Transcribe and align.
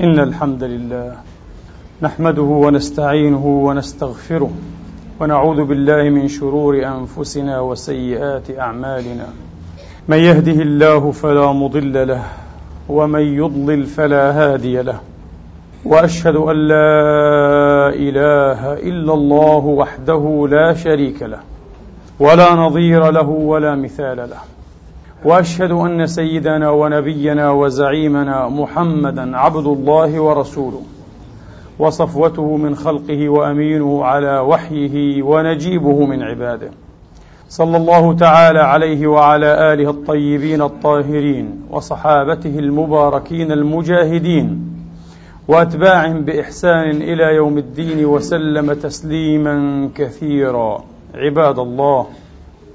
إن 0.00 0.18
الحمد 0.18 0.64
لله 0.64 1.12
نحمده 2.02 2.42
ونستعينه 2.42 3.46
ونستغفره 3.46 4.50
ونعوذ 5.20 5.64
بالله 5.64 6.02
من 6.10 6.28
شرور 6.28 6.74
أنفسنا 6.86 7.60
وسيئات 7.60 8.58
أعمالنا. 8.58 9.26
من 10.08 10.16
يهده 10.16 10.62
الله 10.62 11.10
فلا 11.10 11.52
مضل 11.52 12.08
له 12.08 12.22
ومن 12.88 13.20
يضلل 13.20 13.86
فلا 13.86 14.24
هادي 14.32 14.82
له. 14.82 15.00
وأشهد 15.84 16.36
أن 16.36 16.56
لا 16.56 17.88
إله 17.88 18.72
إلا 18.72 19.14
الله 19.14 19.64
وحده 19.66 20.48
لا 20.50 20.74
شريك 20.74 21.22
له 21.22 21.40
ولا 22.20 22.54
نظير 22.54 23.10
له 23.10 23.28
ولا 23.28 23.74
مثال 23.74 24.16
له. 24.16 24.40
وأشهد 25.24 25.70
أن 25.70 26.06
سيدنا 26.06 26.70
ونبينا 26.70 27.50
وزعيمنا 27.50 28.48
محمدا 28.48 29.36
عبد 29.36 29.66
الله 29.66 30.20
ورسوله 30.20 30.82
وصفوته 31.78 32.56
من 32.56 32.74
خلقه 32.74 33.28
وأمينه 33.28 34.04
على 34.04 34.38
وحيه 34.38 35.22
ونجيبه 35.22 36.06
من 36.06 36.22
عباده. 36.22 36.70
صلى 37.48 37.76
الله 37.76 38.14
تعالى 38.16 38.58
عليه 38.58 39.06
وعلى 39.06 39.72
آله 39.72 39.90
الطيبين 39.90 40.62
الطاهرين 40.62 41.62
وصحابته 41.70 42.58
المباركين 42.58 43.52
المجاهدين 43.52 44.70
وأتباعهم 45.48 46.24
بإحسان 46.24 46.90
إلى 46.90 47.34
يوم 47.34 47.58
الدين 47.58 48.04
وسلم 48.04 48.72
تسليما 48.72 49.88
كثيرا. 49.94 50.84
عباد 51.14 51.58
الله 51.58 52.06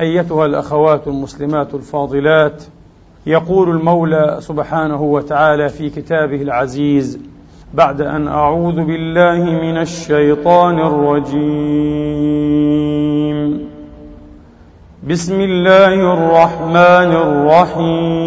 أيتها 0.00 0.46
الأخوات 0.46 1.08
المسلمات 1.08 1.74
الفاضلات 1.74 2.62
يقول 3.26 3.70
المولى 3.70 4.36
سبحانه 4.40 5.02
وتعالى 5.02 5.68
في 5.68 5.90
كتابه 5.90 6.42
العزيز 6.42 7.18
بعد 7.74 8.00
أن 8.00 8.28
أعوذ 8.28 8.84
بالله 8.84 9.44
من 9.44 9.76
الشيطان 9.76 10.78
الرجيم. 10.78 11.92
بسم 15.08 15.40
الله 15.40 15.94
الرحمن 16.14 17.12
الرحيم. 17.24 18.22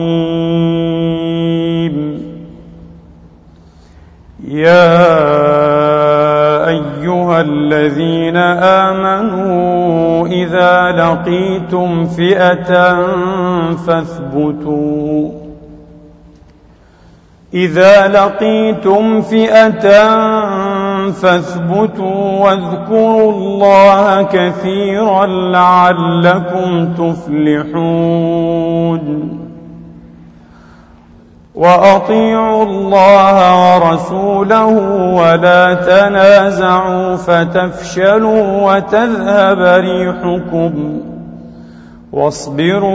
يا 4.47 5.44
أيها 7.05 7.41
الذين 7.41 8.37
آمنوا 8.87 10.27
إذا 10.27 10.91
لقيتم 10.91 12.05
فئة 12.05 12.95
فاثبتوا. 13.87 15.31
إذا 17.53 18.07
لقيتم 18.07 19.21
فئة 19.21 20.15
فاثبتوا 21.11 22.45
واذكروا 22.45 23.31
الله 23.31 24.21
كثيرا 24.23 25.25
لعلكم 25.25 26.93
تفلحون. 26.93 27.85
وأطيعوا 31.55 32.63
الله 32.63 33.37
ورسوله 33.75 34.65
ولا 35.15 35.73
تنازعوا 35.73 37.15
فتفشلوا 37.15 38.73
وتذهب 38.73 39.59
ريحكم 39.61 41.01
واصبروا 42.11 42.87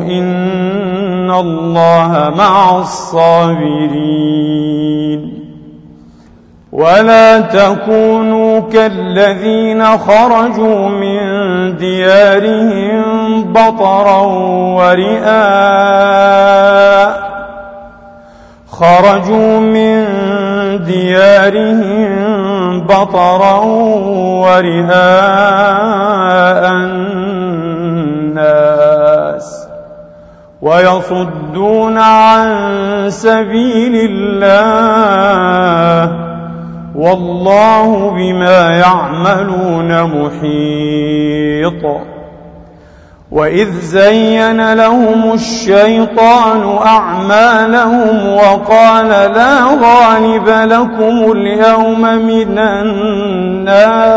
إن 0.00 1.30
الله 1.30 2.32
مع 2.36 2.78
الصابرين 2.78 4.28
ولا 6.72 7.40
تكونوا 7.40 8.60
كالذين 8.60 9.84
خرجوا 9.98 10.88
من 10.88 11.18
ديارهم 11.76 13.52
بطرا 13.52 14.20
ورئاء 14.76 15.98
خرجوا 18.70 19.60
من 19.60 20.04
ديارهم 20.84 22.80
بطرا 22.86 23.56
ورئاء 24.44 24.88
الناس 28.32 29.68
ويصدون 30.62 31.98
عن 31.98 33.10
سبيل 33.10 34.10
الله 34.10 34.88
والله 36.98 38.10
بما 38.10 38.78
يعملون 38.78 40.02
محيط. 40.02 41.82
وإذ 43.30 43.80
زين 43.80 44.72
لهم 44.74 45.32
الشيطان 45.34 46.78
أعمالهم 46.86 48.28
وقال 48.32 49.08
لا 49.08 49.64
غالب 49.64 50.48
لكم 50.48 51.32
اليوم 51.32 52.00
من 52.02 52.58
الناس 52.58 54.08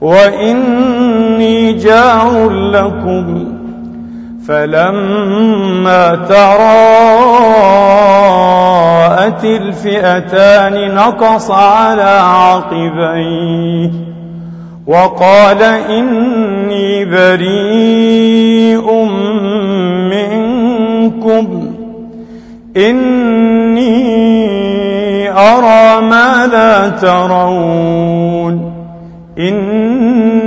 وإني 0.00 1.72
جار 1.72 2.50
لكم 2.50 3.59
فلما 4.50 6.26
تراءت 6.28 6.64
الفئتان 9.44 10.94
نقص 10.94 11.50
على 11.50 12.20
عقبيه 12.24 13.90
وقال 14.86 15.62
إني 15.62 17.04
بريء 17.04 19.04
منكم 20.10 21.72
إني 22.76 24.10
أرى 25.30 26.00
ما 26.00 26.46
لا 26.46 26.88
ترون 26.88 28.72
إني 29.38 30.39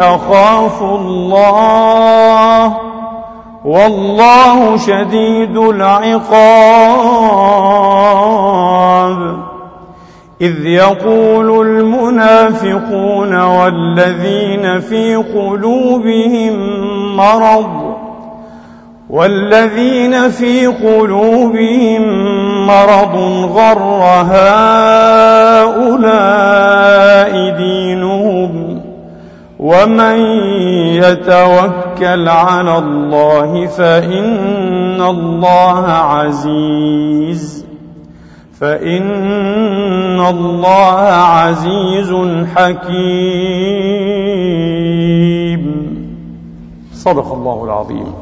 أخاف 0.00 0.82
الله 0.82 2.76
والله 3.64 4.76
شديد 4.76 5.56
العقاب. 5.56 7.00
إذ 10.40 10.66
يقول 10.66 11.66
المنافقون 11.66 13.40
والذين 13.40 14.80
في 14.80 15.16
قلوبهم 15.16 16.56
مرض 17.16 17.90
والذين 19.10 20.28
في 20.30 20.66
قلوبهم 20.66 22.02
مرض 22.66 23.16
غر 23.54 24.02
هؤلاء 24.30 26.00
دينهم. 27.56 28.69
ومن 29.60 30.20
يتوكل 30.96 32.28
على 32.28 32.78
الله 32.78 33.66
فإن 33.66 35.00
الله 35.00 35.86
عزيز 35.86 37.64
فإن 38.60 40.20
الله 40.20 41.00
عزيز 41.08 42.14
حكيم. 42.54 43.10
صدق 46.94 47.32
الله 47.32 47.64
العظيم. 47.64 48.12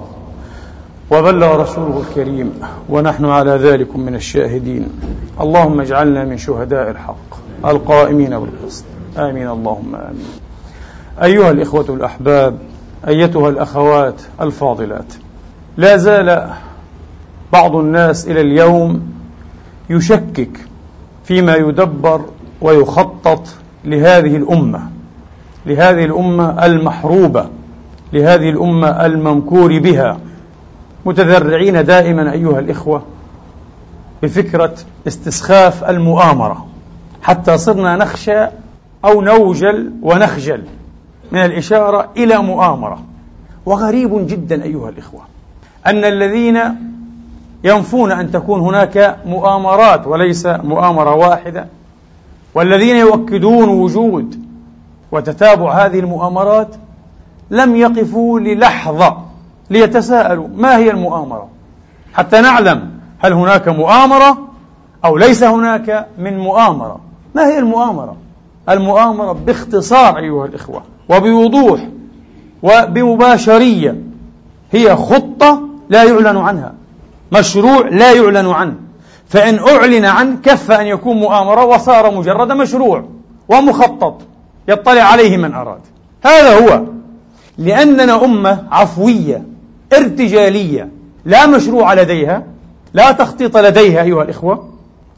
وبلغ 1.10 1.62
رسوله 1.62 2.02
الكريم 2.08 2.52
ونحن 2.88 3.24
على 3.24 3.50
ذلك 3.50 3.96
من 3.96 4.14
الشاهدين. 4.14 4.88
اللهم 5.40 5.80
اجعلنا 5.80 6.24
من 6.24 6.38
شهداء 6.38 6.90
الحق 6.90 7.30
القائمين 7.64 8.38
بالقسط. 8.38 8.84
آمين. 9.18 9.48
اللهم 9.48 9.94
آمين. 9.94 10.47
أيها 11.22 11.50
الإخوة 11.50 11.86
الأحباب 11.88 12.58
أيتها 13.08 13.48
الأخوات 13.48 14.22
الفاضلات 14.40 15.14
لا 15.76 15.96
زال 15.96 16.50
بعض 17.52 17.76
الناس 17.76 18.28
إلى 18.28 18.40
اليوم 18.40 19.12
يشكك 19.90 20.58
فيما 21.24 21.54
يدبر 21.54 22.20
ويخطط 22.60 23.48
لهذه 23.84 24.36
الأمة 24.36 24.90
لهذه 25.66 26.04
الأمة 26.04 26.66
المحروبة 26.66 27.48
لهذه 28.12 28.50
الأمة 28.50 29.06
الممكور 29.06 29.78
بها. 29.78 30.18
متذرعين 31.06 31.84
دائما 31.84 32.32
أيها 32.32 32.58
الإخوة 32.58 33.02
بفكرة 34.22 34.74
استسخاف 35.06 35.84
المؤامرة 35.84 36.66
حتى 37.22 37.58
صرنا 37.58 37.96
نخشى 37.96 38.46
أو 39.04 39.20
نوجل 39.20 39.92
ونخجل. 40.02 40.62
من 41.32 41.38
الإشارة 41.38 42.08
إلى 42.16 42.38
مؤامرة. 42.38 43.02
وغريب 43.66 44.26
جدا 44.26 44.64
أيها 44.64 44.88
الإخوة 44.88 45.20
أن 45.86 46.04
الذين 46.04 46.58
ينفون 47.64 48.12
أن 48.12 48.30
تكون 48.30 48.60
هناك 48.60 49.16
مؤامرات 49.26 50.06
وليس 50.06 50.46
مؤامرة 50.46 51.14
واحدة 51.14 51.66
والذين 52.54 52.96
يؤكدون 52.96 53.68
وجود 53.68 54.44
وتتابع 55.12 55.86
هذه 55.86 55.98
المؤامرات 55.98 56.68
لم 57.50 57.76
يقفوا 57.76 58.40
للحظة 58.40 59.16
ليتساءلوا 59.70 60.48
ما 60.56 60.76
هي 60.76 60.90
المؤامرة 60.90 61.48
حتى 62.14 62.40
نعلم 62.40 62.90
هل 63.18 63.32
هناك 63.32 63.68
مؤامرة 63.68 64.38
أو 65.04 65.16
ليس 65.16 65.42
هناك 65.42 66.06
من 66.18 66.38
مؤامرة. 66.38 67.00
ما 67.34 67.46
هي 67.46 67.58
المؤامرة؟ 67.58 68.16
المؤامرة 68.68 69.32
باختصار 69.32 70.18
أيها 70.18 70.46
الإخوة 70.46 70.82
وبوضوح 71.08 71.88
وبمباشرية. 72.62 73.96
هي 74.72 74.96
خطة 74.96 75.62
لا 75.88 76.04
يعلن 76.04 76.36
عنها. 76.36 76.74
مشروع 77.32 77.88
لا 77.88 78.12
يعلن 78.12 78.46
عنه. 78.46 78.74
فإن 79.28 79.58
أعلن 79.58 80.04
عنه 80.04 80.36
كف 80.42 80.70
أن 80.70 80.86
يكون 80.86 81.16
مؤامرة 81.16 81.64
وصار 81.64 82.14
مجرد 82.14 82.52
مشروع 82.52 83.04
ومخطط 83.48 84.20
يطلع 84.68 85.02
عليه 85.02 85.36
من 85.36 85.54
أراد. 85.54 85.80
هذا 86.24 86.58
هو. 86.58 86.82
لأننا 87.58 88.24
أمة 88.24 88.64
عفوية 88.70 89.42
ارتجالية 89.92 90.88
لا 91.24 91.46
مشروع 91.46 91.94
لديها 91.94 92.42
لا 92.94 93.12
تخطيط 93.12 93.56
لديها 93.56 94.02
أيها 94.02 94.22
الإخوة 94.22 94.68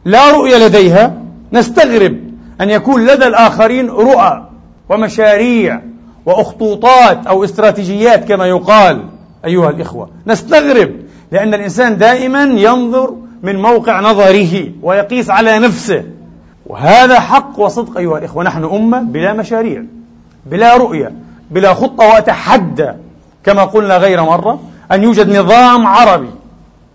لا 0.05 0.31
رؤية 0.31 0.67
لديها. 0.67 1.15
نستغرب 1.53 2.17
أن 2.61 2.71
يكون 2.71 3.07
لدى 3.07 3.27
الآخرين 3.27 3.89
رؤى 3.89 4.50
ومشاريع 4.91 5.81
وأخطوطات 6.27 7.27
أو 7.27 7.45
استراتيجيات 7.45 8.29
كما 8.29 8.47
يقال 8.47 9.05
أيها 9.45 9.71
الإخوة. 9.71 10.09
نستغرب 10.27 10.91
لأن 11.33 11.55
الإنسان 11.55 11.97
دائما 11.97 12.43
ينظر 12.43 13.15
من 13.43 13.63
موقع 13.63 14.01
نظره 14.01 14.73
ويقيس 14.83 15.31
على 15.31 15.59
نفسه. 15.59 16.05
وهذا 16.67 17.21
حق 17.21 17.61
وصدق 17.61 17.99
أيها 17.99 18.19
الإخوة. 18.19 18.45
نحن 18.45 18.65
أمة 18.65 19.01
بلا 19.01 19.33
مشاريع 19.33 19.83
بلا 20.47 20.77
رؤية 20.77 21.13
بلا 21.51 21.75
خطة 21.75 22.09
وأتحدى. 22.09 22.93
كما 23.45 23.65
قلنا 23.65 23.97
غير 23.97 24.23
مرة 24.23 24.61
أن 24.93 25.03
يوجد 25.03 25.37
نظام 25.37 25.87
عربي. 25.87 26.31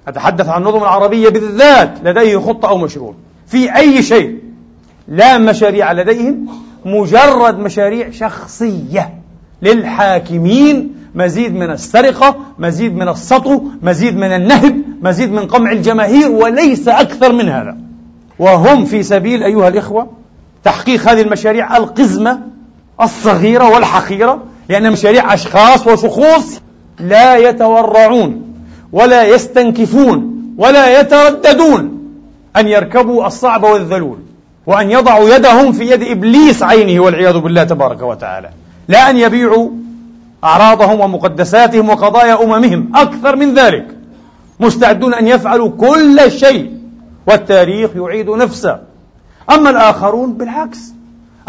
أتحدث 0.08 0.50
عن 0.50 0.62
النظم 0.62 0.82
العربية 0.82 1.30
بالذات 1.30 1.94
لديه 2.04 2.38
خطة 2.38 2.70
أو 2.70 2.78
مشروع. 2.78 3.14
في 3.48 3.76
أي 3.76 4.04
شيء 4.04 4.40
لا 5.08 5.38
مشاريع 5.38 5.92
لديهم 5.92 6.48
مجرد 6.86 7.60
مشاريع 7.60 8.10
شخصية 8.12 9.14
للحاكمين 9.62 10.96
مزيد 11.16 11.56
من 11.56 11.72
السرقة 11.72 12.36
مزيد 12.60 12.96
من 12.96 13.10
السطو 13.10 13.62
مزيد 13.82 14.18
من 14.18 14.34
النهب 14.34 14.82
مزيد 15.02 15.32
من 15.32 15.48
قمع 15.48 15.72
الجماهير 15.72 16.32
وليس 16.32 16.88
أكثر 16.88 17.32
من 17.32 17.50
هذا. 17.50 17.78
وهم 18.40 18.86
في 18.86 19.04
سبيل 19.04 19.44
أيها 19.44 19.68
الإخوة 19.68 20.08
تحقيق 20.64 21.10
هذه 21.10 21.22
المشاريع 21.22 21.78
القزمة 21.78 22.40
الصغيرة 23.02 23.70
والحقيرة 23.70 24.44
لأن 24.70 24.92
مشاريع 24.92 25.34
أشخاص 25.34 25.88
وشخوص 25.88 26.62
لا 27.00 27.38
يتورعون 27.38 28.42
ولا 28.92 29.24
يستنكفون 29.24 30.36
ولا 30.58 31.00
يترددون 31.00 32.00
أن 32.58 32.68
يركبوا 32.68 33.28
الصعب 33.28 33.64
والذلول. 33.64 34.18
وأن 34.68 34.92
يضعوا 34.92 35.30
يدهم 35.30 35.72
في 35.72 35.92
يد 35.92 36.04
إبليس 36.04 36.64
عينه 36.64 37.04
والعياذ 37.04 37.38
بالله 37.38 37.64
تبارك 37.64 38.02
وتعالى. 38.02 38.50
لا 38.88 39.10
أن 39.10 39.18
يبيعوا 39.18 39.70
أعراضهم 40.44 41.00
ومقدساتهم 41.00 41.90
وقضايا 41.90 42.44
أممهم. 42.44 42.92
أكثر 42.96 43.36
من 43.36 43.54
ذلك. 43.54 43.88
مستعدون 44.60 45.14
أن 45.14 45.28
يفعلوا 45.28 45.70
كل 45.70 46.32
شيء. 46.32 46.72
والتاريخ 47.28 47.90
يعيد 47.96 48.30
نفسه. 48.30 48.80
أما 49.52 49.70
الآخرون 49.70 50.34
بالعكس. 50.34 50.80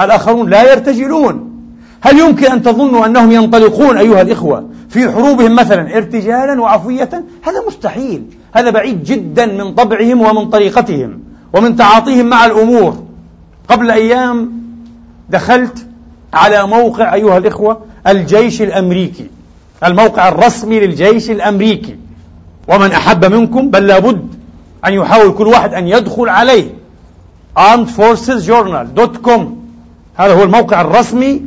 الآخرون 0.00 0.50
لا 0.50 0.72
يرتجلون. 0.72 1.52
هل 2.00 2.18
يمكن 2.18 2.52
أن 2.52 2.62
تظنوا 2.62 3.06
أنهم 3.06 3.32
ينطلقون 3.32 3.98
أيها 3.98 4.22
الإخوة 4.22 4.68
في 4.88 5.10
حروبهم 5.10 5.54
مثلا 5.54 5.96
ارتجالا 5.96 6.60
وعفوية؟ 6.60 7.10
هذا 7.42 7.66
مستحيل. 7.66 8.22
هذا 8.52 8.70
بعيد 8.70 9.04
جدا 9.04 9.46
من 9.46 9.74
طبعهم 9.74 10.20
ومن 10.20 10.50
طريقتهم 10.50 11.20
ومن 11.52 11.76
تعاطيهم 11.76 12.26
مع 12.26 12.46
الأمور. 12.46 13.05
قبل 13.68 13.90
أيام 13.90 14.52
دخلت 15.30 15.86
على 16.34 16.66
موقع 16.66 17.14
أيها 17.14 17.38
الإخوة 17.38 17.80
الجيش 18.06 18.62
الأمريكي 18.62 19.30
الموقع 19.84 20.28
الرسمي 20.28 20.80
للجيش 20.80 21.30
الأمريكي. 21.30 21.96
ومن 22.68 22.92
أحب 22.92 23.24
منكم 23.24 23.70
بل 23.70 23.86
لابد 23.86 24.34
أن 24.86 24.92
يحاول 24.92 25.34
كل 25.34 25.46
واحد 25.46 25.74
أن 25.74 25.88
يدخل 25.88 26.28
عليه. 26.28 26.70
Armedforcesjournal.com 27.58 29.40
هذا 30.16 30.34
هو 30.34 30.42
الموقع 30.42 30.80
الرسمي 30.80 31.42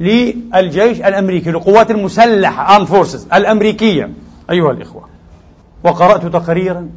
للجيش 0.00 0.98
الأمريكي 1.00 1.50
للقوات 1.50 1.90
المسلحة 1.90 2.78
armed 2.78 2.88
forces 2.88 3.34
الأمريكية 3.34 4.10
أيها 4.50 4.70
الإخوة. 4.70 5.08
وقرأت 5.84 6.26
تقريرا 6.26 6.88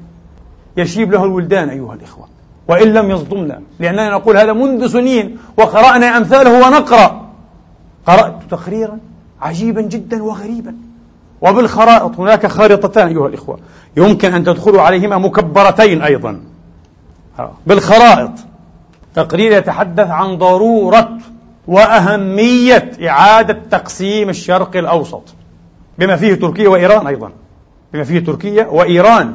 يشيب 0.77 1.11
له 1.11 1.23
الولدان 1.23 1.69
أيها 1.69 1.93
الإخوة. 1.93 2.27
وإن 2.67 2.93
لم 2.93 3.11
يصدمنا. 3.11 3.61
لأننا 3.79 4.09
نقول 4.09 4.37
هذا 4.37 4.53
منذ 4.53 4.87
سنين 4.87 5.37
وقرأنا 5.57 6.17
أمثاله 6.17 6.67
ونقرأ. 6.67 7.27
قرأت 8.05 8.35
تقريرا 8.49 8.99
عجيبا 9.41 9.81
جدا 9.81 10.23
وغريبا. 10.23 10.75
وبالخرائط 11.41 12.19
هناك 12.19 12.47
خارطتان 12.47 13.07
أيها 13.07 13.27
الإخوة. 13.27 13.59
يمكن 13.97 14.33
أن 14.33 14.43
تدخلوا 14.43 14.81
عليهما 14.81 15.17
مكبرتين 15.17 16.01
أيضا. 16.01 16.39
بالخرائط. 17.67 18.31
تقرير 19.15 19.51
يتحدث 19.51 20.09
عن 20.09 20.37
ضرورة 20.37 21.09
وأهمية 21.67 22.91
إعادة 23.09 23.59
تقسيم 23.71 24.29
الشرق 24.29 24.77
الأوسط. 24.77 25.23
بما 25.99 26.15
فيه 26.15 26.33
تركيا 26.33 26.69
وإيران 26.69 27.07
أيضا. 27.07 27.31
بما 27.93 28.03
فيه 28.03 28.19
تركيا 28.19 28.65
وإيران. 28.65 29.33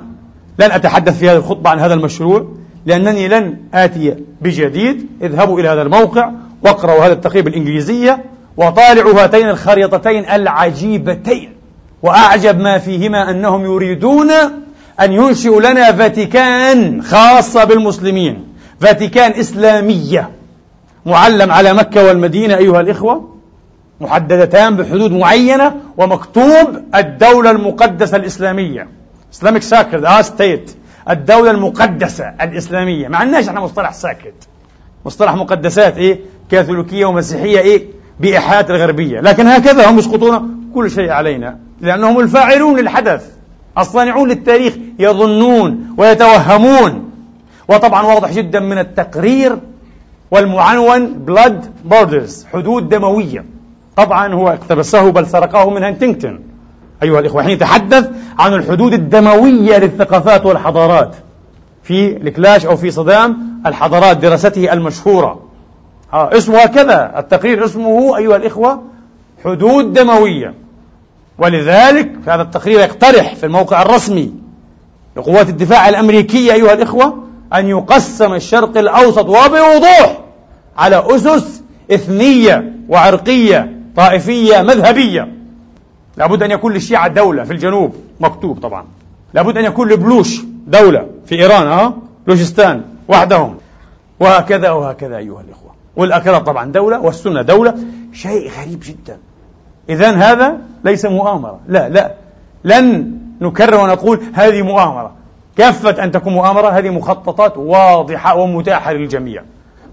لن 0.59 0.71
أتحدث 0.71 1.19
في 1.19 1.31
هذه 1.31 1.37
الخطبة 1.37 1.71
عن 1.71 1.79
هذا 1.79 1.95
المشروع. 1.95 2.47
لأنني 2.87 3.29
لن 3.29 3.57
آتي 3.75 4.17
بجديد. 4.41 5.07
اذهبوا 5.23 5.61
إلى 5.61 5.69
هذا 5.69 5.83
الموقع 5.83 6.31
واقرأوا 6.63 7.07
هذا 7.07 7.13
التقرير 7.13 7.45
بالإنجليزية 7.45 8.25
وطالعوا 8.57 9.23
هاتين 9.23 9.49
الخريطتين 9.49 10.31
العجيبتين. 10.31 11.53
وأعجب 12.03 12.61
ما 12.61 12.79
فيهما 12.79 13.31
أنهم 13.31 13.65
يريدون 13.65 14.31
أن 15.01 15.13
ينشئوا 15.13 15.61
لنا 15.61 15.93
فاتيكان 15.93 17.03
خاصة 17.03 17.65
بالمسلمين. 17.65 18.45
فاتيكان 18.81 19.31
إسلامية 19.31 20.31
معلم 21.07 21.53
على 21.53 21.75
مكة 21.75 22.05
والمدينة 22.05 22.57
أيها 22.57 22.81
الإخوة 22.81 23.33
محددتان 24.01 24.77
بحدود 24.77 25.13
معينة 25.13 25.75
ومكتوب 25.97 26.83
الدولة 26.95 27.51
المقدسة 27.51 28.17
الإسلامية. 28.17 28.89
Islamic 29.35 29.63
Sacred 29.63 30.05
State. 30.27 30.82
الدولة 31.11 31.51
المقدسة 31.51 32.25
الإسلامية. 32.43 33.09
ما 33.09 33.17
عندناش 33.17 33.49
إحنا 33.49 33.61
مصطلح 33.61 33.93
ساكت. 33.93 34.35
مصطلح 35.07 35.35
مقدسات 35.35 35.97
إيه؟ 35.97 36.21
كاثوليكية 36.51 37.05
ومسيحية 37.05 37.59
إيه؟ 37.59 37.87
بإيحاءات 38.21 38.71
الغربية. 38.71 39.21
لكن 39.21 39.47
هكذا 39.47 39.91
هم 39.91 39.99
يسقطون 39.99 40.71
كل 40.75 40.91
شيء 40.91 41.11
علينا. 41.11 41.59
لأنهم 41.81 42.21
الفاعلون 42.21 42.81
للحدث 42.81 43.31
الصانعون 43.79 44.29
للتاريخ 44.29 44.75
يظنون 44.99 45.95
ويتوهمون. 45.97 47.11
وطبعا 47.69 48.03
واضح 48.07 48.33
جدا 48.33 48.61
من 48.61 48.79
التقرير 48.79 49.59
والمعنون 50.31 51.15
bloody 51.15 51.67
borders 51.85 52.47
حدود 52.53 52.89
دموية. 52.89 53.45
طبعا 53.97 54.35
هو 54.35 54.49
اقتبسه 54.49 55.11
بل 55.11 55.27
سرقه 55.27 55.71
من 55.71 55.83
هانتنغتون 55.83 56.52
أيها 57.03 57.19
الإخوة 57.21 57.43
حين 57.43 57.51
يتحدث 57.51 58.11
عن 58.39 58.55
الحدود 58.55 58.93
الدموية 58.93 59.79
للثقافات 59.79 60.47
والحضارات 60.47 61.17
في 61.83 62.17
الكلاش 62.17 62.67
أو 62.67 62.77
في 62.77 62.91
صدام 62.91 63.61
الحضارات 63.67 64.17
دراسته 64.17 64.73
المشهورة. 64.73 65.41
آه 66.13 66.37
اسمه 66.37 66.59
هكذا. 66.59 67.19
التقرير 67.19 67.65
اسمه 67.65 68.17
أيها 68.17 68.37
الإخوة 68.37 68.83
حدود 69.45 69.93
دموية. 69.93 70.55
ولذلك 71.39 72.13
هذا 72.27 72.43
التقرير 72.43 72.81
يقترح 72.81 73.35
في 73.35 73.47
الموقع 73.47 73.83
الرسمي 73.83 74.35
لقوات 75.17 75.49
الدفاع 75.49 75.89
الأمريكية 75.89 76.53
أيها 76.53 76.73
الإخوة 76.73 77.25
أن 77.55 77.69
يقسم 77.69 78.35
الشرق 78.35 78.79
الأوسط 78.79 79.25
وبوضوح 79.29 80.21
على 80.79 81.05
أسس 81.07 81.63
إثنية 81.91 82.73
وعرقية 82.89 83.77
طائفية 83.97 84.63
مذهبية. 84.63 85.42
لابد 86.17 86.43
أن 86.43 86.51
يكون 86.51 86.73
للشيعة 86.73 87.09
دولة 87.09 87.45
في 87.45 87.53
الجنوب 87.53 87.95
مكتوب 88.21 88.59
طبعا. 88.59 88.85
لابد 89.35 89.59
أن 89.59 89.65
يكون 89.65 89.89
لبلوش 89.89 90.41
دولة 90.67 91.07
في 91.27 91.35
إيران 91.35 91.67
ها 91.67 91.95
بلوشستان 92.27 92.85
وحدهم. 93.09 93.57
وهكذا 94.21 94.71
وهكذا 94.71 95.17
أيها 95.17 95.41
الإخوة. 95.41 95.71
والأكراد 95.97 96.45
طبعا 96.45 96.73
دولة 96.73 97.01
والسنة 97.01 97.43
دولة. 97.43 97.75
شيء 98.13 98.51
غريب 98.51 98.81
جدا. 98.81 99.19
إذا 99.89 100.11
هذا 100.11 100.59
ليس 100.85 101.05
مؤامرة. 101.05 101.61
لا 101.69 101.89
لا. 101.89 102.15
لن 102.65 103.13
نكرر 103.41 103.85
ونقول 103.85 104.21
هذه 104.35 104.63
مؤامرة. 104.63 105.13
كافة 105.57 106.05
أن 106.05 106.11
تكون 106.13 106.33
مؤامرة. 106.33 106.69
هذه 106.69 106.91
مخططات 106.91 107.59
واضحة 107.59 108.37
ومتاحة 108.37 108.93
للجميع. 108.93 109.43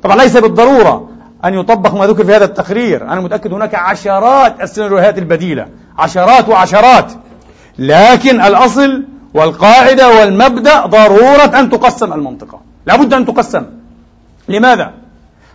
طبعا 0.04 0.16
ليس 0.16 0.38
بالضرورة 0.38 1.10
أن 1.46 1.54
يطبق 1.54 1.94
ما 1.94 2.08
ذكر 2.08 2.26
في 2.26 2.36
هذا 2.36 2.46
التقرير. 2.46 3.04
أنا 3.04 3.22
متأكد 3.22 3.54
هناك 3.54 3.76
عشرات 3.76 4.62
السيناريوهات 4.62 5.18
البديلة. 5.18 5.68
عشرات 5.98 6.50
وعشرات. 6.50 7.12
لكن 7.80 8.42
الأصل 8.42 9.04
والقاعدة 9.34 10.20
والمبدأ 10.20 10.86
ضرورة 10.86 11.60
أن 11.60 11.70
تقسم 11.70 12.14
المنطقة. 12.14 12.62
لابد 12.86 13.14
أن 13.14 13.26
تقسم. 13.26 13.66
لماذا؟ 14.48 14.94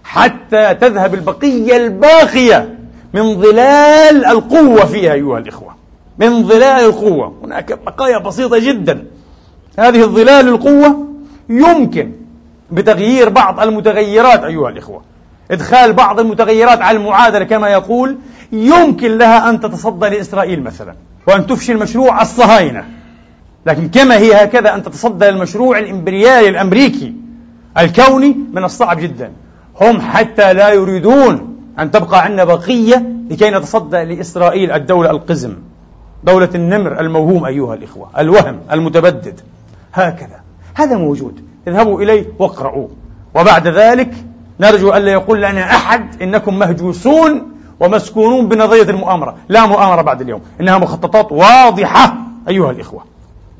حتى 0.05 0.75
تذهب 0.75 1.15
البقية 1.15 1.77
الباقية 1.77 2.79
من 3.15 3.41
ظلال 3.41 4.27
القوة 4.27 4.85
فيها 4.85 5.13
أيها 5.13 5.39
الإخوة. 5.39 5.75
من 6.19 6.49
ظلال 6.49 6.85
القوة. 6.85 7.35
هناك 7.45 7.79
بقايا 7.87 8.19
بسيطة 8.19 8.59
جدا. 8.59 9.05
هذه 9.79 10.03
الظلال 10.03 10.49
القوة 10.49 11.09
يمكن 11.49 12.13
بتغيير 12.71 13.29
بعض 13.29 13.61
المتغيرات 13.61 14.45
أيها 14.45 14.69
الإخوة. 14.69 15.03
إدخال 15.51 15.93
بعض 15.93 16.21
المتغيرات 16.21 16.83
على 16.83 16.99
المعادلة 16.99 17.45
كما 17.45 17.69
يقول 17.69 18.19
يمكن 18.53 19.19
لها 19.19 19.51
أن 19.51 19.61
تتصدى 19.61 20.09
لإسرائيل 20.09 20.63
مثلا 20.63 20.95
وأن 21.27 21.47
تفشل 21.47 21.77
مشروع 21.77 22.23
الصهاينة. 22.23 22.85
لكن 23.67 23.89
كما 23.89 24.17
هي 24.17 24.45
هكذا 24.45 24.75
أن 24.75 24.83
تتصدى 24.83 25.25
للمشروع 25.25 25.79
الإمبريالي 25.79 26.49
الأمريكي 26.49 27.15
الكوني 27.79 28.37
من 28.53 28.65
الصعب 28.65 29.01
جدا. 29.01 29.33
هم 29.81 30.01
حتى 30.01 30.53
لا 30.53 30.69
يريدون 30.69 31.57
أن 31.79 31.91
تبقى 31.91 32.25
عندنا 32.25 32.45
بقية 32.45 33.07
لكي 33.31 33.51
نتصدى 33.51 34.05
لإسرائيل 34.05 34.73
الدولة 34.73 35.11
القزم 35.11 35.57
دولة 36.25 36.51
النمر 36.55 37.01
الموهوم 37.01 37.45
أيها 37.45 37.75
الإخوة 37.75 38.11
الوهم 38.19 38.61
المتبدد. 38.73 39.41
هكذا. 39.95 40.41
هذا 40.75 40.97
موجود. 40.97 41.41
اذهبوا 41.69 42.03
إليه 42.03 42.27
واقرأوه 42.39 42.89
وبعد 43.35 43.69
ذلك 43.69 44.15
نرجو 44.61 44.95
ألا 44.95 45.13
يقول 45.13 45.43
لنا 45.43 45.71
أحد 45.71 46.23
إنكم 46.23 46.59
مهجوسون 46.59 47.53
ومسكونون 47.81 48.49
بنظرية 48.49 48.83
المؤامرة. 48.83 49.35
لا 49.49 49.67
مؤامرة 49.67 50.03
بعد 50.03 50.21
اليوم. 50.21 50.41
إنها 50.61 50.79
مخططات 50.79 51.33
واضحة 51.33 52.15
أيها 52.49 52.71
الإخوة. 52.71 53.05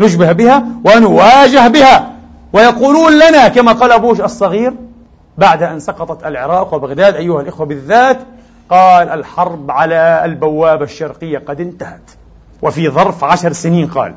نشبه 0.01 0.33
بها 0.33 0.65
ونواجه 0.85 1.69
بها. 1.69 2.11
ويقولون 2.53 3.13
لنا 3.13 3.49
كما 3.49 3.73
قال 3.73 4.01
بوش 4.01 4.21
الصغير 4.21 4.75
بعد 5.39 5.63
أن 5.63 5.81
سقطت 5.81 6.27
العراق 6.27 6.75
وبغداد 6.75 7.15
أيها 7.15 7.41
الإخوة 7.41 7.67
بالذات 7.67 8.19
قال 8.71 9.09
الحرب 9.09 9.71
على 9.71 10.23
البوابة 10.25 10.85
الشرقية 10.85 11.39
قد 11.39 11.61
انتهت. 11.61 12.11
وفي 12.63 12.91
ظرف 12.91 13.25
عشر 13.25 13.53
سنين 13.53 13.87
قال. 13.87 14.15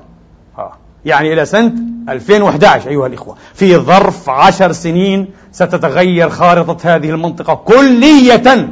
يعني 1.05 1.33
إلى 1.33 1.45
سنة 1.45 1.73
2011 2.09 2.89
أيها 2.89 3.07
الإخوة 3.07 3.35
في 3.53 3.77
ظرف 3.77 4.29
عشر 4.29 4.71
سنين 4.71 5.27
ستتغير 5.51 6.29
خارطة 6.29 6.95
هذه 6.95 7.09
المنطقة 7.09 7.53
كلية 7.55 8.69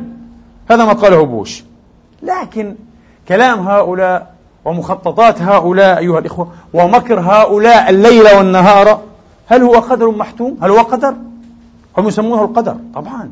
هذا 0.71 0.85
ما 0.85 0.93
قاله 0.93 1.25
بوش 1.25 1.63
لكن 2.23 2.75
كلام 3.27 3.67
هؤلاء 3.67 4.35
ومخططات 4.65 5.41
هؤلاء 5.41 5.97
أيها 5.97 6.19
الإخوة 6.19 6.47
ومكر 6.73 7.19
هؤلاء 7.19 7.89
الليل 7.89 8.23
والنهار 8.37 9.01
هل 9.47 9.63
هو 9.63 9.73
قدر 9.73 10.11
محتوم؟ 10.11 10.57
هل 10.61 10.71
هو 10.71 10.79
قدر؟ 10.79 11.13
هم 11.97 12.07
يسمونه 12.07 12.43
القدر 12.43 12.77
طبعا 12.95 13.31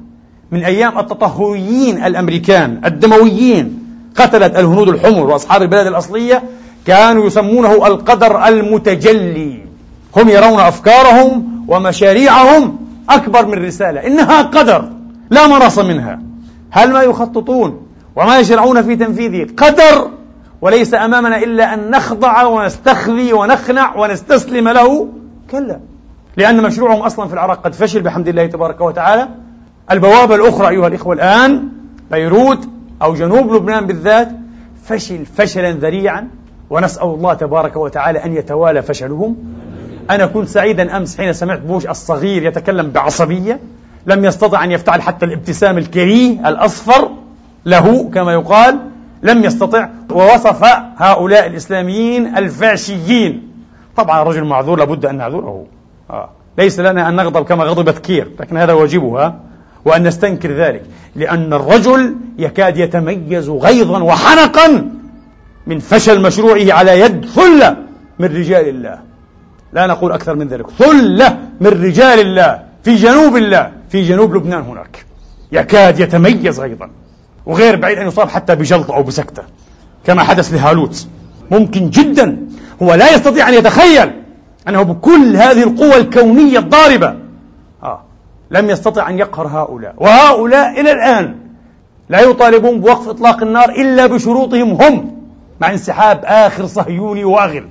من 0.51 0.63
أيام 0.63 0.99
التطهريين 0.99 2.03
الأمريكان 2.05 2.81
الدمويين 2.85 3.79
قتلت 4.15 4.55
الهنود 4.55 4.89
الحمر 4.89 5.29
وأصحاب 5.29 5.61
البلاد 5.61 5.87
الأصلية 5.87 6.43
كانوا 6.85 7.25
يسمونه 7.25 7.87
القدر 7.87 8.47
المتجلي. 8.47 9.63
هم 10.15 10.29
يرون 10.29 10.59
أفكارهم 10.59 11.65
ومشاريعهم 11.67 12.77
أكبر 13.09 13.45
من 13.45 13.65
رسالة. 13.65 14.07
إنها 14.07 14.41
قدر 14.41 14.89
لا 15.29 15.47
مناص 15.47 15.79
منها. 15.79 16.19
هل 16.71 16.91
ما 16.91 17.01
يخططون 17.01 17.87
وما 18.15 18.39
يشرعون 18.39 18.81
في 18.81 18.95
تنفيذه 18.95 19.47
قدر؟ 19.57 20.09
وليس 20.61 20.93
أمامنا 20.93 21.37
إلا 21.37 21.73
أن 21.73 21.89
نخضع 21.91 22.43
ونستخذي 22.43 23.33
ونخنع 23.33 23.95
ونستسلم 23.95 24.69
له؟ 24.69 25.07
كلا. 25.51 25.79
لأن 26.37 26.63
مشروعهم 26.63 26.99
أصلا 26.99 27.27
في 27.27 27.33
العراق 27.33 27.65
قد 27.65 27.73
فشل 27.73 28.01
بحمد 28.01 28.27
الله 28.27 28.45
تبارك 28.45 28.81
وتعالى. 28.81 29.27
البوابة 29.91 30.35
الأخرى 30.35 30.69
أيها 30.69 30.87
الإخوة 30.87 31.13
الآن 31.13 31.69
بيروت 32.11 32.69
أو 33.01 33.13
جنوب 33.13 33.53
لبنان 33.53 33.85
بالذات 33.85 34.31
فشل 34.85 35.25
فشلا 35.25 35.71
ذريعا. 35.71 36.27
ونسأل 36.69 37.03
الله 37.03 37.33
تبارك 37.33 37.75
وتعالى 37.75 38.25
أن 38.25 38.35
يتوالى 38.35 38.81
فشلهم. 38.81 39.35
أنا 40.09 40.25
كنت 40.25 40.47
سعيدا 40.47 40.97
أمس 40.97 41.17
حين 41.17 41.33
سمعت 41.33 41.59
بوش 41.59 41.87
الصغير 41.87 42.43
يتكلم 42.43 42.89
بعصبية 42.89 43.59
لم 44.05 44.25
يستطع 44.25 44.63
أن 44.63 44.71
يفتعل 44.71 45.01
حتى 45.01 45.25
الابتسام 45.25 45.77
الكريه 45.77 46.49
الأصفر 46.49 47.09
له 47.65 48.09
كما 48.13 48.33
يقال 48.33 48.79
لم 49.23 49.43
يستطع 49.43 49.89
ووصف 50.11 50.63
هؤلاء 50.97 51.47
الإسلاميين 51.47 52.37
الفاشيين. 52.37 53.51
طبعا 53.97 54.21
الرجل 54.21 54.43
معذور 54.43 54.79
لابد 54.79 55.05
أن 55.05 55.17
نعذره. 55.17 55.65
آه. 56.09 56.29
ليس 56.57 56.79
لنا 56.79 57.09
أن 57.09 57.15
نغضب 57.15 57.45
كما 57.45 57.63
غضبت 57.63 57.97
كير 57.97 58.27
لكن 58.39 58.57
هذا 58.57 58.73
واجبها 58.73 59.39
وأن 59.85 60.07
نستنكر 60.07 60.51
ذلك 60.51 60.83
لأن 61.15 61.53
الرجل 61.53 62.15
يكاد 62.37 62.77
يتميز 62.77 63.49
غيظا 63.49 64.03
وحنقا 64.03 64.89
من 65.67 65.79
فشل 65.79 66.21
مشروعه 66.21 66.73
على 66.73 66.99
يد 66.99 67.25
ثلة 67.25 67.77
من 68.19 68.25
رجال 68.25 68.67
الله. 68.69 68.99
لا 69.73 69.87
نقول 69.87 70.11
أكثر 70.11 70.35
من 70.35 70.47
ذلك. 70.47 70.69
ثلة 70.69 71.37
من 71.61 71.67
رجال 71.67 72.19
الله. 72.19 72.63
في 72.83 72.95
جنوب 72.95 73.37
الله. 73.37 73.71
في 73.89 74.01
جنوب 74.01 74.35
لبنان 74.35 74.61
هناك. 74.61 75.05
يكاد 75.51 75.99
يتميز 75.99 76.59
أيضا. 76.59 76.89
وغير 77.45 77.75
بعيد 77.75 77.97
أن 77.97 78.07
يصاب 78.07 78.29
حتى 78.29 78.55
بجلطة 78.55 78.95
أو 78.95 79.03
بسكتة. 79.03 79.43
كما 80.05 80.23
حدث 80.23 80.53
لهالوت. 80.53 81.07
ممكن 81.51 81.89
جدا. 81.89 82.37
هو 82.83 82.93
لا 82.93 83.15
يستطيع 83.15 83.49
أن 83.49 83.53
يتخيل 83.53 84.11
أنه 84.67 84.81
بكل 84.81 85.35
هذه 85.35 85.63
القوة 85.63 85.97
الكونية 85.97 86.59
الضاربة. 86.59 87.15
آه. 87.83 88.03
لم 88.51 88.69
يستطع 88.69 89.09
أن 89.09 89.19
يقهر 89.19 89.47
هؤلاء. 89.47 89.95
وهؤلاء 89.97 90.81
إلى 90.81 90.91
الآن 90.91 91.35
لا 92.09 92.21
يطالبون 92.21 92.79
بوقف 92.79 93.07
إطلاق 93.07 93.43
النار 93.43 93.69
إلا 93.69 94.07
بشروطهم 94.07 94.71
هم. 94.71 95.22
مع 95.63 95.71
انسحاب 95.71 96.21
آخر 96.25 96.65
صهيوني 96.65 97.23
وأغل. 97.23 97.65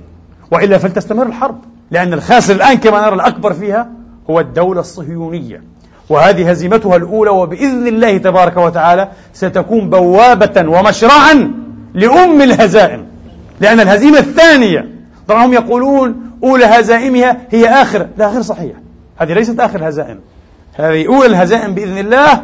وإلا 0.51 0.77
فلتستمر 0.77 1.25
الحرب. 1.25 1.57
لأن 1.91 2.13
الخاسر 2.13 2.55
الآن 2.55 2.77
كما 2.77 3.01
نرى 3.01 3.15
الأكبر 3.15 3.53
فيها 3.53 3.89
هو 4.29 4.39
الدولة 4.39 4.79
الصهيونية. 4.79 5.63
وهذه 6.09 6.49
هزيمتها 6.49 6.95
الأولى 6.95 7.29
وبإذن 7.29 7.87
الله 7.87 8.17
تبارك 8.17 8.57
وتعالى 8.57 9.09
ستكون 9.33 9.89
بوابة 9.89 10.69
ومشرعا 10.69 11.51
لأم 11.93 12.41
الهزائم. 12.41 13.05
لأن 13.61 13.79
الهزيمة 13.79 14.19
الثانية 14.19 14.89
طبعا 15.27 15.45
هم 15.45 15.53
يقولون 15.53 16.31
أولى 16.43 16.65
هزائمها 16.65 17.37
هي 17.49 17.69
آخر. 17.69 18.07
لا 18.17 18.27
غير 18.27 18.41
صحيح 18.41 18.75
هذه 19.17 19.33
ليست 19.33 19.59
آخر 19.59 19.79
الهزائم 19.79 20.19
هذه 20.75 21.07
أولى 21.07 21.25
الهزائم 21.25 21.73
بإذن 21.73 21.97
الله 21.97 22.43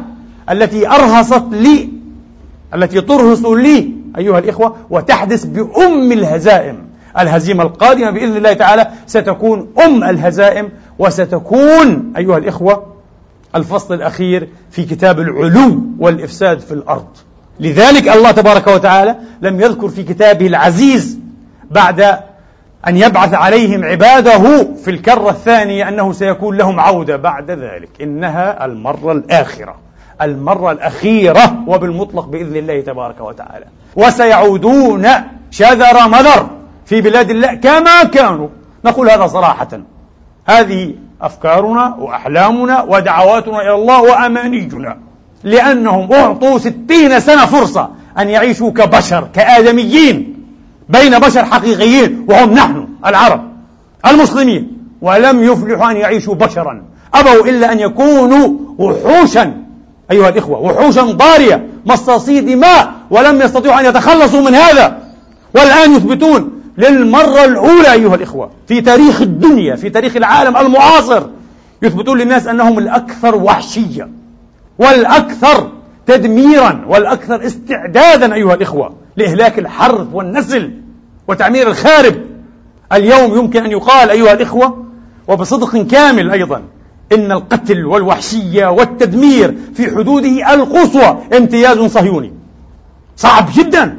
التي 0.50 0.88
أرهصت 0.88 1.44
لي 1.50 1.88
التي 2.74 3.00
ترهص 3.00 3.44
لي 3.44 3.99
أيها 4.18 4.38
الإخوة 4.38 4.76
وتحدث 4.90 5.44
بأم 5.44 6.12
الهزائم. 6.12 6.90
الهزيمة 7.18 7.62
القادمة 7.62 8.10
بإذن 8.10 8.36
الله 8.36 8.52
تعالى 8.52 8.90
ستكون 9.06 9.68
أم 9.84 10.04
الهزائم 10.04 10.68
وستكون 10.98 12.12
أيها 12.16 12.38
الإخوة 12.38 12.86
الفصل 13.56 13.94
الأخير 13.94 14.48
في 14.70 14.84
كتاب 14.84 15.20
العلو 15.20 15.82
والإفساد 15.98 16.60
في 16.60 16.72
الأرض. 16.72 17.06
لذلك 17.60 18.08
الله 18.08 18.30
تبارك 18.30 18.66
وتعالى 18.66 19.16
لم 19.42 19.60
يذكر 19.60 19.88
في 19.88 20.02
كتابه 20.02 20.46
العزيز 20.46 21.18
بعد 21.70 22.00
أن 22.88 22.96
يبعث 22.96 23.34
عليهم 23.34 23.84
عباده 23.84 24.64
في 24.84 24.90
الكرة 24.90 25.30
الثانية 25.30 25.88
أنه 25.88 26.12
سيكون 26.12 26.56
لهم 26.56 26.80
عودة 26.80 27.16
بعد 27.16 27.50
ذلك. 27.50 27.88
إنها 28.02 28.64
المرة 28.64 29.12
الآخرة. 29.12 29.89
المرة 30.22 30.72
الأخيرة 30.72 31.64
وبالمطلق 31.66 32.26
بإذن 32.26 32.56
الله 32.56 32.80
تبارك 32.80 33.20
وتعالى. 33.20 33.64
وسيعودون 33.96 35.06
شذر 35.50 36.08
مذر 36.08 36.50
في 36.86 37.00
بلاد 37.00 37.30
الله 37.30 37.54
كما 37.54 38.04
كانوا. 38.04 38.48
نقول 38.84 39.10
هذا 39.10 39.26
صراحة. 39.26 39.68
هذه 40.46 40.94
أفكارنا 41.22 41.96
وأحلامنا 41.98 42.82
ودعواتنا 42.82 43.62
إلى 43.62 43.74
الله 43.74 44.02
وأمانينا. 44.02 44.96
لأنهم 45.44 46.12
أعطوا 46.12 46.58
ستين 46.58 47.20
سنة 47.20 47.46
فرصة 47.46 47.90
أن 48.18 48.28
يعيشوا 48.28 48.70
كبشر 48.70 49.28
كآدميين 49.32 50.44
بين 50.88 51.18
بشر 51.18 51.44
حقيقيين 51.44 52.26
وهم 52.28 52.52
نحن 52.52 52.88
العرب 53.06 53.40
المسلمين. 54.06 54.76
ولم 55.02 55.42
يفلحوا 55.44 55.90
أن 55.90 55.96
يعيشوا 55.96 56.34
بشرا. 56.34 56.82
أبوا 57.14 57.48
إلا 57.48 57.72
أن 57.72 57.78
يكونوا 57.78 58.48
وحوشا 58.78 59.59
أيها 60.12 60.28
الإخوة 60.28 60.58
وحوشا 60.58 61.02
ضارية 61.02 61.66
مصاصي 61.86 62.40
دماء 62.40 62.92
ولم 63.10 63.40
يستطيعوا 63.42 63.80
أن 63.80 63.84
يتخلصوا 63.84 64.40
من 64.40 64.54
هذا. 64.54 64.98
والآن 65.54 65.94
يثبتون 65.94 66.50
للمرة 66.78 67.44
الأولى 67.44 67.92
أيها 67.92 68.14
الإخوة 68.14 68.50
في 68.68 68.80
تاريخ 68.80 69.22
الدنيا 69.22 69.76
في 69.76 69.90
تاريخ 69.90 70.16
العالم 70.16 70.56
المعاصر 70.56 71.22
يثبتون 71.82 72.18
للناس 72.18 72.46
أنهم 72.46 72.78
الأكثر 72.78 73.36
وحشية 73.36 74.08
والأكثر 74.78 75.70
تدميرا 76.06 76.84
والأكثر 76.88 77.46
استعدادا 77.46 78.34
أيها 78.34 78.54
الإخوة 78.54 78.92
لإهلاك 79.16 79.58
الحرث 79.58 80.06
والنسل 80.12 80.70
وتعمير 81.28 81.68
الخارب. 81.68 82.14
اليوم 82.92 83.38
يمكن 83.38 83.64
أن 83.64 83.70
يقال 83.70 84.10
أيها 84.10 84.32
الإخوة 84.32 84.84
وبصدق 85.28 85.76
كامل 85.76 86.30
أيضا 86.30 86.62
إن 87.12 87.32
القتل 87.32 87.86
والوحشية 87.86 88.66
والتدمير 88.66 89.54
في 89.74 89.96
حدوده 89.96 90.54
القصوى. 90.54 91.18
امتياز 91.36 91.78
صهيوني. 91.78 92.32
صعب 93.16 93.46
جدا. 93.54 93.98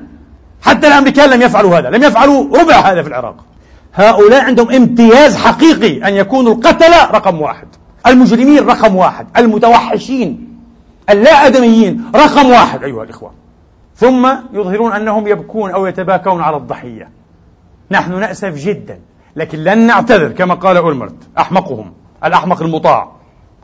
حتى 0.61 0.87
الأمريكان 0.87 1.29
لم 1.29 1.41
يفعلوا 1.41 1.77
هذا. 1.77 1.89
لم 1.89 2.03
يفعلوا 2.03 2.57
ربع 2.57 2.75
هذا 2.75 3.01
في 3.01 3.07
العراق. 3.07 3.35
هؤلاء 3.93 4.45
عندهم 4.45 4.71
امتياز 4.71 5.37
حقيقي 5.37 6.07
أن 6.07 6.13
يكونوا 6.13 6.53
القتلة 6.53 7.05
رقم 7.05 7.41
واحد. 7.41 7.67
المجرمين 8.07 8.65
رقم 8.65 8.95
واحد. 8.95 9.27
المتوحشين. 9.37 10.57
اللا 11.09 11.47
آدميين 11.47 12.03
رقم 12.15 12.49
واحد 12.49 12.83
أيها 12.83 13.03
الإخوة. 13.03 13.31
ثم 13.95 14.27
يظهرون 14.53 14.93
أنهم 14.93 15.27
يبكون 15.27 15.71
أو 15.71 15.85
يتباكون 15.85 16.41
على 16.41 16.57
الضحية. 16.57 17.09
نحن 17.91 18.19
نأسف 18.19 18.55
جدا. 18.55 18.99
لكن 19.35 19.59
لن 19.59 19.77
نعتذر 19.77 20.31
كما 20.31 20.53
قال 20.53 20.77
أولمرت. 20.77 21.15
أحمقهم. 21.37 21.93
الأحمق 22.23 22.61
المطاع 22.61 23.11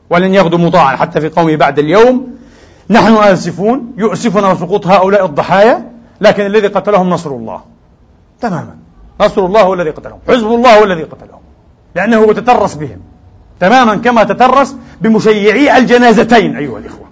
ولن 0.10 0.34
يغدو 0.34 0.58
مطاعا 0.58 0.96
حتى 0.96 1.22
في 1.22 1.30
قومه 1.30 1.56
بعد 1.56 1.80
اليوم. 1.80 2.38
نحن 2.90 3.14
آسفون 3.14 3.94
يؤسفنا 3.98 4.56
سقوط 4.56 4.88
هؤلاء 4.88 5.26
الضحايا 5.26 5.92
لكن 6.22 6.46
الذي 6.46 6.68
قتلهم 6.68 7.10
نصر 7.10 7.30
الله. 7.30 7.62
تماما. 8.42 8.76
نصر 9.22 9.46
الله 9.46 9.62
هو 9.62 9.74
الذي 9.74 9.90
قتلهم 9.90 10.20
حزب 10.28 10.48
الله 10.48 10.80
هو 10.80 10.84
الذي 10.84 11.04
قتلهم 11.04 11.42
لأنه 11.96 12.24
يتترس 12.24 12.76
بهم. 12.76 13.00
تماما 13.60 13.96
كما 13.96 14.24
تترس 14.24 14.76
بمشيعي 15.02 15.78
الجنازتين 15.78 16.56
أيها 16.56 16.78
الإخوة. 16.78 17.08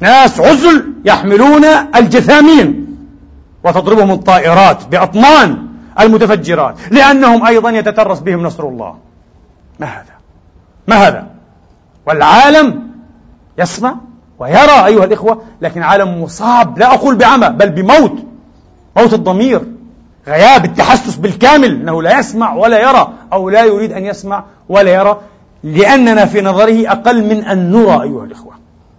ناس 0.00 0.40
عزل 0.40 0.92
يحملون 1.04 1.64
الجثامين 1.96 2.96
وتضربهم 3.64 4.10
الطائرات 4.10 4.86
بأطنان 4.86 5.66
المتفجرات 6.00 6.74
لأنهم 6.90 7.46
أيضا 7.46 7.70
يتترس 7.70 8.18
بهم 8.20 8.42
نصر 8.42 8.68
الله. 8.68 8.94
ما 9.80 9.86
هذا؟ 9.86 10.12
ما 10.88 10.96
هذا؟ 10.96 11.26
والعالم 12.06 12.82
يسمع 13.58 13.96
ويرى 14.38 14.86
أيها 14.86 15.04
الإخوة 15.04 15.42
لكن 15.60 15.82
عالم 15.82 16.22
مصاب 16.22 16.78
لا 16.78 16.94
أقول 16.94 17.16
بعمى 17.16 17.48
بل 17.48 17.70
بموت 17.70 18.12
موت 18.96 19.14
الضمير 19.14 19.62
غياب 20.26 20.64
التحسس 20.64 21.16
بالكامل 21.16 21.70
أنه 21.70 22.02
لا 22.02 22.18
يسمع 22.18 22.54
ولا 22.54 22.80
يرى 22.80 23.12
أو 23.32 23.50
لا 23.50 23.64
يريد 23.64 23.92
أن 23.92 24.04
يسمع 24.04 24.44
ولا 24.68 24.94
يرى 24.94 25.20
لأننا 25.62 26.24
في 26.24 26.40
نظره 26.40 26.90
أقل 26.90 27.24
من 27.24 27.44
أن 27.44 27.70
نرى 27.70 28.02
أيها 28.02 28.24
الإخوة. 28.24 28.52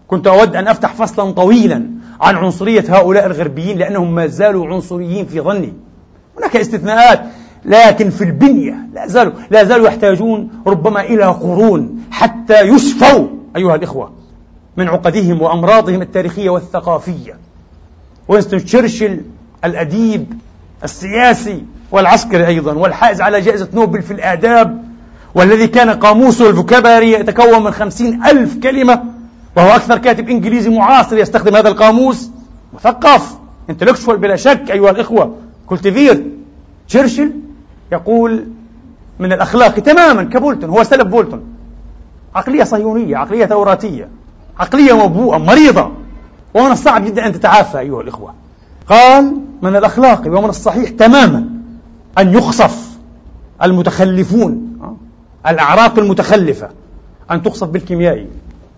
كنت 0.07 0.27
أود 0.27 0.55
أن 0.55 0.67
أفتح 0.67 0.93
فصلا 0.93 1.31
طويلا 1.31 1.89
عن 2.21 2.35
عنصرية 2.35 2.83
هؤلاء 2.89 3.25
الغربيين 3.25 3.77
لأنهم 3.77 4.15
ما 4.15 4.27
زالوا 4.27 4.67
عنصريين 4.67 5.25
في 5.25 5.41
ظني. 5.41 5.73
هناك 6.37 6.55
استثناءات 6.55 7.25
لكن 7.65 8.09
في 8.09 8.23
البنية 8.23 8.75
لا 8.93 9.07
زالوا 9.07 9.33
لا 9.51 9.63
زالوا 9.63 9.87
يحتاجون 9.87 10.49
ربما 10.67 11.01
إلى 11.01 11.23
قرون 11.23 12.03
حتى 12.11 12.61
يشفوا 12.61 13.27
أيها 13.55 13.75
الإخوة 13.75 14.11
من 14.77 14.87
عقدهم 14.87 15.41
وأمراضهم 15.41 16.01
التاريخية 16.01 16.49
والثقافية. 16.49 17.37
وينستون 18.27 18.65
تشرشل 18.65 19.21
الأديب 19.65 20.33
السياسي 20.83 21.63
والعسكري 21.91 22.47
أيضا 22.47 22.73
والحائز 22.73 23.21
على 23.21 23.41
جائزة 23.41 23.69
نوبل 23.73 24.01
في 24.01 24.13
الآداب 24.13 24.83
والذي 25.35 25.67
كان 25.67 25.89
قاموسه 25.89 26.49
ال 26.49 26.55
vocabulary 26.55 27.11
يتكون 27.11 27.63
من 27.63 27.71
خمسين 27.71 28.23
ألف 28.23 28.57
كلمة 28.57 29.03
وهو 29.57 29.69
أكثر 29.69 29.97
كاتب 29.97 30.29
إنجليزي 30.29 30.69
معاصر 30.69 31.17
يستخدم 31.17 31.55
هذا 31.55 31.69
القاموس. 31.69 32.29
مثقف 32.73 33.37
intellectual 33.69 34.17
بلا 34.17 34.35
شك 34.35 34.71
أيها 34.71 34.89
الإخوة. 34.91 35.35
cultivé 35.67 36.23
تشرشل 36.87 37.31
يقول 37.93 38.45
من 39.19 39.33
الأخلاق 39.33 39.79
تماما 39.79 40.23
كبولتون 40.23 40.69
هو 40.69 40.83
سلف 40.83 41.03
بولتون. 41.03 41.43
عقلية 42.35 42.63
صهيونية 42.63 43.17
عقلية 43.17 43.45
توراتية 43.45 44.09
عقلية 44.59 44.93
موبوءة 44.93 45.37
مريضة. 45.37 45.91
ومن 46.53 46.71
الصعب 46.71 47.05
جدا 47.05 47.25
أن 47.25 47.33
تتعافى 47.33 47.79
أيها 47.79 48.01
الإخوة. 48.01 48.33
قال 48.87 49.35
من 49.61 49.75
الأخلاق 49.75 50.27
ومن 50.27 50.49
الصحيح 50.49 50.89
تماما 50.89 51.45
أن 52.17 52.33
يخصف 52.33 52.89
المتخلفون 53.63 54.79
الأعراق 55.47 55.99
المتخلفة 55.99 56.69
أن 57.31 57.41
تقصف 57.41 57.67
بالكيميائي 57.67 58.27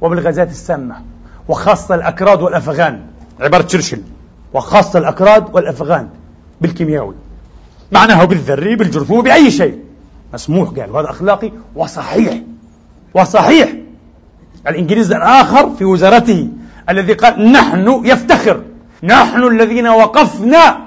وبالغازات 0.02 0.50
السامة 0.50 0.96
وخاصة 1.48 1.96
الأكراد 1.96 2.42
والأفغان. 2.42 3.00
عبارة 3.40 3.62
تشرشل. 3.62 4.02
وخاصة 4.54 5.00
الأكراد 5.00 5.56
والأفغان 5.56 6.10
بالكيمياوي. 6.62 7.16
معناه 7.92 8.24
بالذري 8.26 8.76
بالجرثومي 8.76 9.22
بأي 9.22 9.52
شيء. 9.52 9.80
مسموح 10.34 10.70
قال 10.70 10.92
وهذا 10.92 11.10
أخلاقي 11.10 11.52
وصحيح 11.76 12.42
وصحيح. 13.14 13.74
الإنجليزي 14.68 15.16
الآخر 15.16 15.70
في 15.70 15.86
وزارته 15.86 16.50
الذي 16.90 17.14
قال 17.14 17.52
نحن 17.52 18.02
يفتخر 18.06 18.62
نحن 19.04 19.44
الذين 19.44 19.88
وقفنا 19.88 20.78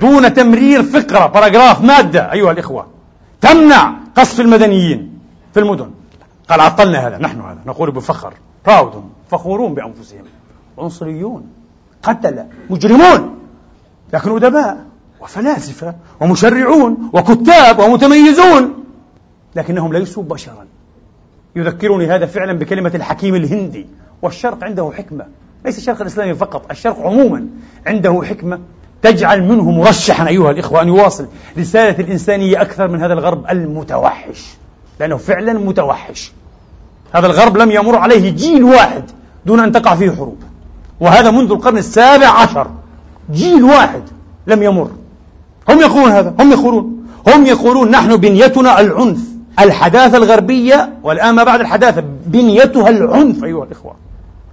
دون 0.00 0.34
تمرير 0.34 0.82
فقرة 0.82 1.26
باراجراف 1.26 1.82
مادة 1.82 2.32
أيها 2.32 2.52
الإخوة. 2.52 2.86
تمنع 3.40 3.94
قصف 4.16 4.40
المدنيين 4.40 5.18
في 5.54 5.60
المدن. 5.60 5.90
قال 6.48 6.60
عطلنا 6.60 7.08
هذا 7.08 7.18
نحن 7.18 7.40
هذا 7.40 7.58
نقول 7.66 7.90
بفخر. 7.90 8.32
براود 8.66 9.04
فخورون 9.30 9.74
بأنفسهم. 9.74 10.24
عنصريون 10.78 11.46
قتلة 12.02 12.46
مجرمون 12.70 13.38
لكن 14.12 14.36
أدباء. 14.36 14.89
وفلاسفة 15.20 15.94
ومشرعون 16.20 17.10
وكتاب 17.12 17.78
ومتميزون 17.78 18.84
لكنهم 19.56 19.92
ليسوا 19.92 20.22
بشرا. 20.22 20.66
يذكرني 21.56 22.06
هذا 22.06 22.26
فعلا 22.26 22.52
بكلمة 22.52 22.92
الحكيم 22.94 23.34
الهندي 23.34 23.86
والشرق 24.22 24.64
عنده 24.64 24.92
حكمة 24.96 25.26
ليس 25.64 25.78
الشرق 25.78 26.00
الإسلامي 26.00 26.34
فقط 26.34 26.70
الشرق 26.70 27.00
عموما 27.00 27.46
عنده 27.86 28.22
حكمة 28.24 28.58
تجعل 29.02 29.42
منه 29.42 29.70
مرشحا 29.70 30.28
أيها 30.28 30.50
الإخوة 30.50 30.82
أن 30.82 30.88
يواصل 30.88 31.26
رسالة 31.58 32.04
الإنسانية 32.04 32.62
أكثر 32.62 32.88
من 32.88 33.02
هذا 33.02 33.12
الغرب 33.12 33.50
المتوحش 33.50 34.46
لأنه 35.00 35.16
فعلا 35.16 35.52
متوحش. 35.52 36.32
هذا 37.12 37.26
الغرب 37.26 37.56
لم 37.56 37.70
يمر 37.70 37.96
عليه 37.96 38.30
جيل 38.30 38.64
واحد 38.64 39.04
دون 39.46 39.60
أن 39.60 39.72
تقع 39.72 39.94
فيه 39.94 40.10
حروب 40.10 40.42
وهذا 41.00 41.30
منذ 41.30 41.50
القرن 41.50 41.78
السابع 41.78 42.28
عشر 42.28 42.70
جيل 43.32 43.64
واحد 43.64 44.02
لم 44.46 44.62
يمر. 44.62 44.90
هم 45.70 45.80
يقولون 45.80 46.10
هذا 46.10 46.34
هم 46.40 46.52
يقولون. 46.52 47.06
هم 47.26 47.46
يقولون 47.46 47.90
نحن 47.90 48.16
بنيتنا 48.16 48.80
العنف 48.80 49.20
الحداثة 49.58 50.16
الغربية 50.16 50.92
والآن 51.02 51.34
ما 51.34 51.44
بعد 51.44 51.60
الحداثة 51.60 52.04
بنيتها 52.26 52.88
العنف 52.88 53.44
أيها 53.44 53.64
الإخوة. 53.64 53.94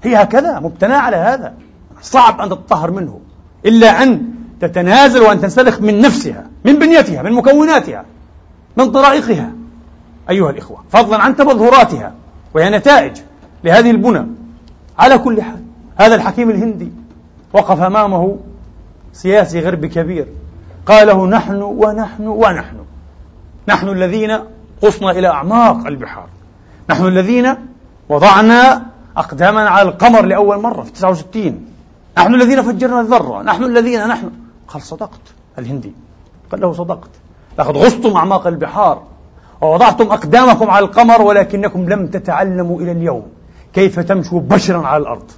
هي 0.03 0.15
هكذا 0.15 0.59
مبتناة 0.59 0.97
على 0.97 1.15
هذا. 1.15 1.53
صعب 2.01 2.41
أن 2.41 2.49
تتطهر 2.49 2.91
منه 2.91 3.19
إلا 3.65 4.03
أن 4.03 4.21
تتنازل 4.61 5.21
وأن 5.21 5.41
تنسلخ 5.41 5.81
من 5.81 6.01
نفسها 6.01 6.47
من 6.65 6.79
بنيتها 6.79 7.21
من 7.21 7.31
مكوناتها 7.31 8.05
من 8.77 8.91
طرائقها. 8.91 9.51
أيها 10.29 10.49
الإخوة 10.49 10.77
فضلا 10.89 11.17
عن 11.17 11.35
تبذراتها 11.35 12.13
وهي 12.53 12.69
نتائج 12.69 13.17
لهذه 13.63 13.91
البنى. 13.91 14.25
على 14.99 15.17
كل 15.17 15.41
حال 15.41 15.61
هذا 15.95 16.15
الحكيم 16.15 16.49
الهندي 16.49 16.91
وقف 17.53 17.81
أمامه 17.81 18.37
سياسي 19.13 19.59
غربي 19.59 19.87
كبير. 19.87 20.27
قال 20.87 21.07
له 21.07 21.27
نحن 21.27 21.61
ونحن 21.61 22.27
ونحن. 22.27 22.77
نحن 23.67 23.89
الذين 23.89 24.39
قصنا 24.81 25.11
إلى 25.11 25.27
أعماق 25.27 25.87
البحار. 25.87 26.27
نحن 26.89 27.05
الذين 27.05 27.55
وضعنا 28.09 28.85
أقدامنا 29.17 29.69
على 29.69 29.89
القمر 29.89 30.25
لأول 30.25 30.61
مرة 30.61 30.81
في 30.81 30.91
69 30.91 31.65
نحن 32.17 32.35
الذين 32.35 32.61
فجرنا 32.61 33.01
الذرة. 33.01 33.43
نحن 33.43 33.63
الذين 33.63 34.07
نحن. 34.07 34.29
قال 34.67 34.81
صدقت 34.81 35.21
الهندي. 35.59 35.91
قال 36.51 36.61
له 36.61 36.73
صدقت. 36.73 37.09
لقد 37.59 37.77
غصتم 37.77 38.15
أعماق 38.15 38.47
البحار 38.47 39.03
ووضعتم 39.61 40.05
أقدامكم 40.11 40.69
على 40.69 40.85
القمر 40.85 41.21
ولكنكم 41.21 41.89
لم 41.89 42.07
تتعلموا 42.07 42.81
إلى 42.81 42.91
اليوم. 42.91 43.23
كيف 43.73 43.99
تمشوا 43.99 44.39
بشرا 44.39 44.87
على 44.87 45.01
الأرض؟ 45.01 45.31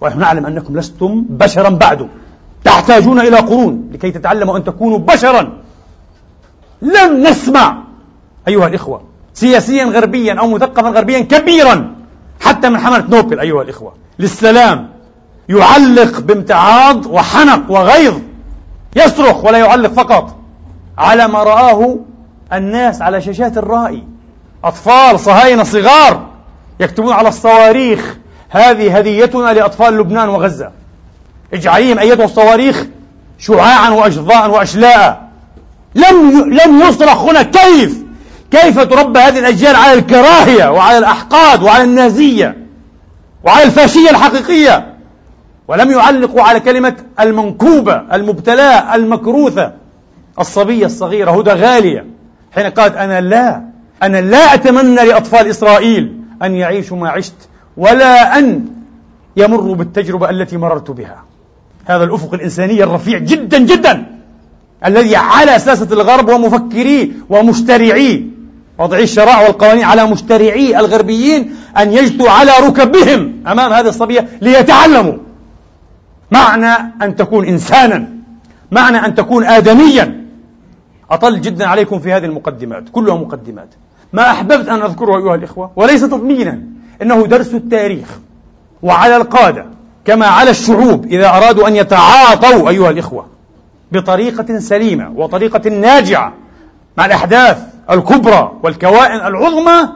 ونحن 0.00 0.18
نعلم 0.18 0.46
أنكم 0.46 0.76
لستم 0.76 1.24
بشرا 1.30 1.68
بعد. 1.68 2.08
تحتاجون 2.64 3.20
إلى 3.20 3.36
قرون 3.36 3.90
لكي 3.92 4.10
تتعلموا 4.10 4.56
أن 4.56 4.64
تكونوا 4.64 4.98
بشرا. 4.98 5.52
لم 6.82 7.22
نسمع 7.26 7.82
أيها 8.48 8.66
الإخوة 8.66 9.02
سياسيا 9.34 9.84
غربيا 9.84 10.34
أو 10.34 10.48
مثقفا 10.48 10.88
غربيا 10.88 11.20
كبيرا 11.20 11.94
حتى 12.40 12.68
من 12.68 12.78
حملة 12.78 13.04
نوبل 13.08 13.40
أيها 13.40 13.62
الإخوة. 13.62 13.94
للسلام 14.18 14.88
يعلق 15.48 16.20
بامتعاض 16.20 17.06
وحنق 17.06 17.70
وغيظ 17.70 18.14
يصرخ 18.96 19.44
ولا 19.44 19.58
يعلق 19.58 19.92
فقط 19.92 20.36
على 20.98 21.28
ما 21.28 21.42
رآه 21.42 21.96
الناس 22.52 23.02
على 23.02 23.20
شاشات 23.20 23.58
الرائي 23.58 24.04
أطفال 24.64 25.20
صهاينة 25.20 25.62
صغار 25.62 26.26
يكتبون 26.80 27.12
على 27.12 27.28
الصواريخ 27.28 28.16
هذه 28.48 28.98
هديتنا 28.98 29.52
لأطفال 29.52 29.98
لبنان 29.98 30.28
وغزة. 30.28 30.70
اجعليهم 31.54 31.98
أيتها 31.98 32.24
الصواريخ 32.24 32.86
شعاعا 33.38 33.90
وأجضاء 33.90 34.50
وأشلاء. 34.50 35.28
لم 35.94 36.50
لم 36.64 36.80
يصرخ 36.80 37.22
هنا 37.22 37.42
كيف؟ 37.42 38.02
كيف 38.50 38.80
تربى 38.80 39.18
هذه 39.18 39.38
الأجيال 39.38 39.76
على 39.76 39.98
الكراهية 39.98 40.70
وعلى 40.70 40.98
الأحقاد 40.98 41.62
وعلى 41.62 41.84
النازية 41.84 42.56
وعلى 43.44 43.64
الفاشية 43.64 44.10
الحقيقية؟ 44.10 44.94
ولم 45.68 45.90
يعلقوا 45.90 46.42
على 46.42 46.60
كلمة 46.60 46.96
المنكوبة 47.20 48.02
المبتلاة 48.12 48.94
المكروثة. 48.94 49.72
الصبية 50.40 50.86
الصغيرة 50.86 51.30
هدى 51.30 51.50
غالية. 51.50 52.06
حين 52.54 52.66
قالت 52.66 52.96
أنا 52.96 53.20
لا 53.20 53.62
أنا 54.02 54.20
لا 54.20 54.54
أتمنى 54.54 55.04
لأطفال 55.04 55.46
إسرائيل 55.46 56.16
أن 56.42 56.54
يعيشوا 56.54 56.96
ما 56.96 57.10
عشت 57.10 57.34
ولا 57.76 58.38
أن 58.38 58.64
يمروا 59.36 59.74
بالتجربة 59.74 60.30
التي 60.30 60.56
مررت 60.56 60.90
بها. 60.90 61.31
هذا 61.84 62.04
الأفق 62.04 62.34
الإنساني 62.34 62.82
الرفيع 62.82 63.18
جدا 63.18 63.58
جدا 63.58 64.06
الذي 64.86 65.16
على 65.16 65.58
ساسة 65.58 65.88
الغرب 65.92 66.28
ومفكريه 66.28 67.08
ومشترعيه 67.30 68.22
وضعي 68.78 69.02
الشرائع 69.02 69.40
والقوانين 69.40 69.84
على 69.84 70.06
مشترعي 70.06 70.78
الغربيين 70.80 71.54
أن 71.78 71.92
يجثوا 71.92 72.30
على 72.30 72.50
ركبهم 72.62 73.42
أمام 73.46 73.72
هذه 73.72 73.88
الصبية 73.88 74.28
ليتعلموا. 74.40 75.14
معنى 76.30 76.92
أن 77.02 77.16
تكون 77.16 77.46
إنسانا 77.46 78.08
معنى 78.70 79.06
أن 79.06 79.14
تكون 79.14 79.44
آدميا. 79.44 80.26
أطل 81.10 81.40
جدا 81.40 81.66
عليكم 81.66 81.98
في 81.98 82.12
هذه 82.12 82.24
المقدمات 82.24 82.88
كلها 82.92 83.14
مقدمات. 83.14 83.74
ما 84.12 84.30
أحببت 84.30 84.68
أن 84.68 84.82
أذكره 84.82 85.18
أيها 85.18 85.34
الإخوة 85.34 85.70
وليس 85.76 86.00
تطمينا 86.00 86.62
إنه 87.02 87.26
درس 87.26 87.54
التاريخ 87.54 88.08
وعلى 88.82 89.16
القادة 89.16 89.66
كما 90.04 90.26
على 90.26 90.50
الشعوب 90.50 91.06
إذا 91.06 91.28
أرادوا 91.28 91.68
أن 91.68 91.76
يتعاطوا 91.76 92.68
أيها 92.68 92.90
الإخوة 92.90 93.26
بطريقة 93.92 94.58
سليمة 94.58 95.12
وطريقة 95.16 95.70
ناجعة 95.70 96.32
مع 96.96 97.06
الأحداث 97.06 97.58
الكبرى 97.90 98.52
والكوائن 98.62 99.26
العظمى 99.26 99.88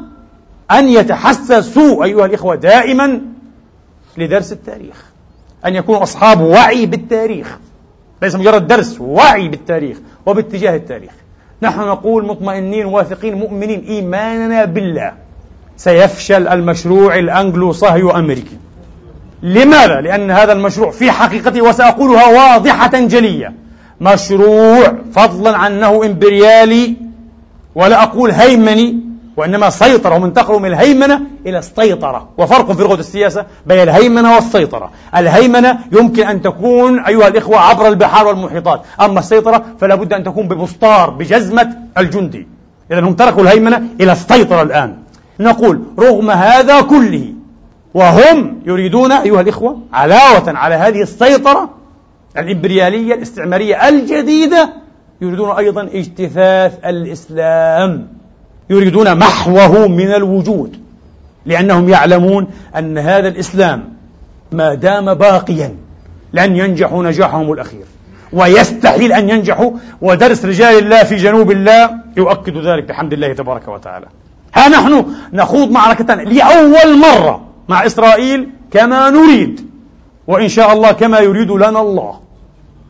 أن 0.71 0.89
يتحسسوا 0.89 2.05
أيها 2.05 2.27
الإخوة 2.27 2.55
دائما 2.55 3.21
لدرس 4.17 4.53
التاريخ. 4.53 5.05
أن 5.67 5.75
يكونوا 5.75 6.03
أصحاب 6.03 6.41
وعي 6.41 6.87
بالتاريخ. 6.87 7.59
ليس 8.23 8.35
مجرد 8.35 8.67
درس 8.67 9.01
وعي 9.01 9.49
بالتاريخ 9.49 9.99
وباتجاه 10.27 10.77
التاريخ. 10.77 11.13
نحن 11.63 11.81
نقول 11.81 12.27
مطمئنين 12.27 12.87
واثقين 12.87 13.35
مؤمنين 13.35 13.85
إيماننا 13.89 14.65
بالله 14.65 15.13
سيفشل 15.77 16.49
المشروع 16.49 17.19
الأنجلو 17.19 17.73
صهيو 17.73 18.11
أمريكي 18.11 18.57
لماذا؟ 19.43 20.01
لأن 20.01 20.31
هذا 20.31 20.53
المشروع 20.53 20.91
في 20.91 21.11
حقيقته 21.11 21.63
وسأقولها 21.63 22.27
واضحة 22.27 23.01
جلية. 23.01 23.53
مشروع 24.01 24.95
فضلا 25.13 25.57
عن 25.57 25.73
أنه 25.73 26.07
إمبريالي 26.07 26.95
ولا 27.75 28.03
أقول 28.03 28.31
هيمني 28.31 29.01
وإنما 29.37 29.71
سيطرة 29.71 30.15
ومنتقل 30.15 30.61
من 30.61 30.67
الهيمنة 30.67 31.21
إلى 31.47 31.59
السيطرة. 31.59 32.29
وفرق 32.39 32.73
في 32.73 32.83
لغة 32.83 32.95
السياسة 33.01 33.45
بين 33.67 33.83
الهيمنة 33.83 34.35
والسيطرة. 34.35 34.91
الهيمنة 35.17 35.79
يمكن 35.93 36.27
أن 36.27 36.43
تكون 36.43 36.99
أيها 36.99 37.29
الإخوة 37.29 37.59
عبر 37.59 37.89
البحار 37.89 38.27
والمحيطات 38.27 38.83
أما 39.01 39.19
السيطرة 39.19 39.65
فلا 39.81 39.95
بد 39.95 40.13
أن 40.13 40.25
تكون 40.25 40.49
ببسطار 40.49 41.11
بجزمة 41.11 41.77
الجندي. 41.99 42.49
إذا 42.93 43.01
هم 43.01 43.15
تركوا 43.15 43.43
الهيمنة 43.43 43.83
إلى 44.01 44.13
السيطرة 44.13 44.63
الآن. 44.63 44.97
نقول 45.41 45.83
رغم 45.99 46.31
هذا 46.31 46.81
كله 46.81 47.36
وهم 47.97 48.61
يريدون 48.67 49.13
أيها 49.13 49.41
الإخوة 49.41 49.79
علاوة 49.93 50.59
على 50.59 50.75
هذه 50.75 51.03
السيطرة 51.03 51.71
الإمبريالية 52.39 53.15
الاستعمارية 53.15 53.89
الجديدة 53.89 54.73
يريدون 55.21 55.51
أيضا 55.51 55.83
اجتثاث 55.83 56.79
الإسلام. 56.85 58.09
يريدون 58.71 59.19
محوه 59.19 59.89
من 59.89 60.15
الوجود 60.15 60.77
لأنهم 61.47 61.89
يعلمون 61.89 62.47
أن 62.77 62.99
هذا 62.99 63.29
الإسلام 63.29 63.85
ما 64.53 64.75
دام 64.75 65.15
باقيا 65.15 65.75
لن 66.33 66.57
ينجحوا 66.57 67.03
نجاحهم 67.03 67.53
الأخير 67.53 67.85
ويستحيل 68.33 69.13
أن 69.13 69.31
ينجحوا 69.31 69.71
ودرس 70.03 70.45
رجال 70.45 70.79
الله 70.79 71.03
في 71.03 71.17
جنوب 71.17 71.51
الله 71.51 71.91
يؤكد 72.17 72.57
ذلك 72.57 72.85
بحمد 72.85 73.13
الله 73.13 73.33
تبارك 73.33 73.69
وتعالى. 73.69 74.07
ها 74.55 74.69
نحن 74.69 75.07
نخوض 75.33 75.71
معركة 75.71 76.15
لأول 76.15 76.99
مرة 76.99 77.46
مع 77.69 77.87
إسرائيل 77.87 78.51
كما 78.71 79.11
نريد. 79.11 79.71
وإن 80.27 80.49
شاء 80.49 80.73
الله 80.73 80.93
كما 80.93 81.19
يريد 81.19 81.51
لنا 81.51 81.81
الله. 81.81 82.21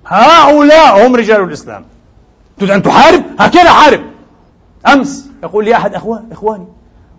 هؤلاء 0.07 1.07
هم 1.07 1.17
رجال 1.17 1.41
الإسلام. 1.41 1.85
تريد 2.59 2.71
أن 2.71 2.83
تحارب؟ 2.83 3.23
هكذا 3.39 3.71
حارب. 3.71 4.01
أمس 4.87 5.29
يقول 5.43 5.65
لي 5.65 5.77
أحد 5.77 5.95
أخوة 5.95 6.23
إخواني 6.33 6.67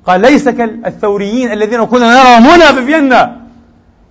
قال 0.06 0.22
ليس 0.22 0.50
كالثوريين 0.50 1.52
الذين 1.52 1.86
كنا 1.86 2.14
نراهم 2.14 2.44
هنا 2.44 2.72
في 2.72 2.86
فيينا 2.86 3.42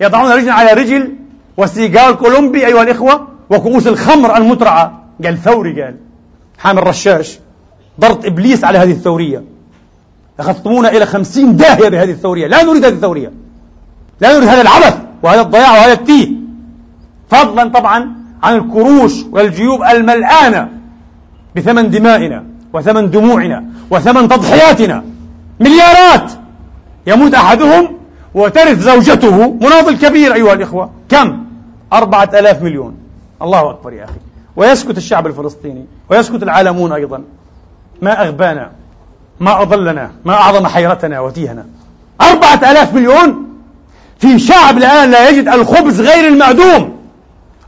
يضعون 0.00 0.32
رجلا 0.32 0.52
على 0.52 0.72
رجل 0.72 1.14
وسيجار 1.56 2.14
كولومبي 2.14 2.66
أيها 2.66 2.82
الإخوة 2.82 3.28
وكؤوس 3.50 3.86
الخمر 3.86 4.36
المترعة. 4.36 5.02
قال 5.24 5.38
ثوري 5.38 5.82
قال 5.82 5.96
حامل 6.58 6.86
رشاش 6.86 7.38
ضرط 8.00 8.24
إبليس 8.24 8.64
على 8.64 8.78
هذه 8.78 8.90
الثورية. 8.90 9.44
أخذتمونا 10.40 10.88
إلى 10.88 11.06
خمسين 11.06 11.56
داهية 11.56 11.88
بهذه 11.88 12.10
الثورية. 12.10 12.46
لا 12.46 12.62
نريد 12.62 12.84
هذه 12.84 12.92
الثورية. 12.92 13.32
لا 14.20 14.36
نريد 14.36 14.48
هذا 14.48 14.62
العبث 14.62 14.96
وهذا 15.22 15.40
الضياع 15.40 15.72
وهذا 15.72 15.92
التيه. 15.92 16.28
فضلا 17.30 17.68
طبعا 17.68 18.14
عن 18.42 18.56
الكروش 18.56 19.24
والجيوب 19.32 19.82
الملآنة 19.82 20.68
بثمن 21.56 21.90
دمائنا 21.90 22.44
وثمن 22.72 23.10
دموعنا 23.10 23.64
وثمن 23.90 24.28
تضحياتنا. 24.28 25.04
مليارات. 25.60 26.32
يموت 27.06 27.34
أحدهم 27.34 27.88
وترث 28.34 28.78
زوجته. 28.78 29.52
مناضل 29.52 29.96
كبير 29.96 30.34
أيها 30.34 30.52
الإخوة. 30.52 30.90
كم؟ 31.08 31.44
أربعة 31.92 32.30
ألاف 32.34 32.62
مليون. 32.62 32.96
الله 33.42 33.70
أكبر 33.70 33.92
يا 33.92 34.04
أخي. 34.04 34.20
ويسكت 34.56 34.96
الشعب 34.96 35.26
الفلسطيني. 35.26 35.84
ويسكت 36.10 36.42
العالمون 36.42 36.92
أيضا. 36.92 37.22
ما 38.02 38.22
أغبانا. 38.22 38.70
ما 39.40 39.62
أضلنا 39.62 40.10
ما 40.24 40.34
أعظم 40.34 40.66
حيرتنا 40.66 41.20
وتيهنا 41.20 41.66
أربعة 42.20 42.70
ألاف 42.70 42.94
مليون 42.94 43.46
في 44.18 44.38
شعب 44.38 44.78
الآن 44.78 45.10
لا 45.10 45.28
يجد 45.28 45.48
الخبز 45.48 46.00
غير 46.00 46.28
المعدوم. 46.28 46.96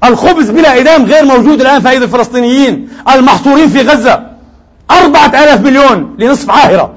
الخبز 0.05 0.51
بلا 0.51 0.81
إدام 0.81 1.05
غير 1.05 1.25
موجود 1.25 1.61
الآن 1.61 1.81
في 1.81 1.91
أيدي 1.91 2.05
الفلسطينيين 2.05 2.89
المحصورين 3.15 3.69
في 3.69 3.83
غزة. 3.83 4.27
أربعة 4.91 5.27
آلاف 5.27 5.61
مليون 5.61 6.17
لنصف 6.19 6.51
عاهرة. 6.51 6.95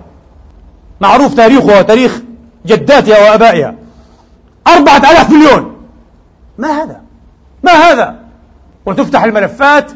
معروف 1.02 1.34
تاريخها 1.34 1.80
وتاريخ 1.80 2.22
جداتها 2.66 3.32
وآبائها. 3.32 3.76
أربعة 4.68 4.98
آلاف 4.98 5.30
مليون. 5.30 5.76
ما 6.58 6.84
هذا؟ 6.84 7.02
ما 7.64 7.72
هذا؟ 7.72 8.16
وتفتح 8.86 9.24
الملفات 9.24 9.92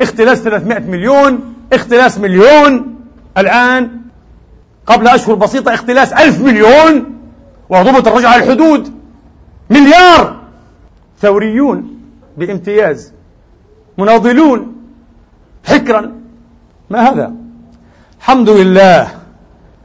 اختلاس 0.00 0.38
300 0.38 0.78
مليون 0.78 1.54
اختلاس 1.72 2.18
مليون. 2.18 2.96
الآن 3.38 4.05
قبل 4.86 5.08
أشهر 5.08 5.34
بسيطة 5.34 5.74
اختلاس 5.74 6.12
ألف 6.12 6.40
مليون 6.40 7.16
وضبط 7.68 8.08
الرجعة 8.08 8.30
على 8.30 8.44
الحدود. 8.44 8.92
مليار. 9.70 10.36
ثوريون 11.20 11.98
بامتياز. 12.36 13.12
مناضلون. 13.98 14.76
حكرا. 15.64 16.12
ما 16.90 17.10
هذا؟ 17.10 17.32
الحمد 18.18 18.50
لله. 18.50 19.08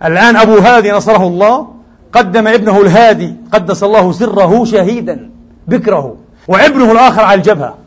الآن 0.05 0.35
أبو 0.35 0.57
هادي 0.57 0.91
نصره 0.91 1.27
الله. 1.27 1.67
قدم 2.13 2.47
ابنه 2.47 2.81
الهادي. 2.81 3.35
قدس 3.51 3.83
الله 3.83 4.11
سره 4.11 4.65
شهيدا. 4.65 5.29
بكره. 5.67 6.17
وابنه 6.47 6.91
الآخر 6.91 7.21
على 7.21 7.37
الجبهة. 7.37 7.77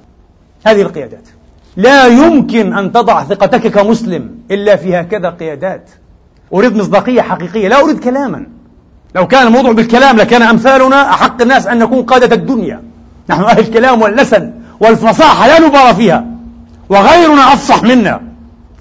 هذه 0.66 0.82
القيادات. 0.82 1.28
لا 1.76 2.06
يمكن 2.06 2.72
أن 2.78 2.92
تضع 2.92 3.24
ثقتك 3.24 3.66
كمسلم 3.66 4.38
إلا 4.50 4.76
في 4.76 5.00
هكذا 5.00 5.30
قيادات. 5.30 5.90
أريد 6.52 6.76
مصداقية 6.76 7.22
حقيقية 7.22 7.68
لا 7.68 7.80
أريد 7.80 7.98
كلاما. 7.98 8.46
لو 9.14 9.26
كان 9.26 9.46
الموضوع 9.46 9.72
بالكلام 9.72 10.16
لكان 10.16 10.42
أمثالنا 10.42 11.10
أحق 11.10 11.42
الناس 11.42 11.66
أن 11.66 11.78
نكون 11.78 12.02
قادة 12.02 12.36
الدنيا. 12.36 12.82
نحن 13.30 13.42
أهل 13.42 13.58
الكلام 13.58 14.02
واللسن 14.02 14.52
والفصاحة 14.80 15.46
لا 15.46 15.58
نبالي 15.58 15.94
فيها 15.94 16.24
وغيرنا 16.88 17.52
أفصح 17.52 17.82
منا. 17.82 18.20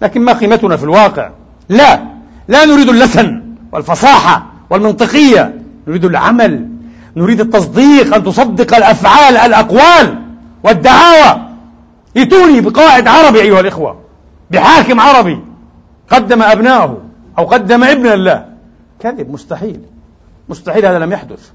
لكن 0.02 0.22
ما 0.22 0.34
قيمتنا 0.34 0.78
في 0.78 0.84
الواقع؟ 0.84 1.30
لا 1.70 2.00
لا 2.48 2.66
نريد 2.66 2.90
اللسن 2.90 3.44
والفصاحة 3.72 4.46
والمنطقية 4.70 5.56
نريد 5.88 6.06
العمل 6.06 6.70
نريد 7.16 7.40
التصديق 7.40 8.16
أن 8.16 8.24
تصدق 8.24 8.76
الأفعال 8.76 9.38
الأقوال 9.38 10.20
والدعاوى. 10.64 11.42
ائتوني 12.18 12.62
بقائد 12.62 13.08
عربي 13.08 13.42
أيها 13.42 13.60
الإخوة 13.60 14.00
بحاكم 14.52 15.00
عربي 15.00 15.40
قدم 16.10 16.42
أبنائه. 16.42 17.03
أو 17.38 17.46
قدم 17.46 17.84
ابنا 17.84 18.16
له 18.16 18.46
كذب 19.00 19.32
مستحيل. 19.32 19.80
مستحيل 20.50 20.86
هذا 20.86 21.00
لم 21.00 21.12
يحدث. 21.12 21.50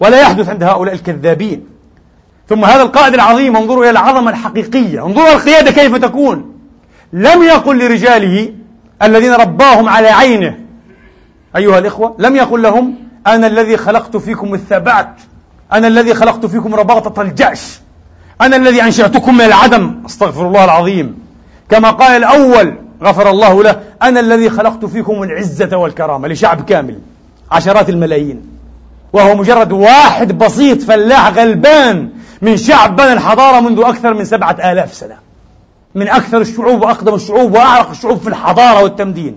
ولا 0.00 0.20
يحدث 0.20 0.48
عند 0.48 0.62
هؤلاء 0.62 0.94
الكذابين. 0.94 1.66
ثم 2.48 2.64
هذا 2.64 2.82
القائد 2.82 3.14
العظيم 3.14 3.56
انظروا 3.56 3.82
إلى 3.82 3.90
العظمة 3.90 4.30
الحقيقية. 4.30 5.06
انظروا 5.06 5.32
القيادة 5.32 5.70
كيف 5.70 5.96
تكون. 5.96 6.54
لم 7.12 7.42
يقل 7.42 7.78
لرجاله 7.78 8.52
الذين 9.02 9.32
رباهم 9.32 9.88
على 9.88 10.08
عينه 10.08 10.58
أيها 11.56 11.78
الإخوة 11.78 12.16
لم 12.18 12.36
يقل 12.36 12.62
لهم 12.62 12.94
أنا 13.26 13.46
الذي 13.46 13.76
خلقت 13.76 14.16
فيكم 14.16 14.54
الثبات 14.54 15.14
أنا 15.72 15.86
الذي 15.86 16.14
خلقت 16.14 16.46
فيكم 16.46 16.74
رباطة 16.74 17.22
الجأش 17.22 17.80
أنا 18.40 18.56
الذي 18.56 18.82
أنشأتكم 18.82 19.34
من 19.34 19.44
العدم 19.44 20.02
أستغفر 20.06 20.46
الله 20.46 20.64
العظيم. 20.64 21.18
كما 21.70 21.90
قال 21.90 22.16
الأول 22.16 22.74
غفر 23.02 23.30
الله 23.30 23.62
له 23.62 23.80
أنا 24.02 24.20
الذي 24.20 24.50
خلقت 24.50 24.84
فيكم 24.84 25.22
العزة 25.22 25.76
والكرامة 25.76 26.28
لشعب 26.28 26.64
كامل 26.64 26.98
عشرات 27.50 27.88
الملايين. 27.88 28.42
وهو 29.12 29.34
مجرد 29.34 29.72
واحد 29.72 30.38
بسيط 30.38 30.82
فلاح 30.82 31.28
غلبان 31.28 32.10
من 32.42 32.56
شعب 32.56 32.96
بنى 32.96 33.12
الحضارة 33.12 33.60
منذ 33.60 33.80
أكثر 33.80 34.14
من 34.14 34.24
سبعة 34.24 34.72
آلاف 34.72 34.94
سنة. 34.94 35.16
من 35.94 36.08
أكثر 36.08 36.40
الشعوب 36.40 36.82
وأقدم 36.82 37.14
الشعوب 37.14 37.54
وأعرق 37.54 37.90
الشعوب 37.90 38.18
في 38.18 38.28
الحضارة 38.28 38.82
والتمدين 38.82 39.36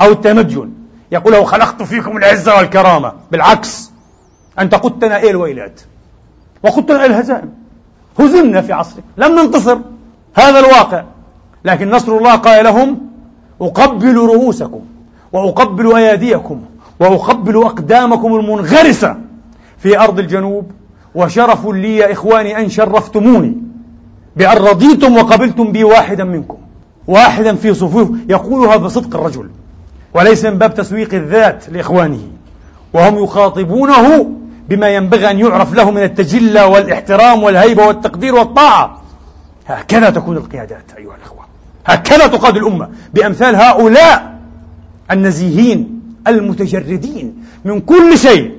أو 0.00 0.12
التمدن 0.12 0.70
يقول 1.12 1.32
له 1.32 1.44
خلقت 1.44 1.82
فيكم 1.82 2.16
العزة 2.16 2.56
والكرامة. 2.56 3.12
بالعكس 3.30 3.90
أنت 4.58 4.74
قدتنا 4.74 5.16
إيه 5.16 5.30
الويلات؟ 5.30 5.80
وقدتنا 6.62 7.00
إيه 7.00 7.06
الهزائم. 7.06 7.52
هزمنا 8.20 8.60
في 8.60 8.72
عصرك. 8.72 9.04
لم 9.16 9.38
ننتصر. 9.38 9.78
هذا 10.34 10.58
الواقع. 10.58 11.04
لكن 11.64 11.90
نصر 11.90 12.16
الله 12.16 12.34
قال 12.34 12.64
لهم 12.64 12.98
أقبل 13.60 14.16
رؤوسكم 14.16 14.80
وأقبل 15.32 15.96
أياديكم 15.96 16.60
وأقبل 17.00 17.56
أقدامكم 17.56 18.34
المنغرسة 18.34 19.16
في 19.78 19.98
أرض 19.98 20.18
الجنوب. 20.18 20.70
وشرف 21.14 21.66
لي 21.66 21.96
يا 21.96 22.12
إخواني 22.12 22.58
أن 22.58 22.68
شرفتموني 22.68 23.56
بأن 24.36 24.56
رضيتم 24.56 25.16
وقبلتم 25.16 25.72
بي 25.72 25.84
واحدا 25.84 26.24
منكم 26.24 26.56
واحدا 27.06 27.54
في 27.54 27.74
صفوف 27.74 28.08
يقولها 28.28 28.76
بصدق 28.76 29.16
الرجل 29.16 29.50
وليس 30.14 30.44
من 30.44 30.58
باب 30.58 30.74
تسويق 30.74 31.14
الذات 31.14 31.68
لإخوانه 31.68 32.20
وهم 32.92 33.24
يخاطبونه 33.24 34.30
بما 34.68 34.88
ينبغي 34.88 35.30
أن 35.30 35.38
يعرف 35.38 35.74
له 35.74 35.90
من 35.90 36.02
التجلة 36.02 36.66
والإحترام 36.66 37.42
والهيبة 37.42 37.86
والتقدير 37.86 38.34
والطاعة. 38.34 39.02
هكذا 39.66 40.10
تكون 40.10 40.36
القيادات 40.36 40.84
أيها 40.98 41.16
الأخوة 41.16 41.39
هكذا 41.90 42.26
تقاد 42.26 42.56
الأمة 42.56 42.88
بأمثال 43.14 43.56
هؤلاء 43.56 44.38
النزيهين 45.10 46.00
المتجردين 46.28 47.44
من 47.64 47.80
كل 47.80 48.18
شيء 48.18 48.52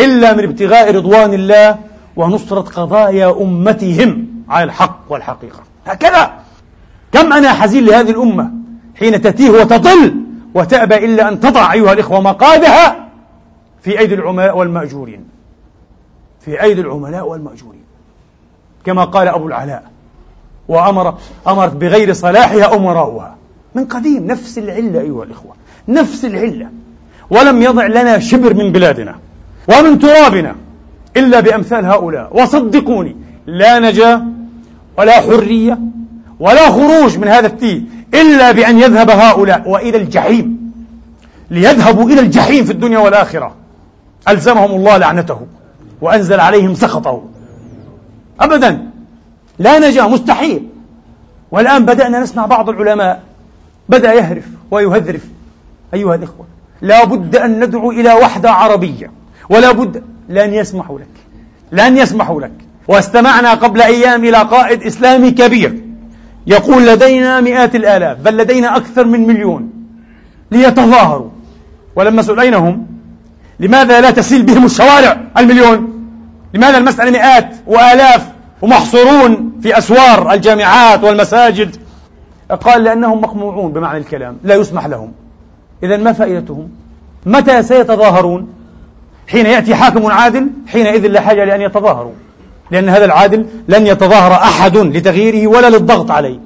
إلا 0.00 0.32
من 0.32 0.44
ابتغاء 0.44 0.94
رضوان 0.96 1.34
الله 1.34 1.78
ونصرة 2.16 2.60
قضايا 2.60 3.30
أمتهم 3.42 4.26
على 4.48 4.64
الحق 4.64 5.00
والحقيقة. 5.08 5.62
هكذا. 5.86 6.32
كم 7.12 7.32
أنا 7.32 7.52
حزين 7.52 7.84
لهذه 7.84 8.10
الأمة 8.10 8.50
حين 8.94 9.20
تتيه 9.22 9.50
وتضل 9.50 10.14
وتأبى 10.54 11.04
إلا 11.04 11.28
أن 11.28 11.40
تضع 11.40 11.72
أيها 11.72 11.92
الإخوة 11.92 12.20
مقادها 12.20 13.08
في 13.82 13.98
أيدي 13.98 14.14
العملاء 14.14 14.58
والمأجورين. 14.58 15.24
في 16.40 16.62
أيدي 16.62 16.80
العملاء 16.80 17.28
والمأجورين. 17.28 17.84
كما 18.84 19.04
قال 19.04 19.28
أبو 19.28 19.48
العلاء 19.48 19.95
وأمر 20.68 21.14
أمرت 21.48 21.72
بغير 21.72 22.12
صلاحها 22.12 22.76
أمراؤها. 22.76 23.36
من 23.74 23.84
قديم 23.84 24.26
نفس 24.26 24.58
العلة 24.58 25.00
أيها 25.00 25.24
الإخوة. 25.24 25.54
نفس 25.88 26.24
العلة. 26.24 26.68
ولم 27.30 27.62
يضع 27.62 27.86
لنا 27.86 28.18
شبر 28.18 28.54
من 28.54 28.72
بلادنا 28.72 29.14
ومن 29.68 29.98
ترابنا 29.98 30.54
إلا 31.16 31.40
بأمثال 31.40 31.84
هؤلاء. 31.84 32.42
وصدقوني 32.42 33.16
لا 33.46 33.78
نجاة 33.78 34.22
ولا 34.98 35.20
حرية 35.20 35.78
ولا 36.40 36.70
خروج 36.70 37.18
من 37.18 37.28
هذا 37.28 37.46
التيه 37.46 37.80
إلا 38.14 38.52
بأن 38.52 38.78
يذهب 38.78 39.10
هؤلاء. 39.10 39.68
وإلى 39.68 39.96
الجحيم. 39.96 40.72
ليذهبوا 41.50 42.10
إلى 42.10 42.20
الجحيم 42.20 42.64
في 42.64 42.72
الدنيا 42.72 42.98
والآخرة. 42.98 43.54
ألزمهم 44.28 44.70
الله 44.70 44.96
لعنته. 44.96 45.40
وأنزل 46.00 46.40
عليهم 46.40 46.74
سخطه. 46.74 47.22
أبدا. 48.40 48.95
لا 49.58 49.78
نجاة 49.78 50.08
مستحيل. 50.08 50.68
والآن 51.50 51.84
بدأنا 51.84 52.20
نسمع 52.20 52.46
بعض 52.46 52.68
العلماء. 52.68 53.22
بدأ 53.88 54.12
يهرف 54.12 54.44
ويهذرف. 54.70 55.22
أيها 55.94 56.14
الإخوة 56.14 56.46
لا 56.82 57.04
بد 57.04 57.36
أن 57.36 57.64
ندعو 57.64 57.90
إلى 57.90 58.12
وحدة 58.12 58.50
عربية 58.50 59.10
ولا 59.48 59.72
بد 59.72 60.02
لن 60.28 60.54
يسمحوا 60.54 60.98
لك. 60.98 61.06
لن 61.72 61.96
يسمحوا 61.96 62.40
لك. 62.40 62.52
واستمعنا 62.88 63.54
قبل 63.54 63.82
أيام 63.82 64.24
إلى 64.24 64.38
قائد 64.38 64.82
إسلامي 64.82 65.30
كبير. 65.30 65.82
يقول 66.46 66.86
لدينا 66.86 67.40
مئات 67.40 67.74
الآلاف 67.74 68.18
بل 68.18 68.36
لدينا 68.36 68.76
أكثر 68.76 69.04
من 69.04 69.26
مليون. 69.26 69.70
ليتظاهروا. 70.50 71.30
ولما 71.96 72.22
سئل 72.22 72.78
لماذا 73.60 74.00
لا 74.00 74.10
تسيل 74.10 74.42
بهم 74.42 74.64
الشوارع 74.64 75.20
المليون؟ 75.38 76.08
لماذا 76.54 76.78
المسألة 76.78 77.10
مئات 77.10 77.54
وآلاف 77.66 78.26
ومحصورون؟ 78.62 79.45
في 79.62 79.78
أسوار 79.78 80.32
الجامعات 80.32 81.04
والمساجد. 81.04 81.76
قال 82.60 82.84
لأنهم 82.84 83.20
مقموعون 83.20 83.72
بمعنى 83.72 83.98
الكلام 83.98 84.36
لا 84.44 84.54
يسمح 84.54 84.86
لهم. 84.86 85.12
إذا 85.82 85.96
ما 85.96 86.12
فائدتهم؟ 86.12 86.68
متى 87.26 87.62
سيتظاهرون؟ 87.62 88.48
حين 89.28 89.46
يأتي 89.46 89.74
حاكم 89.74 90.06
عادل 90.06 90.48
حينئذ 90.66 91.06
لا 91.06 91.20
حاجة 91.20 91.44
لأن 91.44 91.60
يتظاهروا. 91.60 92.12
لأن 92.70 92.88
هذا 92.88 93.04
العادل 93.04 93.46
لن 93.68 93.86
يتظاهر 93.86 94.32
أحد 94.32 94.76
لتغييره 94.76 95.46
ولا 95.46 95.70
للضغط 95.70 96.10
عليه. 96.10 96.38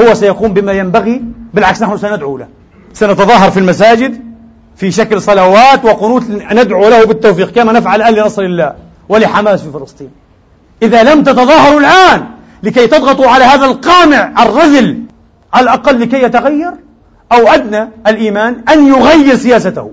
هو 0.00 0.14
سيقوم 0.14 0.52
بما 0.52 0.72
ينبغي 0.72 1.22
بالعكس 1.54 1.82
نحن 1.82 1.96
سندعو 1.96 2.38
له. 2.38 2.46
سنتظاهر 2.92 3.50
في 3.50 3.60
المساجد 3.60 4.20
في 4.76 4.90
شكل 4.90 5.22
صلوات 5.22 5.84
وقنوت 5.84 6.22
ندعو 6.30 6.88
له 6.88 7.04
بالتوفيق 7.04 7.50
كما 7.50 7.72
نفعل 7.72 8.02
الآن 8.02 8.14
لنصر 8.14 8.42
الله 8.42 8.74
ولحماس 9.08 9.62
في 9.62 9.70
فلسطين. 9.70 10.10
إذا 10.82 11.02
لم 11.02 11.22
تتظاهروا 11.22 11.80
الآن 11.80 12.26
لكي 12.62 12.86
تضغطوا 12.86 13.26
على 13.26 13.44
هذا 13.44 13.64
القامع 13.64 14.42
الرذل 14.42 15.02
على 15.52 15.64
الأقل 15.64 16.00
لكي 16.00 16.22
يتغير 16.22 16.72
أو 17.32 17.48
أدنى 17.48 17.88
الإيمان 18.06 18.62
أن 18.68 18.86
يغير 18.86 19.36
سياسته. 19.36 19.90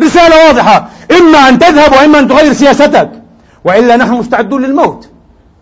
رسالة 0.00 0.46
واضحة. 0.46 0.88
إما 1.18 1.38
أن 1.38 1.58
تذهب 1.58 1.92
وإما 1.92 2.18
أن 2.18 2.28
تغير 2.28 2.52
سياستك. 2.52 3.10
وإلا 3.64 3.96
نحن 3.96 4.12
مستعدون 4.12 4.62
للموت. 4.62 5.08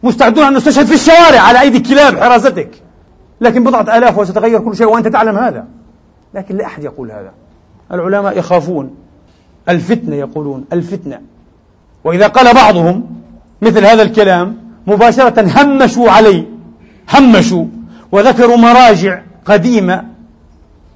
مستعدون 0.03 0.45
أن 0.45 0.55
نستشهد 0.55 0.87
في 0.87 0.95
الشوارع 0.95 1.41
على 1.41 1.61
أيدي 1.61 1.81
كلاب 1.81 2.19
حراستك 2.19 2.71
لكن 3.41 3.65
بضعة 3.65 3.99
آلاف 3.99 4.19
وستتغير 4.19 4.61
كل 4.61 4.77
شيء 4.77 4.87
وأنت 4.87 5.09
تعلم 5.09 5.37
هذا. 5.37 5.65
لكن 6.35 6.57
لا 6.57 6.67
أحد 6.67 6.85
يقول 6.85 7.11
هذا. 7.11 7.33
العلماء 7.93 8.39
يخافون. 8.39 8.95
الفتنة 9.69 10.17
يقولون. 10.17 10.65
الفتنة. 10.73 11.21
وإذا 12.05 12.27
قال 12.27 12.55
بعضهم 12.55 13.07
مثل 13.63 13.87
هذا 13.87 14.03
الكلام 14.03 14.66
مباشرة 14.87 15.63
همشوا 15.63 16.11
عليه 16.11 16.45
همشوا. 17.15 17.65
وذكروا 18.13 18.57
مراجع 18.57 19.21
قديمة 19.45 20.05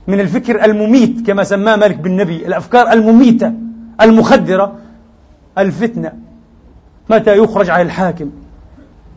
من 0.07 0.21
الفكر 0.21 0.65
المميت 0.65 1.27
كما 1.27 1.45
سماه 1.45 1.77
مالك 1.77 1.97
بن 1.97 2.17
نبي 2.17 2.47
الأفكار 2.47 2.93
المميتة 2.93 3.53
المخدرة 4.01 4.73
الفتنة. 5.59 6.13
متى 7.11 7.39
يخرج 7.39 7.71
على 7.71 7.83
الحاكم؟ 7.83 8.31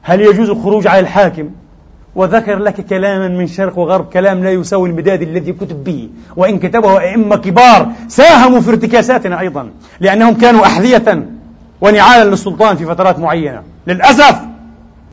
هل 0.01 0.21
يجوز 0.21 0.49
الخروج 0.49 0.87
على 0.87 0.99
الحاكم؟ 0.99 1.49
وذكر 2.15 2.59
لك 2.59 2.85
كلاما 2.85 3.27
من 3.27 3.47
شرق 3.47 3.77
وغرب 3.77 4.05
كلام 4.05 4.43
لا 4.43 4.51
يساوي 4.51 4.89
المداد 4.89 5.21
الذي 5.21 5.53
كتب 5.53 5.83
به. 5.83 6.09
وإن 6.35 6.59
كتبه 6.59 6.99
أئمة 6.99 7.35
كبار 7.35 7.91
ساهموا 8.07 8.59
في 8.59 8.69
ارتكاساتنا 8.69 9.39
أيضا 9.39 9.69
لأنهم 9.99 10.33
كانوا 10.33 10.65
أحذية 10.65 11.27
ونعالا 11.81 12.29
للسلطان 12.29 12.75
في 12.75 12.85
فترات 12.85 13.19
معينة. 13.19 13.61
للأسف 13.87 14.52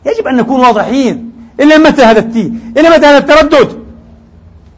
يجب 0.07 0.27
أن 0.27 0.37
نكون 0.37 0.61
واضحين. 0.61 1.33
إلى 1.61 1.79
متى 1.79 2.03
هذا 2.03 2.19
التيه 2.19 2.51
إلى 2.77 2.91
متى 2.91 3.07
هذا 3.07 3.19
التردد؟ 3.19 3.79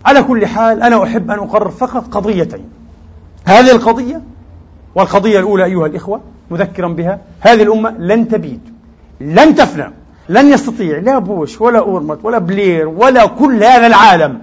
على 0.05 0.23
كل 0.23 0.47
حال 0.47 0.83
أنا 0.83 1.03
أحب 1.05 1.31
أن 1.31 1.39
أقرر 1.39 1.71
فقط 1.71 2.15
قضيتين. 2.15 2.65
هذه 3.45 3.71
القضية 3.71 4.23
والقضية 4.95 5.39
الأولى 5.39 5.65
أيها 5.65 5.87
الإخوة 5.87 6.21
مذكرا 6.51 6.89
بها 6.89 7.19
هذه 7.41 7.63
الأمة 7.63 7.95
لن 7.99 8.29
تبيد 8.29 8.61
لن 9.21 9.55
تفنى 9.55 9.91
لن 10.29 10.53
يستطيع 10.53 10.99
لا 10.99 11.19
بوش 11.19 11.61
ولا 11.61 11.79
أورمت 11.79 12.19
ولا 12.23 12.39
بلير 12.39 12.89
ولا 12.89 13.27
كل 13.27 13.65
هذا 13.65 13.87
العالم. 13.87 14.39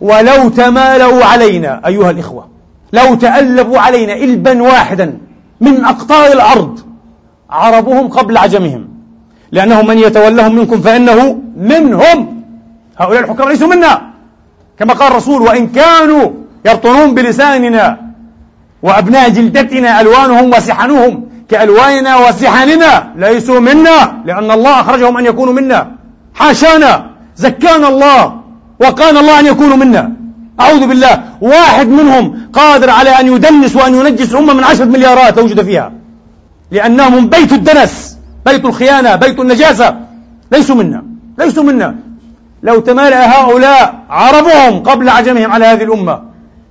ولو 0.00 0.48
تمالوا 0.48 1.24
علينا 1.24 1.86
أيها 1.86 2.10
الإخوة 2.10 2.48
لو 2.92 3.14
تألبوا 3.14 3.78
علينا 3.78 4.12
إلبا 4.12 4.62
واحدا 4.62 5.18
من 5.60 5.84
أقطار 5.84 6.32
الأرض 6.32 6.80
عربهم 7.50 8.08
قبل 8.08 8.36
عجمهم. 8.36 8.88
لأنه 9.54 9.82
من 9.82 9.98
يتولهم 9.98 10.52
منكم 10.58 10.80
فإنه 10.80 11.18
منهم. 11.56 12.18
هؤلاء 13.00 13.20
الحكام 13.24 13.48
ليسوا 13.48 13.68
منا. 13.68 13.92
كما 14.78 14.92
قال 14.94 15.08
الرسول 15.12 15.42
وإن 15.42 15.66
كانوا 15.66 16.30
يرطنون 16.68 17.14
بلساننا 17.14 17.86
وأبناء 18.82 19.28
جلدتنا 19.28 20.00
ألوانهم 20.00 20.46
وسحنهم 20.54 21.12
كألواننا 21.50 22.16
وسحننا 22.16 23.12
ليسوا 23.16 23.60
منا 23.60 23.98
لأن 24.26 24.50
الله 24.50 24.80
أخرجهم 24.80 25.16
أن 25.16 25.26
يكونوا 25.26 25.54
منا. 25.54 25.80
حاشانا 26.34 26.92
زكانا 27.36 27.88
الله 27.88 28.40
وقانا 28.80 29.20
الله 29.20 29.40
أن 29.40 29.46
يكونوا 29.46 29.76
منا. 29.76 30.12
أعوذ 30.60 30.86
بالله. 30.86 31.14
واحد 31.40 31.88
منهم 31.88 32.24
قادر 32.52 32.90
على 32.90 33.10
أن 33.20 33.26
يدنس 33.32 33.76
وأن 33.76 33.94
ينجس 33.94 34.34
أمة 34.34 34.52
من 34.52 34.64
عشرة 34.64 34.84
مليارات 34.84 35.36
توجد 35.36 35.62
فيها 35.62 35.92
لأنهم 36.70 37.28
بيت 37.28 37.52
الدنس. 37.52 38.13
بيت 38.46 38.64
الخيانة 38.64 39.16
بيت 39.16 39.40
النجاسة. 39.40 39.96
ليسوا 40.52 40.76
منا 40.76 41.04
ليسوا 41.38 41.62
منا. 41.62 41.96
لو 42.62 42.80
تمالأ 42.80 43.40
هؤلاء 43.40 43.94
عربهم 44.10 44.82
قبل 44.82 45.08
عجمهم 45.08 45.52
على 45.52 45.64
هذه 45.64 45.82
الأمة. 45.82 46.22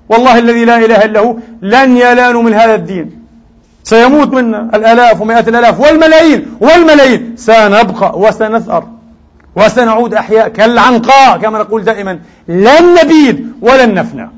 والله 0.09 0.39
الذي 0.39 0.65
لا 0.65 0.77
إله 0.77 1.05
إلا 1.05 1.19
هو 1.19 1.36
لن 1.62 1.97
يلانوا 1.97 2.43
من 2.43 2.53
هذا 2.53 2.75
الدين. 2.75 3.23
سيموت 3.83 4.33
منا 4.33 4.69
الآلاف 4.73 5.21
ومئات 5.21 5.47
الآلاف 5.47 5.79
والملايين 5.79 6.45
والملايين. 6.59 7.36
سنبقى 7.38 8.19
وسنثأر 8.19 8.88
وسنعود 9.55 10.13
أحياء 10.13 10.47
كالعنقاء 10.47 11.38
كما 11.38 11.59
نقول 11.59 11.83
دائما. 11.83 12.19
لن 12.47 12.95
نبيد 13.03 13.53
ولن 13.62 13.93
نفنى. 13.93 14.29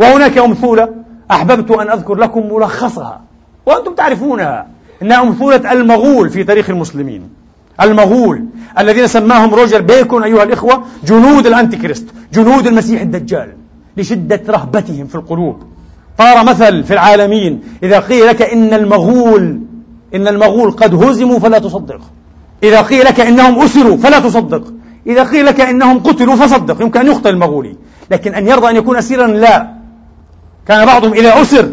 وهناك 0.00 0.38
أمثولة 0.38 0.88
أحببت 1.30 1.70
أن 1.70 1.90
أذكر 1.90 2.14
لكم 2.14 2.54
ملخصها. 2.54 3.20
وأنتم 3.66 3.94
تعرفونها. 3.94 4.66
إنها 5.02 5.22
أمثولة 5.22 5.72
المغول 5.72 6.30
في 6.30 6.44
تاريخ 6.44 6.70
المسلمين. 6.70 7.22
المغول 7.80 8.44
الذين 8.78 9.06
سماهم 9.06 9.54
روجر 9.54 9.80
بيكون 9.80 10.22
أيها 10.22 10.42
الإخوة 10.42 10.84
جنود 11.04 11.46
الأنتي 11.46 11.76
كريست 11.76 12.06
جنود 12.32 12.66
المسيح 12.66 13.00
الدجال 13.00 13.48
لشدة 13.96 14.40
رهبتهم 14.48 15.06
في 15.06 15.14
القلوب. 15.14 15.62
طار 16.18 16.44
مثل 16.44 16.84
في 16.84 16.92
العالمين 16.92 17.60
إذا 17.82 17.98
قيل 18.00 18.26
لك 18.26 18.42
إن 18.42 18.74
المغول 18.74 19.60
إن 20.14 20.28
المغول 20.28 20.70
قد 20.70 20.94
هزموا 20.94 21.38
فلا 21.38 21.58
تصدق. 21.58 22.00
إذا 22.62 22.82
قيل 22.82 23.04
لك 23.04 23.20
إنهم 23.20 23.62
أسروا 23.62 23.96
فلا 23.96 24.18
تصدق. 24.18 24.72
إذا 25.06 25.22
قيل 25.22 25.46
لك 25.46 25.60
إنهم 25.60 25.98
قتلوا 25.98 26.36
فصدق. 26.36 26.82
يمكن 26.82 27.00
أن 27.00 27.06
يخطئ 27.06 27.30
المغولي 27.30 27.76
لكن 28.10 28.34
أن 28.34 28.48
يرضى 28.48 28.70
أن 28.70 28.76
يكون 28.76 28.96
أسيرا 28.96 29.26
لا. 29.26 29.74
كان 30.68 30.86
بعضهم 30.86 31.12
إذا 31.12 31.42
أسر 31.42 31.70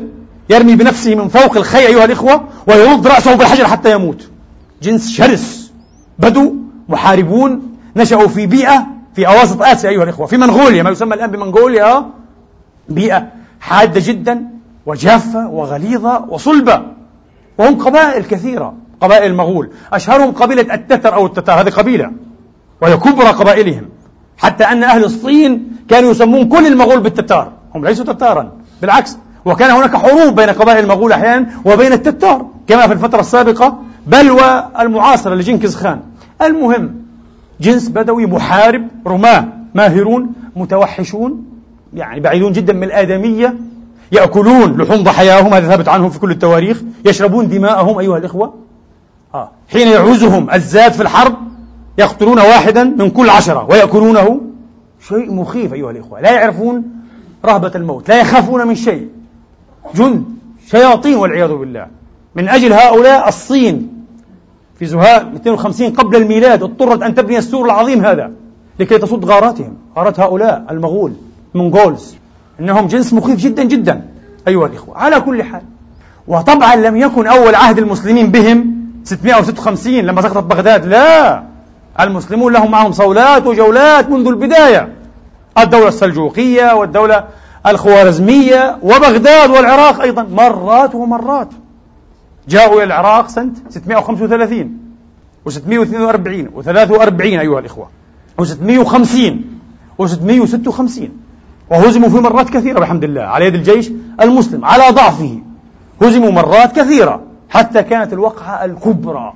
يرمي 0.50 0.76
بنفسه 0.76 1.16
من 1.16 1.28
فوق 1.28 1.58
الخي 1.58 1.88
أيها 1.88 2.06
الإخوة 2.06 2.44
ويرد 2.68 3.08
رأسه 3.08 3.36
بالحجر 3.36 3.68
حتى 3.68 3.92
يموت. 3.92 4.30
جنس 4.82 5.12
شرس. 5.12 5.72
بدو 6.20 6.56
محاربون 6.90 7.78
نشأوا 7.96 8.28
في 8.28 8.46
بيئة 8.46 8.88
في 9.16 9.28
أواسط 9.28 9.62
آسيا 9.62 9.90
أيها 9.90 10.04
الإخوة. 10.04 10.26
في 10.26 10.38
منغوليا 10.38 10.84
ما 10.84 10.90
يسمى 10.90 11.16
الآن 11.16 11.32
بمنغوليا 11.32 12.06
بيئة 12.90 13.28
حادة 13.60 14.02
جدا 14.06 14.46
وجافة 14.86 15.48
وغليظة 15.48 16.26
وصلبة. 16.30 16.82
وهم 17.58 17.76
قبائل 17.76 18.24
كثيرة 18.24 18.74
قبائل 19.02 19.32
المغول. 19.32 19.70
أشهرهم 19.94 20.32
قبيلة 20.32 20.74
التتر 20.74 21.14
أو 21.14 21.26
التتار 21.26 21.62
هذه 21.62 21.70
قبيلة. 21.70 22.12
وهي 22.82 22.98
كبرى 22.98 23.28
قبائلهم. 23.28 23.90
حتى 24.38 24.64
أن 24.64 24.84
أهل 24.84 25.04
الصين 25.04 25.72
كانوا 25.90 26.12
يسمون 26.12 26.48
كل 26.48 26.68
المغول 26.68 27.00
بالتتار. 27.00 27.52
هم 27.76 27.86
ليسوا 27.86 28.06
تتارا. 28.06 28.52
بالعكس 28.82 29.18
وكان 29.46 29.72
هناك 29.72 29.96
حروب 29.96 30.36
بين 30.36 30.50
قبائل 30.50 30.84
المغول 30.84 31.12
أحيانا 31.12 31.50
وبين 31.66 31.94
التتار 31.94 32.46
كما 32.68 32.88
في 32.88 32.94
الفترة 32.94 33.20
السابقة 33.20 33.80
بل 34.08 34.32
والمعاصرة 34.32 35.36
لجنكيز 35.36 35.76
خان. 35.76 36.00
المهم 36.42 36.96
جنس 37.62 37.90
بدوي 37.90 38.26
محارب 38.26 38.88
رماة 39.08 39.46
ماهرون 39.76 40.32
متوحشون 40.56 41.46
يعني 41.94 42.20
بعيدون 42.20 42.52
جدا 42.52 42.74
من 42.74 42.84
الآدمية 42.84 43.56
يأكلون 44.12 44.82
لحوم 44.82 45.04
ضحاياهم 45.04 45.54
هذا 45.54 45.68
ثابت 45.68 45.88
عنهم 45.88 46.10
في 46.10 46.20
كل 46.20 46.32
التواريخ 46.32 46.82
يشربون 47.06 47.50
دماءهم 47.50 48.00
أيها 48.00 48.18
الإخوة. 48.18 48.54
آه. 49.34 49.52
حين 49.72 49.88
يعوزهم 49.88 50.50
الزاد 50.54 50.94
في 50.94 51.02
الحرب 51.02 51.34
يقتلون 51.98 52.40
واحدا 52.40 52.84
من 52.84 53.10
كل 53.10 53.30
عشرة 53.30 53.68
ويأكلونه. 53.70 54.42
شيء 55.08 55.34
مخيف 55.34 55.74
أيها 55.74 55.92
الإخوة. 55.92 56.22
لا 56.22 56.32
يعرفون 56.32 56.84
رهبة 57.46 57.72
الموت 57.76 58.10
لا 58.10 58.20
يخافون 58.22 58.68
من 58.68 58.76
شيء. 58.76 59.08
جند 59.96 60.24
شياطين 60.68 61.16
والعياذ 61.16 61.54
بالله. 61.54 61.88
من 62.36 62.50
أجل 62.50 62.74
هؤلاء 62.74 63.28
الصين 63.28 64.06
في 64.80 64.86
زهاء 64.86 65.26
250 65.26 65.90
قبل 65.90 66.16
الميلاد 66.16 66.64
اضطرت 66.64 67.04
أن 67.04 67.16
تبني 67.16 67.38
السور 67.38 67.66
العظيم 67.66 68.06
هذا 68.06 68.32
لكي 68.80 68.98
تصد 68.98 69.26
غاراتهم. 69.26 69.78
غارات 69.98 70.20
هؤلاء 70.20 70.66
المغول 70.70 71.14
المنغولز. 71.56 72.16
إنهم 72.60 72.88
جنس 72.88 73.14
مخيف 73.14 73.40
جدا 73.40 73.64
جدا 73.64 74.08
أيها 74.48 74.66
الإخوة. 74.68 74.98
على 74.98 75.22
كل 75.22 75.44
حال 75.44 75.62
وطبعا 76.28 76.76
لم 76.76 76.98
يكن 76.98 77.28
أول 77.28 77.56
عهد 77.56 77.78
المسلمين 77.78 78.32
بهم 78.32 78.80
656 79.04 79.94
لما 79.94 80.22
سقطت 80.22 80.44
بغداد. 80.44 80.86
لا 80.86 81.44
المسلمون 82.00 82.54
لهم 82.54 82.72
معهم 82.72 82.92
صولات 82.92 83.48
وجولات 83.48 84.10
منذ 84.10 84.28
البداية. 84.28 84.96
الدولة 85.58 85.88
السلجوقية 85.88 86.74
والدولة 86.74 87.24
الخوارزمية 87.68 88.78
وبغداد 88.84 89.50
والعراق 89.50 90.02
أيضا. 90.02 90.24
مرات 90.24 90.96
ومرات. 90.96 91.50
جاءوا 92.50 92.76
إلى 92.76 92.84
العراق 92.84 93.28
سنة 93.28 93.52
635 93.70 94.78
و642 95.50 95.52
و43 96.58 97.22
أيها 97.22 97.60
الإخوة 97.60 97.88
و650 98.42 99.34
و656 100.02 101.02
وهزموا 101.72 102.10
في 102.10 102.16
مرات 102.16 102.50
كثيرة 102.50 102.80
بحمد 102.80 103.04
الله 103.04 103.22
على 103.22 103.46
يد 103.46 103.56
الجيش 103.56 103.92
المسلم 104.22 104.66
على 104.66 104.84
ضعفه. 104.96 105.40
هزموا 106.02 106.32
مرات 106.32 106.80
كثيرة 106.80 107.22
حتى 107.50 107.84
كانت 107.84 108.14
الوقعة 108.14 108.66
الكبرى 108.66 109.34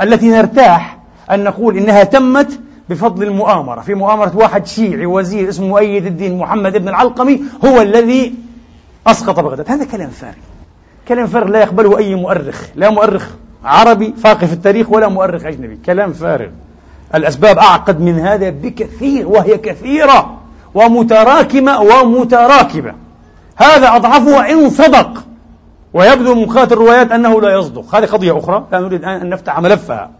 التي 0.00 0.28
نرتاح 0.30 0.98
أن 1.30 1.44
نقول 1.44 1.76
إنها 1.76 2.04
تمت 2.04 2.60
بفضل 2.90 3.22
المؤامرة. 3.22 3.80
في 3.80 3.94
مؤامرة 3.94 4.36
واحد 4.36 4.66
شيعي 4.66 5.06
وزير 5.06 5.48
اسمه 5.48 5.66
مؤيد 5.66 6.06
الدين 6.06 6.38
محمد 6.38 6.76
بن 6.76 6.88
العلقمي 6.88 7.40
هو 7.64 7.80
الذي 7.80 8.34
أسقط 9.06 9.40
بغداد. 9.40 9.70
هذا 9.70 9.84
كلام 9.84 10.10
فارغ. 10.10 10.34
كلام 11.08 11.26
فارغ 11.26 11.48
لا 11.48 11.60
يقبله 11.60 11.98
أي 11.98 12.14
مؤرخ. 12.14 12.62
لا 12.74 12.90
مؤرخ 12.90 13.28
عربي 13.64 14.14
فاقه 14.22 14.46
في 14.46 14.52
التاريخ 14.52 14.90
ولا 14.90 15.08
مؤرخ 15.08 15.44
أجنبي. 15.46 15.78
كلام 15.86 16.12
فارغ. 16.12 16.48
الأسباب 17.14 17.58
أعقد 17.58 18.00
من 18.00 18.18
هذا 18.18 18.50
بكثير 18.50 19.28
وهي 19.28 19.58
كثيرة 19.58 20.38
ومتراكمة 20.74 21.80
ومتراكبة. 21.80 22.92
هذا 23.56 23.96
أضعفها 23.96 24.52
إن 24.52 24.70
صدق. 24.70 25.24
ويبدو 25.94 26.34
من 26.34 26.46
قراءة 26.46 26.72
الروايات 26.72 27.12
أنه 27.12 27.40
لا 27.40 27.58
يصدق. 27.58 27.94
هذه 27.94 28.04
قضية 28.04 28.38
أخرى. 28.38 28.64
لا 28.72 28.78
نريد 28.78 29.04
أن 29.04 29.28
نفتح 29.28 29.60
ملفها. 29.60 30.10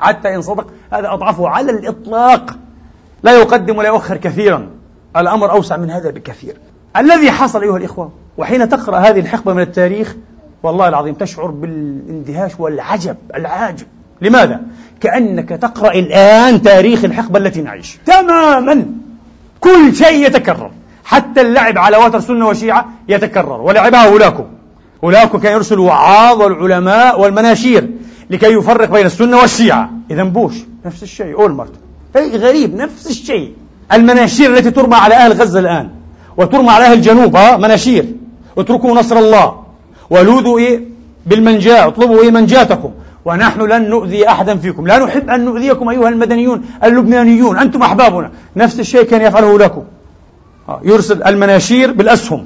حتى 0.00 0.34
إن 0.34 0.42
صدق 0.42 0.66
هذا 0.92 1.12
أضعفه 1.12 1.48
على 1.48 1.72
الإطلاق. 1.72 2.56
لا 3.22 3.32
يقدم 3.32 3.76
ولا 3.76 3.88
يؤخر 3.88 4.16
كثيرا. 4.16 4.68
الأمر 5.16 5.50
أوسع 5.50 5.76
من 5.76 5.90
هذا 5.90 6.10
بكثير. 6.10 6.56
الذي 6.96 7.30
حصل 7.30 7.62
أيها 7.62 7.76
الإخوة 7.76 8.12
وحين 8.38 8.68
تقرأ 8.68 8.98
هذه 8.98 9.20
الحقبة 9.20 9.52
من 9.52 9.62
التاريخ 9.62 10.16
والله 10.62 10.88
العظيم 10.88 11.14
تشعر 11.14 11.46
بالاندهاش 11.46 12.52
والعجب 12.58 13.16
العاجب 13.34 13.86
لماذا؟ 14.20 14.60
كأنك 15.00 15.48
تقرأ 15.48 15.92
الآن 15.92 16.62
تاريخ 16.62 17.04
الحقبة 17.04 17.38
التي 17.38 17.62
نعيش. 17.62 17.98
تماما. 18.06 18.86
كل 19.60 19.94
شيء 19.94 20.26
يتكرر. 20.26 20.70
حتى 21.04 21.40
اللعب 21.40 21.78
على 21.78 21.96
وتر 21.96 22.20
سنة 22.20 22.48
وشيعة 22.48 22.88
يتكرر. 23.08 23.60
ولعبها 23.60 24.08
هولاكو. 24.08 24.44
هولاكو 25.04 25.38
كان 25.38 25.52
يرسل 25.52 25.78
وعاظ 25.78 26.42
والعلماء 26.42 27.20
والمناشير. 27.20 27.90
لكي 28.30 28.52
يفرق 28.52 28.90
بين 28.90 29.06
السنة 29.06 29.36
والشيعة. 29.36 29.90
إذا 30.10 30.22
بوش 30.22 30.54
نفس 30.86 31.02
الشيء 31.02 31.34
أولمرت. 31.34 31.72
أي 32.16 32.36
غريب 32.36 32.76
نفس 32.76 33.10
الشيء. 33.10 33.52
المناشير 33.92 34.56
التي 34.56 34.70
ترمى 34.70 34.94
على 34.94 35.14
أهل 35.14 35.32
غزة 35.32 35.60
الآن 35.60 35.88
وترمى 36.36 36.70
على 36.70 36.84
أهل 36.84 36.92
الجنوب 36.92 37.36
ها 37.36 37.56
مناشير. 37.56 38.04
اتركوا 38.58 38.94
نصر 38.94 39.18
الله. 39.18 39.62
ولوذوا 40.10 40.58
إيه؟ 40.58 40.80
بالمنجاة 41.26 41.86
اطلبوا 41.86 42.22
إيه؟ 42.22 42.30
منجاتكم. 42.30 42.90
ونحن 43.24 43.60
لن 43.60 43.90
نؤذي 43.90 44.28
أحدا 44.28 44.56
فيكم. 44.56 44.86
لا 44.86 44.98
نحب 44.98 45.30
أن 45.30 45.44
نؤذيكم 45.44 45.88
أيها 45.88 46.08
المدنيون 46.08 46.64
اللبنانيون. 46.84 47.58
أنتم 47.58 47.82
أحبابنا. 47.82 48.30
نفس 48.56 48.80
الشيء 48.80 49.02
كان 49.02 49.22
يفعله 49.22 49.58
لكم. 49.58 49.82
آه، 50.68 50.80
يرسل 50.84 51.22
المناشير 51.22 51.92
بالأسهم 51.92 52.44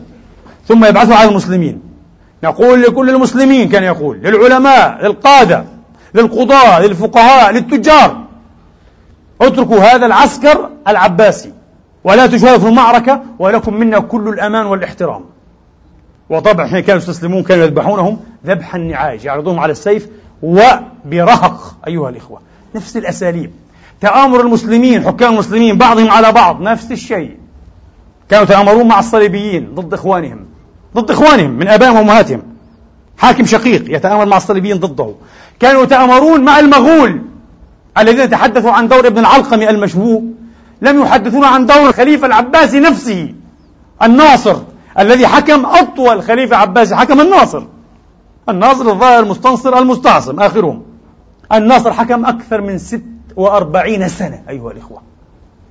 ثم 0.69 0.85
يبعثه 0.85 1.15
على 1.15 1.29
المسلمين. 1.29 1.81
نقول 2.45 2.83
لكل 2.83 3.11
المسلمين 3.11 3.69
كان 3.69 3.83
يقول 3.83 4.17
للعلماء 4.17 4.99
للقادة. 5.03 5.65
للقضاة 6.15 6.81
للفقهاء 6.81 7.53
للتجار. 7.53 8.25
اتركوا 9.41 9.79
هذا 9.79 10.07
العسكر 10.07 10.71
العباسي. 10.89 11.53
ولا 12.05 12.27
تشاركوا 12.27 12.69
المعركة 12.69 13.23
ولكم 13.39 13.75
منا 13.75 13.99
كل 13.99 14.29
الأمان 14.29 14.67
والإحترام. 14.67 15.25
وطبعا 16.31 16.67
حين 16.67 16.81
كانوا 16.81 17.01
يستسلمون 17.01 17.43
كانوا 17.43 17.65
يذبحونهم 17.65 18.19
ذبح 18.47 18.75
النعاج 18.75 19.25
يعرضونهم 19.25 19.61
على 19.61 19.73
السيف 19.73 20.09
وبرهق 20.43 21.77
أيها 21.87 22.09
الإخوة. 22.09 22.41
نفس 22.75 22.97
الأساليب. 22.97 23.51
تآمر 24.01 24.41
المسلمين 24.41 25.07
حكام 25.07 25.33
المسلمين 25.33 25.79
بعضهم 25.79 26.11
على 26.11 26.33
بعض 26.33 26.61
نفس 26.61 26.93
الشيء. 26.93 27.37
كانوا 28.31 28.45
يتآمرون 28.45 28.89
مع 28.89 28.99
الصليبيين 28.99 29.75
ضد 29.75 29.95
إخوانهم 29.95 30.47
ضد 30.97 31.11
إخوانهم 31.11 31.51
من 31.51 31.69
آبائهم 31.69 31.97
وأمهاتهم. 31.97 32.43
حاكم 33.19 33.45
شقيق 33.45 33.97
يتآمر 33.97 34.27
مع 34.27 34.37
الصليبيين 34.37 34.77
ضده. 34.77 35.15
كانوا 35.61 35.83
يتآمرون 35.83 36.45
مع 36.45 36.59
المغول 36.59 37.23
الذين 37.99 38.31
تحدثوا 38.31 38.71
عن 38.71 38.89
دور 38.89 39.07
ابن 39.07 39.19
العلقمي 39.19 39.71
المشبوه 39.71 40.23
لم 40.83 41.01
يحدثون 41.03 41.45
عن 41.45 41.67
دور 41.67 41.89
الخليفة 41.89 42.27
العباسي 42.27 42.81
نفسه 42.81 43.35
الناصر 44.03 44.57
الذي 44.99 45.27
حكم 45.27 45.67
أطول 45.67 46.23
خليفة 46.23 46.57
عباسي 46.57 46.97
حكم 46.97 47.21
الناصر. 47.21 47.65
الناصر 48.49 48.91
الظاهر 48.91 49.23
المستنصر 49.23 49.79
المستعصم 49.79 50.41
آخرهم. 50.41 50.83
الناصر 51.53 51.93
حكم 51.93 52.27
أكثر 52.27 52.61
من 52.61 52.79
ست 52.79 53.05
وأربعين 53.37 54.09
سنة 54.09 54.43
أيها 54.49 54.71
الإخوة. 54.73 55.03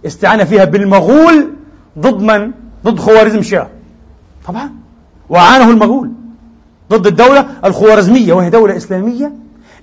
استعان 0.06 0.46
فيها 0.46 0.66
بالمغول 0.66 1.54
ضد 2.00 2.22
من؟ 2.22 2.52
ضد 2.86 3.00
خوارزم 3.00 3.42
شاه. 3.42 3.68
طبعا. 4.48 4.72
وعانه 5.30 5.70
المغول 5.70 6.12
ضد 6.92 7.08
الدولة 7.08 7.46
الخوارزمية 7.66 8.34
وهي 8.34 8.50
دولة 8.50 8.78
إسلامية 8.78 9.32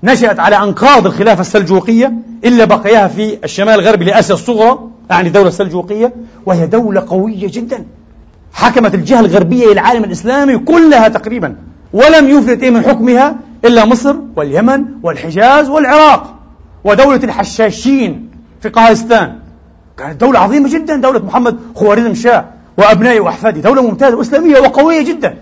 نشأت 0.02 0.40
على 0.40 0.56
أنقاض 0.56 1.06
الخلافة 1.06 1.40
السلجوقية 1.40 2.12
إلا 2.44 2.64
بقيها 2.64 3.08
في 3.08 3.38
الشمال 3.44 3.80
الغربي 3.80 4.04
لآسيا 4.04 4.34
الصغرى 4.34 4.78
يعني 5.10 5.28
الدولة 5.28 5.48
السلجوقية 5.48 6.14
وهي 6.46 6.66
دولة 6.66 7.04
قوية 7.08 7.50
جدا. 7.50 7.84
حكمت 8.52 8.94
الجهة 8.94 9.20
الغربية 9.20 9.66
للعالم 9.66 10.04
الإسلامي 10.04 10.58
كلها 10.58 11.08
تقريبا 11.08 11.56
ولم 11.92 12.28
يفلت 12.28 12.64
من 12.64 12.82
حكمها 12.82 13.36
إلا 13.64 13.84
مصر 13.84 14.16
واليمن 14.36 14.84
والحجاز 15.02 15.68
والعراق. 15.68 16.34
ودولة 16.84 17.20
الحشاشين 17.24 18.30
في 18.60 18.68
قهستان 18.68 19.38
كانت 19.98 20.20
دولة 20.20 20.38
عظيمة 20.38 20.68
جدا 20.68 20.96
دولة 20.96 21.24
محمد 21.24 21.58
خوارزم 21.74 22.14
شاه 22.14 22.44
وأبنائه 22.76 23.20
وأحفاده. 23.20 23.60
دولة 23.60 23.82
ممتازة 23.82 24.16
وإسلامية 24.16 24.60
وقوية 24.60 25.04
جدا. 25.04 25.38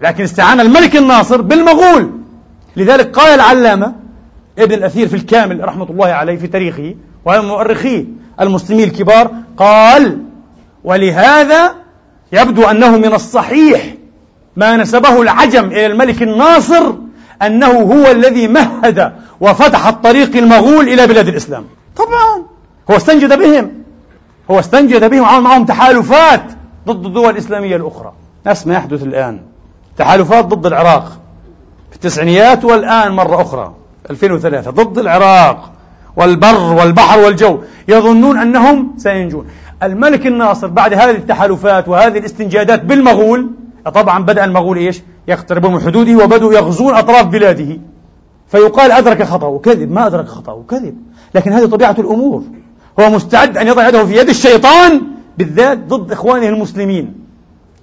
لكن 0.00 0.24
استعان 0.24 0.60
الملك 0.60 0.96
الناصر 0.96 1.42
بالمغول. 1.42 2.21
لذلك 2.76 3.18
قال 3.18 3.34
العلامة 3.34 3.94
ابن 4.58 4.74
الأثير 4.74 5.08
في 5.08 5.14
الكامل 5.14 5.64
رحمة 5.64 5.90
الله 5.90 6.06
عليه 6.06 6.36
في 6.36 6.46
تاريخه 6.46 6.94
وهذا 7.24 7.40
مؤرخي 7.40 8.06
المسلمين 8.40 8.88
الكبار 8.88 9.30
قال 9.56 10.18
ولهذا 10.84 11.74
يبدو 12.32 12.64
أنه 12.64 12.98
من 12.98 13.14
الصحيح 13.14 13.94
ما 14.56 14.76
نسبه 14.76 15.22
العجم 15.22 15.64
إلى 15.64 15.86
الملك 15.86 16.22
الناصر 16.22 16.92
أنه 17.42 17.66
هو 17.66 18.10
الذي 18.10 18.48
مهد 18.48 19.12
وفتح 19.40 19.86
الطريق 19.86 20.36
المغول 20.36 20.88
إلى 20.88 21.06
بلاد 21.06 21.28
الإسلام. 21.28 21.64
طبعا 21.96 22.46
هو 22.90 22.96
استنجد 22.96 23.38
بهم 23.38 23.72
هو 24.50 24.58
استنجد 24.58 25.10
بهم 25.10 25.22
وعمل 25.22 25.44
معهم 25.44 25.64
تحالفات 25.64 26.42
ضد 26.86 27.06
الدول 27.06 27.30
الإسلامية 27.30 27.76
الأخرى. 27.76 28.12
نفس 28.46 28.66
ما 28.66 28.74
يحدث 28.74 29.02
الآن 29.02 29.40
تحالفات 29.98 30.44
ضد 30.44 30.66
العراق. 30.66 31.21
التسعينيات 32.02 32.64
والآن 32.64 33.12
مرة 33.12 33.42
أخرى 33.42 33.74
2003 34.10 34.70
ضد 34.70 34.98
العراق 34.98 35.72
والبر 36.16 36.72
والبحر 36.72 37.20
والجو 37.20 37.58
يظنون 37.88 38.38
أنهم 38.38 38.94
سينجون. 38.96 39.46
الملك 39.82 40.26
الناصر 40.26 40.66
بعد 40.66 40.94
هذه 40.94 41.10
التحالفات 41.10 41.88
وهذه 41.88 42.18
الاستنجادات 42.18 42.84
بالمغول 42.84 43.50
طبعا 43.94 44.24
بدأ 44.24 44.44
المغول 44.44 44.76
إيش؟ 44.76 45.02
يقتربون 45.28 45.72
من 45.72 45.80
حدوده 45.80 46.24
وبدأوا 46.24 46.54
يغزون 46.54 46.94
أطراف 46.94 47.26
بلاده. 47.26 47.78
فيقال 48.48 48.92
أدرك 48.92 49.22
خطأه 49.22 49.58
كذب 49.58 49.92
ما 49.92 50.06
أدرك 50.06 50.26
خطأه 50.26 50.64
كذب. 50.70 50.96
لكن 51.34 51.52
هذه 51.52 51.66
طبيعة 51.66 51.96
الأمور. 51.98 52.42
هو 53.00 53.10
مستعد 53.10 53.56
أن 53.56 53.66
يضع 53.66 53.88
يده 53.88 54.04
في 54.04 54.16
يد 54.16 54.28
الشيطان 54.28 55.02
بالذات 55.38 55.78
ضد 55.78 56.12
إخوانه 56.12 56.48
المسلمين. 56.48 57.21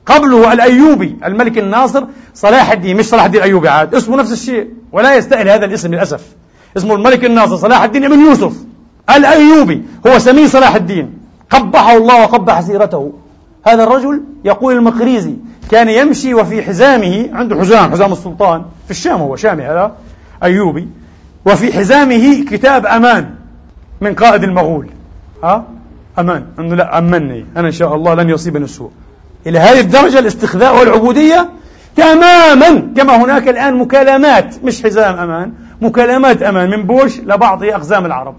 قبله 0.10 0.54
الأيوبي 0.54 1.16
الملك 1.26 1.58
الناصر 1.58 2.04
صلاح 2.34 2.72
الدين 2.72 2.98
مش 2.98 3.06
صلاح 3.06 3.26
الدين 3.26 3.42
الأيوبي 3.42 3.70
عاد 3.70 3.96
اسمه 3.96 4.18
نفس 4.18 4.32
الشيء 4.32 4.68
ولا 4.92 5.16
يستاهل 5.16 5.50
هذا 5.50 5.66
الاسم 5.66 5.94
للأسف. 5.94 6.22
اسمه 6.78 6.96
الملك 6.96 7.26
الناصر 7.26 7.56
صلاح 7.56 7.84
الدين 7.84 8.08
بن 8.10 8.20
يوسف 8.20 8.54
الأيوبي 9.16 9.84
هو 10.08 10.20
سمي 10.20 10.48
صلاح 10.48 10.76
الدين. 10.76 11.18
قبحه 11.50 11.98
الله 11.98 12.22
وقبح 12.22 12.62
سيرته. 12.62 13.14
هذا 13.68 13.84
الرجل 13.84 14.22
يقول 14.46 14.76
المقريزي 14.76 15.36
كان 15.72 15.90
يمشي 15.90 16.34
وفي 16.34 16.62
حزامه 16.62 17.30
عنده 17.34 17.60
حزام 17.60 17.92
حزام 17.92 18.12
السلطان 18.12 18.66
في 18.86 18.92
الشام 18.92 19.22
هو 19.22 19.36
شامي 19.36 19.64
هذا 19.64 19.96
أيوبي 20.44 20.88
وفي 21.46 21.74
حزامه 21.74 22.46
كتاب 22.52 22.86
أمان 22.86 23.30
من 24.02 24.16
قائد 24.16 24.44
المغول. 24.44 24.88
ها؟ 25.44 25.66
أمان. 26.20 26.46
أنه 26.60 26.76
لا 26.76 26.98
أمني 26.98 27.46
أنا 27.58 27.68
إن 27.68 27.72
شاء 27.72 27.96
الله 27.96 28.14
لن 28.14 28.30
يصيبني 28.30 28.64
السوء. 28.64 28.92
إلى 29.48 29.60
هذه 29.60 29.80
الدرجة 29.80 30.20
الاستخذاء 30.20 30.80
والعبودية 30.80 31.50
تماما. 31.96 32.94
كما 32.98 33.24
هناك 33.24 33.48
الآن 33.48 33.76
مكالمات 33.78 34.64
مش 34.64 34.84
حزام 34.84 35.16
أمان 35.16 35.54
مكالمات 35.82 36.44
أمان 36.44 36.70
من 36.70 36.84
بوش 36.84 37.20
لبعض 37.20 37.64
أقزام 37.64 38.06
العرب. 38.06 38.36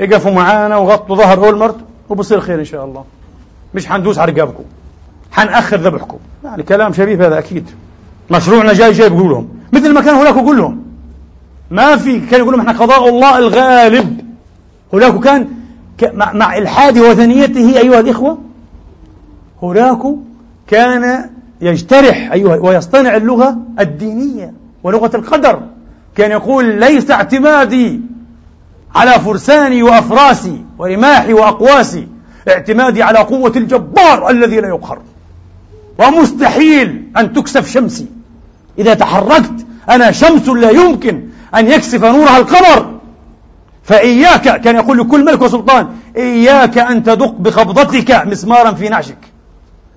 يقفوا 0.00 0.32
معانا 0.32 0.76
وغطوا 0.76 1.16
ظهر 1.16 1.46
أولمرت 1.46 1.76
وبصير 2.08 2.40
خير 2.40 2.58
إن 2.58 2.64
شاء 2.64 2.84
الله. 2.84 3.04
مش 3.74 3.86
حندوس 3.86 4.18
على 4.18 4.32
رقابكم 4.32 4.64
حنأخر 5.32 5.76
ذبحكم. 5.76 6.18
يعني 6.44 6.62
كلام 6.62 6.92
شبيه 6.92 7.26
هذا 7.26 7.38
أكيد. 7.38 7.70
مشروعنا 8.30 8.72
جاي 8.72 8.92
جاي 8.92 9.08
بقول 9.08 9.30
لهم. 9.30 9.48
مثل 9.72 9.92
ما 9.92 10.00
كان 10.00 10.14
هناك 10.14 10.36
يقول 10.36 10.56
لهم. 10.56 10.82
ما 11.70 11.96
في 11.96 12.20
كان 12.20 12.40
يقول 12.40 12.52
لهم 12.52 12.60
إحنا 12.60 12.80
قضاء 12.80 13.08
الله 13.08 13.38
الغالب. 13.38 14.20
هناك 14.92 15.20
كان 15.20 15.48
مع, 16.14 16.58
إلحاد 16.58 16.98
وثنيته 16.98 17.78
أيها 17.78 18.00
الإخوة 18.00 18.38
هناك 19.62 19.98
كان 20.66 21.30
يجترح 21.60 22.32
أيها 22.32 22.56
ويصطنع 22.56 23.16
اللغة 23.16 23.56
الدينية 23.80 24.52
ولغة 24.82 25.16
القدر. 25.16 25.62
كان 26.16 26.30
يقول 26.30 26.80
ليس 26.80 27.10
اعتمادي 27.10 28.00
على 28.94 29.10
فرساني 29.10 29.82
وأفراسي 29.82 30.64
ورماحي 30.78 31.32
وأقواسي 31.32 32.08
اعتمادي 32.48 33.02
على 33.02 33.18
قوة 33.18 33.52
الجبار 33.56 34.30
الذي 34.30 34.60
لا 34.60 34.68
يقهر. 34.68 34.98
ومستحيل 35.98 37.02
أن 37.16 37.32
تكسف 37.32 37.70
شمسي. 37.70 38.06
إذا 38.78 38.94
تحركت 38.94 39.66
أنا 39.90 40.10
شمس 40.10 40.48
لا 40.48 40.70
يمكن 40.70 41.28
أن 41.54 41.66
يكسف 41.66 42.04
نورها 42.04 42.38
القمر. 42.38 42.96
فإياك 43.82 44.60
كان 44.60 44.76
يقول 44.76 44.98
لكل 44.98 45.24
ملك 45.24 45.42
وسلطان 45.42 45.88
إياك 46.16 46.78
أن 46.78 47.02
تدق 47.02 47.34
بقبضتك 47.38 48.26
مسمارا 48.26 48.72
في 48.72 48.88
نعشك. 48.88 49.18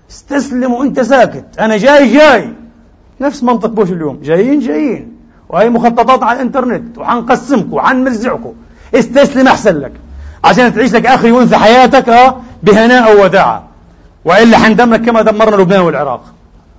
استسلم 0.10 0.74
وانت 0.74 1.00
ساكت. 1.00 1.46
أنا 1.60 1.78
جاي 1.78 2.14
جاي. 2.14 2.54
نفس 3.22 3.44
منطق 3.44 3.70
بوش 3.70 3.92
اليوم. 3.92 4.20
جايين 4.24 4.60
جايين. 4.60 5.12
وهي 5.50 5.70
مخططات 5.70 6.24
على 6.24 6.36
الإنترنت 6.36 6.98
وحنقسمكم 6.98 7.74
وحنمزعكم 7.74 8.54
استسلم 8.96 9.48
أحسن 9.48 9.76
لك. 9.76 9.92
عشان 10.44 10.74
تعيش 10.74 10.94
لك 10.96 11.24
يوم 11.24 11.46
في 11.46 11.56
حياتك 11.58 12.10
آه 12.10 12.38
بهناء 12.64 13.20
ووداعة 13.20 13.64
وإلا 14.26 14.58
حندمرك 14.58 15.02
كما 15.02 15.22
دمرنا 15.22 15.62
لبنان 15.62 15.80
والعراق. 15.82 16.22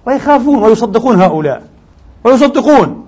ويخافون 0.06 0.62
ويصدقون 0.62 1.20
هؤلاء. 1.22 1.62
ويصدقون. 2.24 3.06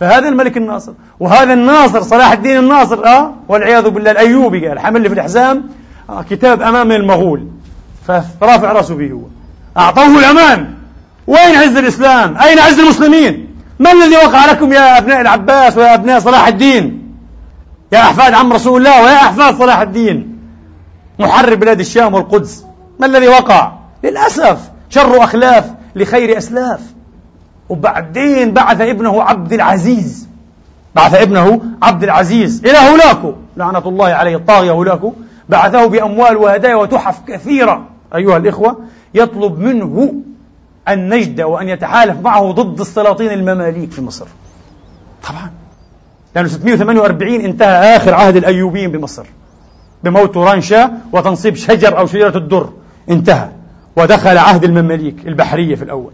فهذا 0.00 0.28
الملك 0.28 0.56
الناصر. 0.56 0.92
وهذا 1.20 1.52
الناصر 1.52 2.02
صلاح 2.02 2.32
الدين 2.32 2.58
الناصر 2.58 3.06
آه 3.06 3.34
والعياذ 3.48 3.90
بالله 3.90 4.10
الأيوبي 4.10 4.68
قال 4.68 4.78
حمل 4.78 5.08
في 5.08 5.14
الحزام 5.14 5.64
آه 6.10 6.22
كتاب 6.22 6.62
امام 6.62 6.92
المغول. 6.92 7.46
فرافع 8.40 8.72
رأسه 8.72 8.94
به 8.94 9.12
هو. 9.12 9.20
أعطوه 9.76 10.18
الأمان. 10.18 10.74
وين 11.26 11.56
عز 11.56 11.76
الإسلام؟ 11.76 12.36
أين 12.38 12.58
عز 12.58 12.78
المسلمين؟ 12.80 13.54
ما 13.78 13.92
الذي 13.92 14.16
وقع 14.16 14.46
لكم 14.46 14.72
يا 14.72 14.98
أبناء 14.98 15.20
العباس 15.20 15.76
ويا 15.76 15.94
أبناء 15.94 16.20
صلاح 16.20 16.46
الدين؟ 16.46 17.14
يا 17.92 17.98
أحفاد 17.98 18.34
عم 18.34 18.52
رسول 18.52 18.80
الله 18.80 19.02
ويا 19.02 19.16
أحفاد 19.16 19.58
صلاح 19.58 19.80
الدين. 19.80 20.38
محرر 21.18 21.54
بلاد 21.54 21.80
الشام 21.80 22.14
والقدس. 22.14 22.64
ما 23.00 23.06
الذي 23.06 23.28
وقع؟ 23.28 23.72
للأسف 24.04 24.58
شر 24.90 25.24
اخلاف 25.24 25.64
لخير 25.96 26.38
أسلاف. 26.38 26.80
وبعدين 27.68 28.52
بعث 28.52 28.80
ابنه 28.80 29.22
عبد 29.22 29.52
العزيز. 29.52 30.28
بعث 30.94 31.14
ابنه 31.14 31.60
عبد 31.82 32.02
العزيز. 32.02 32.64
إلى 32.64 32.78
هولاكو. 32.78 33.32
لعنة 33.56 33.82
الله 33.86 34.08
عليه 34.08 34.36
الطاغية 34.36 34.70
هولاكو. 34.70 35.12
بعثه 35.48 35.86
بأموال 35.86 36.36
وهدايا 36.36 36.74
وتحف 36.74 37.20
كثيرة. 37.28 37.84
أيها 38.14 38.36
الإخوة 38.36 38.78
يطلب 39.14 39.58
منه 39.58 40.14
النجد 40.88 41.40
وأن 41.40 41.68
يتحالف 41.68 42.20
معه 42.20 42.52
ضد 42.52 42.80
السلاطين 42.80 43.30
المماليك 43.30 43.92
في 43.92 44.02
مصر. 44.02 44.26
طبعا. 45.28 45.50
لأنه 46.34 46.48
648 46.48 47.40
انتهى 47.40 47.96
آخر 47.96 48.14
عهد 48.14 48.36
الأيوبيين 48.36 48.92
بمصر. 48.92 49.26
بموت 50.04 50.34
توران 50.34 50.62
وتنصيب 51.12 51.54
شجر 51.54 51.98
أو 51.98 52.06
شجرة 52.06 52.38
الدر. 52.38 52.72
انتهى. 53.10 53.48
ودخل 53.96 54.38
عهد 54.38 54.64
المماليك 54.64 55.26
البحرية 55.26 55.74
في 55.74 55.84
الأول. 55.84 56.12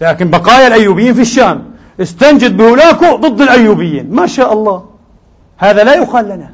لكن 0.00 0.30
بقايا 0.30 0.66
الأيوبيين 0.66 1.14
في 1.14 1.20
الشام 1.20 1.64
استنجد 2.00 2.56
بهولاكو 2.56 3.16
ضد 3.16 3.40
الأيوبيين. 3.40 4.14
ما 4.14 4.26
شاء 4.26 4.52
الله. 4.52 4.84
هذا 5.58 5.84
لا 5.84 5.94
يقال 5.94 6.24
لنا. 6.24 6.50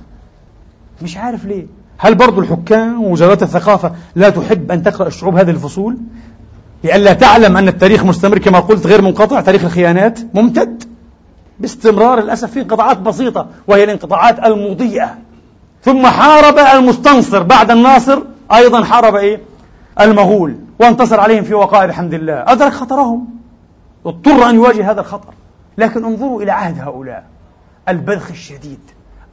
مش 1.02 1.16
عارف 1.16 1.44
ليه. 1.44 1.66
هل 2.04 2.14
برضو 2.14 2.40
الحكام 2.40 3.02
ووزارات 3.02 3.42
الثقافة 3.42 3.92
لا 4.14 4.30
تحب 4.30 4.72
أن 4.72 4.82
تقرأ 4.82 5.06
الشعوب 5.06 5.36
هذه 5.36 5.50
الفصول؟ 5.50 5.98
لئلا 6.84 7.12
تعلم 7.12 7.56
أن 7.56 7.68
التاريخ 7.68 8.04
مستمر 8.04 8.38
كما 8.38 8.60
قلت 8.60 8.86
غير 8.86 9.02
منقطع 9.02 9.40
تاريخ 9.40 9.64
الخيانات 9.64 10.20
ممتد. 10.34 10.84
باستمرار 11.60 12.20
للأسف 12.20 12.50
في 12.50 12.60
انقطاعات 12.60 12.98
بسيطة 12.98 13.46
وهي 13.66 13.84
الانقطاعات 13.84 14.38
المضيئة. 14.38 15.18
ثم 15.82 16.06
حارب 16.06 16.58
المستنصر 16.58 17.42
بعد 17.42 17.70
الناصر 17.70 18.22
أيضا 18.54 18.84
حارب 18.84 19.14
إيه؟ 19.14 19.40
المغول 20.00 20.56
وانتصر 20.80 21.20
عليهم 21.20 21.44
في 21.44 21.54
وقائع 21.54 21.86
بحمد 21.86 22.14
الله 22.14 22.44
أدرك 22.46 22.72
خطرهم؟ 22.72 23.28
اضطر 24.06 24.50
أن 24.50 24.54
يواجه 24.54 24.90
هذا 24.90 25.00
الخطر. 25.00 25.34
لكن 25.78 26.04
انظروا 26.04 26.42
إلى 26.42 26.50
عهد 26.50 26.78
هؤلاء. 26.80 27.24
البذخ 27.88 28.30
الشديد 28.30 28.80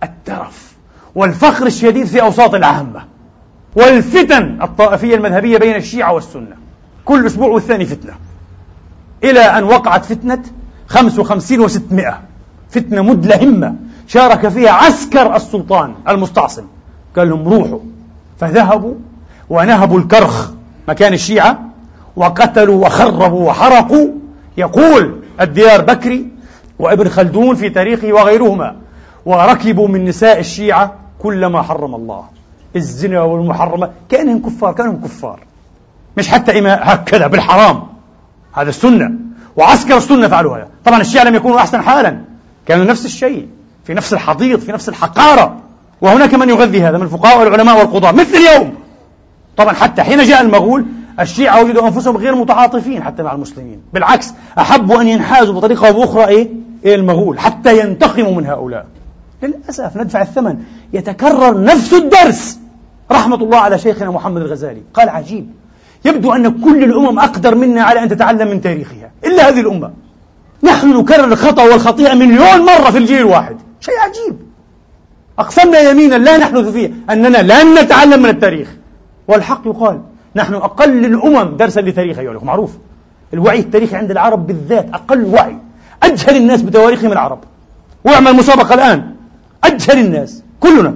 الترف. 0.04 0.79
والفخر 1.20 1.66
الشديد 1.66 2.06
في 2.06 2.22
أوساط 2.22 2.56
العامة 2.56 3.02
والفتن 3.76 4.62
الطائفية 4.62 5.16
المذهبية 5.16 5.58
بين 5.58 5.76
الشيعة 5.76 6.14
والسنة. 6.14 6.56
كل 7.06 7.26
أسبوع 7.26 7.48
والثاني 7.48 7.86
فتنة. 7.86 8.14
إلى 9.24 9.40
أن 9.40 9.64
وقعت 9.64 10.06
فتنة 10.06 10.42
خمس 10.88 11.20
وخمسين 11.20 11.60
وستمائة. 11.62 12.20
فتنة 12.70 13.02
مدلهمة. 13.02 13.76
شارك 14.08 14.48
فيها 14.48 14.72
عسكر 14.72 15.36
السلطان 15.36 15.94
المستعصم. 16.10 16.64
قال 17.16 17.30
لهم 17.30 17.48
روحوا. 17.48 17.80
فذهبوا 18.40 18.94
ونهبوا 19.50 20.00
الكرخ 20.00 20.52
مكان 20.88 21.14
الشيعة 21.14 21.60
وقتلوا 22.16 22.86
وخربوا 22.86 23.50
وحرقوا. 23.50 24.08
يقول 24.58 25.20
الديار 25.42 25.82
بكري 25.82 26.28
وابن 26.80 27.10
خلدون 27.10 27.56
في 27.56 27.70
تاريخه 27.70 28.14
وغيرهما. 28.14 28.76
وركبوا 29.26 29.88
من 29.88 30.06
نساء 30.06 30.40
الشيعة 30.40 31.09
كل 31.20 31.46
ما 31.46 31.62
حرم 31.62 31.96
الله. 31.96 32.24
الزنا 32.76 33.22
والمحرمات 33.22 33.92
كأنهم 34.10 34.40
كفار 34.40 34.74
كأنهم 34.74 35.02
كفار. 35.02 35.40
مش 36.18 36.28
حتى 36.30 36.60
إماء 36.60 36.80
هكذا 36.84 37.28
بالحرام. 37.28 37.84
هذا 38.54 38.70
السنة 38.70 39.12
وعسكر 39.56 39.98
السنة 39.98 40.28
فعلوا 40.28 40.58
هذا. 40.58 40.68
طبعا 40.86 41.02
الشيعة 41.02 41.24
لم 41.24 41.36
يكونوا 41.36 41.58
أحسن 41.58 41.82
حالا. 41.82 42.22
كانوا 42.66 42.86
نفس 42.86 43.06
الشيء. 43.06 43.48
في 43.84 43.94
نفس 43.94 44.14
الحضيض 44.14 44.60
في 44.60 44.72
نفس 44.72 44.90
الحقارة. 44.90 45.56
وهناك 46.02 46.34
من 46.34 46.50
يغذي 46.50 46.82
هذا؟ 46.84 46.98
من 46.98 47.04
الفقهاء 47.04 47.40
والعلماء 47.40 47.80
والقضاة. 47.80 48.12
مثل 48.12 48.36
اليوم. 48.36 48.74
طبعا 49.58 49.74
حتى 49.74 50.04
حين 50.04 50.24
جاء 50.24 50.42
المغول 50.42 50.86
الشيعة 51.20 51.64
وجدوا 51.64 51.88
أنفسهم 51.88 52.18
غير 52.18 52.36
متعاطفين 52.36 53.04
حتى 53.04 53.24
مع 53.24 53.34
المسلمين. 53.34 53.82
بالعكس 53.94 54.34
أحبوا 54.58 55.02
أن 55.02 55.08
ينحازوا 55.08 55.56
بطريقة 55.56 55.88
أو 55.88 55.94
بأخرى 55.94 56.28
إيه؟ 56.28 56.50
إلى 56.86 56.96
المغول. 56.96 57.40
حتى 57.40 57.80
ينتقموا 57.80 58.36
من 58.36 58.46
هؤلاء. 58.46 58.86
للأسف 59.44 59.98
ندفع 59.98 60.22
الثمن. 60.22 60.58
يتكرر 60.94 61.64
نفس 61.64 61.94
الدرس. 61.94 62.60
رحمة 63.12 63.36
الله 63.36 63.58
على 63.58 63.78
شيخنا 63.78 64.12
محمد 64.12 64.42
الغزالي. 64.42 64.82
قال 64.94 65.10
عجيب. 65.10 65.52
يبدو 66.06 66.34
أن 66.34 66.62
كل 66.62 66.84
الأمم 66.84 67.20
أقدر 67.20 67.56
منا 67.56 67.84
على 67.84 68.04
أن 68.04 68.10
تتعلم 68.10 68.48
من 68.48 68.62
تاريخها. 68.62 69.12
إلا 69.26 69.50
هذه 69.50 69.60
الأمة. 69.60 69.92
نحن 70.64 70.98
نكرر 70.98 71.24
الخطأ 71.24 71.64
والخطيئة 71.64 72.14
مليون 72.14 72.60
مرة 72.60 72.92
في 72.92 72.98
الجيل 72.98 73.18
الواحد. 73.18 73.58
شيء 73.80 74.00
عجيب. 74.00 74.40
أقسمنا 75.40 75.80
يمينا 75.80 76.16
لا 76.16 76.38
نحدث 76.38 76.68
فيه 76.68 76.92
أننا 77.10 77.38
لن 77.38 77.84
نتعلم 77.84 78.24
من 78.24 78.30
التاريخ. 78.30 78.70
والحق 79.28 79.62
يقال 79.66 80.02
نحن 80.36 80.54
أقل 80.54 81.06
الأمم 81.06 81.58
درسا 81.58 81.80
لتاريخ 81.80 82.20
أيها 82.20 82.32
الأخوة 82.32 82.48
معروف. 82.48 82.72
الوعي 83.34 83.60
التاريخي 83.60 83.96
عند 83.96 84.12
العرب 84.12 84.48
بالذات 84.48 84.90
أقل 84.94 85.26
وعي. 85.26 85.56
أجهل 86.04 86.36
الناس 86.36 86.62
بتواريخهم 86.62 87.12
العرب. 87.12 87.40
وأعمل 88.06 88.36
مسابقة 88.36 88.74
الآن. 88.74 89.09
أجهل 89.64 90.00
الناس 90.00 90.44
كلنا 90.60 90.96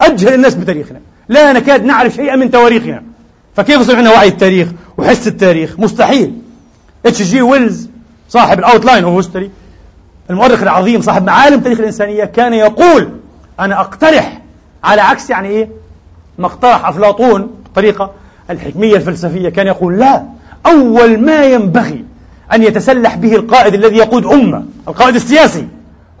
أجهل 0.00 0.34
الناس 0.34 0.54
بتاريخنا. 0.54 1.00
لا 1.28 1.52
نكاد 1.52 1.84
نعرف 1.84 2.14
شيئا 2.14 2.36
من 2.36 2.50
تواريخنا. 2.50 3.02
فكيف 3.56 3.80
يصير 3.80 3.96
عندنا 3.96 4.12
وعي 4.12 4.28
التاريخ 4.28 4.68
وحس 4.98 5.28
التاريخ؟ 5.28 5.78
مستحيل. 5.78 6.34
اتش 7.06 7.22
جي 7.22 7.42
ويلز 7.42 7.88
صاحب 8.28 8.58
ال 8.58 8.64
Outline 8.64 9.04
of 9.04 9.14
History 9.14 9.50
المؤرخ 10.30 10.62
العظيم 10.62 11.00
صاحب 11.00 11.26
معالم 11.26 11.60
تاريخ 11.60 11.78
الإنسانية 11.78 12.24
كان 12.24 12.54
يقول 12.54 13.10
أنا 13.60 13.80
أقترح 13.80 14.40
على 14.84 15.00
عكس 15.00 15.30
يعني 15.30 15.48
إيه؟ 15.48 15.68
ما 16.38 16.46
اقترح 16.46 16.88
أفلاطون 16.88 17.50
بطريقه 17.72 18.10
الحكمية 18.50 18.96
الفلسفية 18.96 19.48
كان 19.48 19.66
يقول 19.66 19.98
لا 19.98 20.22
أول 20.66 21.20
ما 21.20 21.44
ينبغي 21.44 22.04
أن 22.52 22.62
يتسلح 22.62 23.14
به 23.14 23.34
القائد 23.34 23.74
الذي 23.74 23.96
يقود 23.96 24.26
أمة 24.26 24.64
القائد 24.88 25.14
السياسي. 25.14 25.66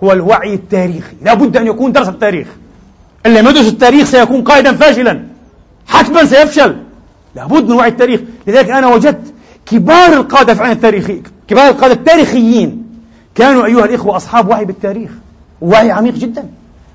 هو 0.04 0.12
الوعي 0.12 0.54
التاريخي. 0.54 1.16
لا 1.22 1.34
بد 1.34 1.56
أن 1.56 1.66
يكون 1.66 1.92
درس 1.92 2.08
التاريخ. 2.08 2.46
اللي 3.26 3.42
ما 3.42 3.50
يدرس 3.50 3.68
التاريخ 3.68 4.06
سيكون 4.06 4.42
قائدا 4.42 4.72
فاشلا. 4.72 5.24
حتما 5.86 6.24
سيفشل. 6.24 6.76
لابد 7.36 7.64
من 7.64 7.72
وعي 7.72 7.88
التاريخ. 7.88 8.20
لذلك 8.46 8.70
أنا 8.70 8.86
وجدت 8.86 9.34
كبار 9.66 10.12
القادة 10.12 10.54
في 10.54 10.62
عين 10.62 10.72
التاريخي 10.72 11.22
كبار 11.48 11.68
القادة 11.68 11.94
التاريخيين 11.94 12.86
كانوا 13.34 13.64
أيها 13.64 13.84
الإخوة 13.84 14.16
أصحاب 14.16 14.48
وعي 14.48 14.64
بالتاريخ. 14.64 15.10
وعي 15.60 15.90
عميق 15.90 16.14
جدا. 16.14 16.44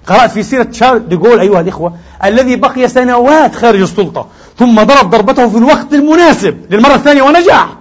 قرأت 0.07 0.31
في 0.31 0.43
سيرة 0.43 0.67
شارل 0.71 1.09
ديغول 1.09 1.39
أيها 1.39 1.61
الإخوة 1.61 1.93
الذي 2.23 2.55
بقي 2.55 2.87
سنوات 2.87 3.55
خارج 3.55 3.81
السلطة 3.81 4.27
ثم 4.57 4.83
ضرب 4.83 5.09
ضربته 5.09 5.49
في 5.49 5.57
الوقت 5.57 5.93
المناسب 5.93 6.57
للمرة 6.69 6.95
الثانية 6.95 7.21
ونجح. 7.21 7.77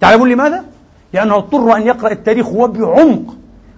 تعلمون 0.00 0.28
لماذا؟ 0.28 0.64
لأنه 1.12 1.36
اضطر 1.36 1.76
أن 1.76 1.82
يقرأ 1.82 2.12
التاريخ 2.12 2.48
وبعمق. 2.48 3.34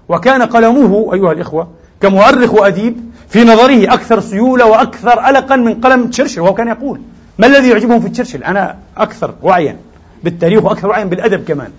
وكان 0.08 0.42
قلمه 0.42 1.10
أيها 1.14 1.32
الإخوة 1.32 1.68
كمؤرخ 2.00 2.54
وأديب 2.54 3.10
في 3.28 3.44
نظره 3.44 3.94
أكثر 3.94 4.20
سيولة 4.20 4.66
وأكثر 4.66 5.28
ألقا 5.28 5.56
من 5.56 5.74
قلم 5.74 6.06
تشرشل 6.06 6.40
وهو 6.40 6.54
كان 6.54 6.68
يقول 6.68 7.00
ما 7.38 7.46
الذي 7.46 7.68
يعجبهم 7.68 8.00
في 8.00 8.08
تشرشل؟ 8.08 8.44
أنا 8.44 8.76
أكثر 8.96 9.34
وعيا 9.42 9.76
بالتاريخ 10.24 10.64
وأكثر 10.64 10.88
وعيا 10.88 11.04
بالأدب 11.04 11.44
كمان. 11.44 11.70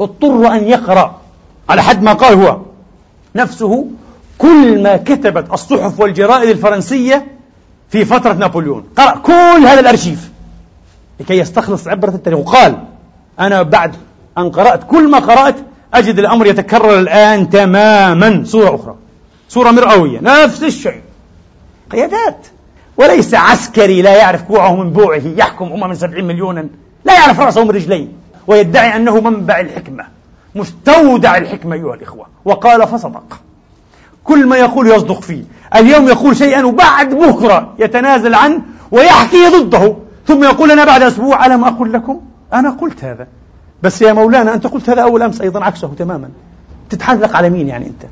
اضطر 0.00 0.52
أن 0.52 0.64
يقرأ 0.64 1.20
على 1.68 1.82
حد 1.82 2.02
ما 2.02 2.12
قال 2.12 2.34
هو. 2.34 2.60
نفسه 3.36 3.86
كل 4.38 4.82
ما 4.82 4.96
كتبت 4.96 5.52
الصحف 5.52 6.00
والجرائد 6.00 6.48
الفرنسية 6.48 7.26
في 7.90 8.04
فترة 8.04 8.32
نابليون. 8.32 8.84
قرأ 8.96 9.18
كل 9.18 9.66
هذا 9.66 9.80
الأرشيف 9.80 10.30
لكي 11.20 11.38
يستخلص 11.38 11.88
عبرة 11.88 12.10
التاريخ. 12.10 12.38
وقال 12.38 12.78
أنا 13.40 13.62
بعد 13.62 13.96
أن 14.38 14.50
قرأت 14.50 14.84
كل 14.84 15.10
ما 15.10 15.18
قرأت 15.18 15.56
أجد 15.94 16.18
الأمر 16.18 16.46
يتكرر 16.46 16.98
الآن 16.98 17.50
تماما. 17.50 18.42
صورة 18.44 18.74
أخرى. 18.74 18.94
صورة 19.48 19.70
مرئوية 19.70 20.18
نفس 20.22 20.62
الشيء. 20.62 21.00
قيادات. 21.90 22.46
وليس 22.96 23.34
عسكري 23.34 24.02
لا 24.02 24.16
يعرف 24.16 24.42
كوعه 24.42 24.76
من 24.76 24.90
بوعه. 24.90 25.22
يحكم 25.36 25.72
أمة 25.72 25.86
من 25.86 25.94
سبعين 25.94 26.24
مليونا. 26.24 26.66
لا 27.04 27.14
يعرف 27.14 27.40
رأسه 27.40 27.64
من 27.64 27.70
رجليه 27.70 28.06
ويدعي 28.46 28.96
أنه 28.96 29.20
منبع 29.20 29.60
الحكمة. 29.60 30.04
مستودع 30.54 31.36
الحكمة 31.36 31.74
أيها 31.74 31.94
الإخوة. 31.94 32.26
وقال 32.44 32.88
فصدق. 32.88 33.40
كل 34.24 34.46
ما 34.46 34.56
يقول 34.56 34.86
يصدق 34.86 35.20
فيه. 35.20 35.44
اليوم 35.76 36.08
يقول 36.08 36.36
شيئا 36.36 36.64
وبعد 36.64 37.14
بكرة 37.14 37.74
يتنازل 37.78 38.34
عنه 38.34 38.60
ويحكي 38.90 39.48
ضده. 39.48 39.96
ثم 40.26 40.44
يقول 40.44 40.70
أنا 40.70 40.84
بعد 40.84 41.02
أسبوع 41.02 41.46
ألم 41.46 41.64
أقل 41.64 41.92
لكم؟ 41.92 42.20
أنا 42.52 42.70
قلت 42.70 43.04
هذا. 43.04 43.26
بس 43.82 44.02
يا 44.02 44.12
مولانا 44.12 44.54
أنت 44.54 44.66
قلت 44.66 44.90
هذا 44.90 45.02
أول 45.02 45.22
أمس 45.22 45.40
أيضا 45.40 45.64
عكسه 45.64 45.94
تماما. 45.98 46.30
تتحلق 46.90 47.36
على 47.36 47.50
مين 47.50 47.68
يعني 47.68 47.86
أنت؟ 47.86 48.02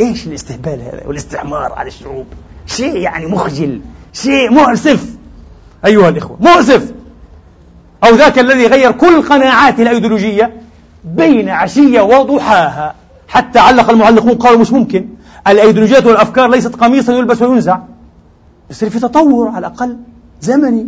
إيش 0.00 0.26
الاستهبال 0.26 0.80
هذا 0.80 1.02
والاستعمار 1.06 1.72
على 1.72 1.88
الشعوب؟ 1.88 2.26
شيء 2.66 2.96
يعني 2.96 3.26
مخجل 3.26 3.80
شيء 4.12 4.50
مؤسف. 4.50 5.06
أيها 5.86 6.08
الإخوة 6.08 6.36
مؤسف. 6.40 6.92
أو 8.04 8.14
ذاك 8.14 8.38
الذي 8.38 8.66
غير 8.66 8.92
كل 8.92 9.22
قناعاته 9.22 9.82
الأيديولوجية 9.82 10.60
بين 11.04 11.48
عشية 11.48 12.00
وضحاها. 12.00 12.94
حتى 13.28 13.58
علق 13.58 13.90
المعلقون 13.90 14.34
قالوا 14.34 14.58
مش 14.58 14.72
ممكن. 14.72 15.08
الأيديولوجيات 15.48 16.06
والأفكار 16.06 16.50
ليست 16.50 16.76
قميصا 16.76 17.12
يلبس 17.12 17.42
وينزع. 17.42 17.78
يصير 18.70 18.90
في 18.90 19.00
تطور 19.00 19.48
على 19.48 19.58
الأقل 19.58 19.96
زمني 20.40 20.86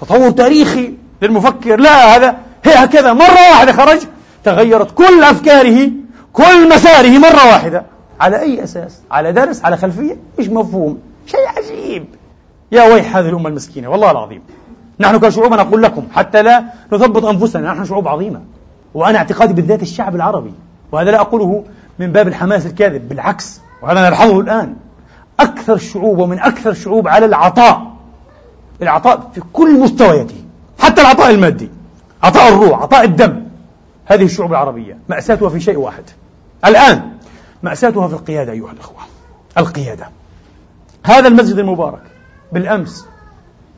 تطور 0.00 0.30
تاريخي. 0.30 0.94
للمفكر 1.22 1.80
لا 1.80 2.16
هذا 2.16 2.36
هي 2.64 2.74
هكذا 2.74 3.12
مرة 3.12 3.50
واحدة 3.50 3.72
خرج 3.72 3.98
تغيرت 4.44 4.90
كل 4.90 5.22
أفكاره 5.22 5.90
كل 6.32 6.68
مساره 6.74 7.18
مرة 7.18 7.46
واحدة. 7.46 7.84
على 8.20 8.40
أي 8.40 8.64
أساس؟ 8.64 9.00
على 9.10 9.32
درس؟ 9.32 9.64
على 9.64 9.76
خلفية؟ 9.76 10.16
مش 10.38 10.48
مفهوم؟ 10.48 10.98
شيء 11.26 11.48
عجيب. 11.56 12.04
يا 12.72 12.82
ويح 12.82 13.16
هذه 13.16 13.28
الأمة 13.28 13.48
المسكينة 13.48 13.88
والله 13.88 14.10
العظيم. 14.10 14.42
نحن 15.00 15.18
كشعوب 15.18 15.54
نقول 15.54 15.82
لكم 15.82 16.06
حتى 16.14 16.42
لا 16.42 16.64
نثبط 16.92 17.24
أنفسنا 17.24 17.72
نحن 17.72 17.84
شعوب 17.84 18.08
عظيمة. 18.08 18.40
وأنا 18.94 19.18
اعتقادي 19.18 19.52
بالذات 19.52 19.82
الشعب 19.82 20.14
العربي. 20.14 20.52
وهذا 20.92 21.10
لا 21.10 21.20
أقوله 21.20 21.64
من 21.98 22.12
باب 22.12 22.28
الحماس 22.28 22.66
الكاذب 22.66 23.08
بالعكس. 23.08 23.60
وهذا 23.82 24.08
نلحظه 24.08 24.40
الآن. 24.40 24.76
أكثر 25.40 25.74
الشعوب 25.74 26.18
ومن 26.18 26.38
أكثر 26.38 26.70
الشعوب 26.70 27.08
على 27.08 27.26
العطاء 27.26 27.92
العطاء 28.82 29.30
في 29.34 29.40
كل 29.52 29.80
مستوياته. 29.80 30.45
حتى 30.86 31.00
العطاء 31.00 31.30
المادي 31.30 31.70
عطاء 32.22 32.48
الروح 32.48 32.82
عطاء 32.82 33.04
الدم. 33.04 33.42
هذه 34.06 34.24
الشعوب 34.24 34.50
العربية 34.50 34.98
مأساتها 35.08 35.48
في 35.48 35.60
شيء 35.60 35.76
واحد. 35.78 36.04
الآن 36.64 37.12
مأساتها 37.62 38.08
في 38.08 38.14
القيادة 38.14 38.52
أيها 38.52 38.72
الأخوة. 38.72 38.98
القيادة. 39.58 40.08
هذا 41.04 41.28
المسجد 41.28 41.58
المبارك. 41.58 42.02
بالأمس 42.52 43.06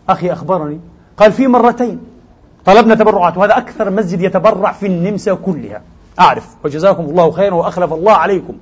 أخي 0.09 0.33
أخبرني 0.33 0.81
قال 1.17 1.33
في 1.33 1.47
مرتين 1.47 2.01
طلبنا 2.65 2.95
تبرعات 2.95 3.37
وهذا 3.37 3.59
أكثر 3.59 3.91
مسجد 3.91 4.21
يتبرع 4.21 4.73
في 4.73 4.87
النمسا 4.87 5.35
كلها. 5.35 5.83
أعرف. 6.21 6.47
وجزاكم 6.65 7.05
الله 7.05 7.31
خيرا 7.31 7.55
وأخلف 7.55 7.93
الله 7.93 8.13
عليكم. 8.13 8.55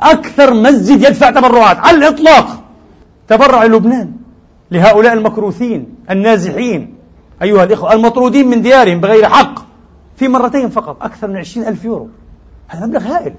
أكثر 0.00 0.54
مسجد 0.54 1.02
يدفع 1.02 1.30
تبرعات. 1.30 1.76
على 1.76 1.96
الإطلاق. 1.96 2.46
تبرع 3.28 3.64
لبنان 3.64 4.12
لهؤلاء 4.70 5.12
المكروثين 5.12 5.94
النازحين. 6.10 7.01
أيها 7.42 7.64
الإخوة 7.64 7.92
المطرودين 7.92 8.48
من 8.48 8.62
ديارهم 8.62 9.00
بغير 9.00 9.28
حق 9.28 9.54
في 10.16 10.28
مرتين 10.28 10.68
فقط 10.68 11.02
أكثر 11.02 11.28
من 11.28 11.36
عشرين 11.36 11.68
ألف 11.68 11.84
يورو. 11.84 12.08
هذا 12.68 12.86
مبلغ 12.86 13.02
هائل. 13.02 13.34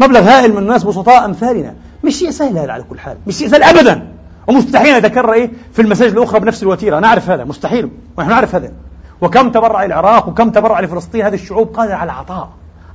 مبلغ 0.00 0.20
هائل 0.20 0.52
من 0.52 0.58
الناس 0.58 0.84
بسطاء 0.84 1.24
أمثالنا. 1.24 1.74
مش 2.04 2.16
شيء 2.16 2.30
سهل 2.30 2.58
هذا 2.58 2.72
على 2.72 2.82
كل 2.90 3.00
حال. 3.00 3.16
مش 3.26 3.36
شيء 3.36 3.48
سهل 3.48 3.62
أبدا. 3.62 4.08
ومستحيل 4.46 4.96
يتكرر 4.96 5.32
إيه؟ 5.32 5.50
في 5.72 5.82
المساجد 5.82 6.16
الأخرى 6.16 6.40
بنفس 6.40 6.62
الوتيرة. 6.62 7.00
نعرف 7.00 7.30
هذا 7.30 7.44
مستحيل. 7.44 7.90
ونحن 8.16 8.30
نعرف 8.30 8.54
هذا. 8.54 8.72
وكم 9.20 9.50
تبرع 9.50 9.84
العراق 9.84 10.28
وكم 10.28 10.50
تبرع 10.50 10.80
لفلسطين 10.80 11.24
هذه 11.24 11.34
الشعوب؟ 11.34 11.66
قادرة 11.76 11.94
على 11.94 12.12
العطاء 12.12 12.48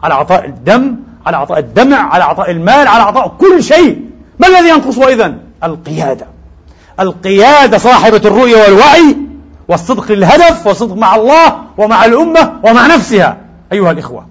على 0.03 0.13
عطاء 0.13 0.45
الدم 0.45 0.95
على 1.25 1.37
عطاء 1.37 1.59
الدمع 1.59 2.13
على 2.13 2.23
عطاء 2.23 2.51
المال 2.51 2.87
على 2.87 3.03
عطاء 3.03 3.35
كل 3.39 3.63
شيء. 3.63 4.09
ما 4.39 4.47
الذي 4.47 4.69
ينقص 4.69 4.99
إذا 4.99 5.35
القيادة. 5.63 6.25
القيادة 6.99 7.77
صاحبة 7.77 8.21
الرؤية 8.25 8.63
والوعي. 8.63 9.28
والصدق 9.69 10.11
للهدف 10.11 10.67
والصدق 10.67 10.95
مع 10.95 11.15
الله 11.15 11.63
ومع 11.77 12.05
الأمة 12.05 12.59
ومع 12.63 12.87
نفسها. 12.87 13.37
أيها 13.71 13.91
الإخوة 13.91 14.25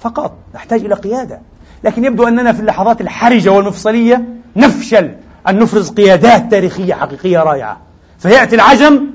فقط 0.00 0.32
نحتاج 0.54 0.84
إلى 0.84 0.94
قيادة. 0.94 1.40
لكن 1.84 2.04
يبدو 2.04 2.28
أننا 2.28 2.52
في 2.52 2.60
اللحظات 2.60 3.00
الحرجة 3.00 3.50
والمفصلية 3.50 4.24
نفشل 4.56 5.14
أن 5.48 5.58
نفرز 5.58 5.90
قيادات 5.90 6.50
تاريخية 6.50 6.94
حقيقية 6.94 7.38
رائعة. 7.38 7.80
فيأتي 8.18 8.56
العجم 8.56 9.06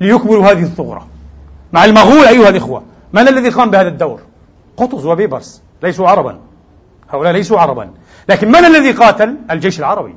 ليكملوا 0.00 0.50
هذه 0.50 0.62
الثغرة. 0.62 1.06
مع 1.72 1.84
المغول 1.84 2.26
أيها 2.26 2.48
الإخوة 2.48 2.82
من 3.12 3.28
الذي 3.28 3.48
قام 3.48 3.70
بهذا 3.70 3.88
الدور؟ 3.88 4.20
قطز 4.76 5.06
وبيبرس 5.06 5.62
ليسوا 5.82 6.08
عربا. 6.08 6.38
هؤلاء 7.10 7.32
ليسوا 7.32 7.60
عربا. 7.60 7.90
لكن 8.28 8.48
من 8.48 8.64
الذي 8.64 8.92
قاتل؟ 8.92 9.36
الجيش 9.50 9.78
العربي 9.78 10.14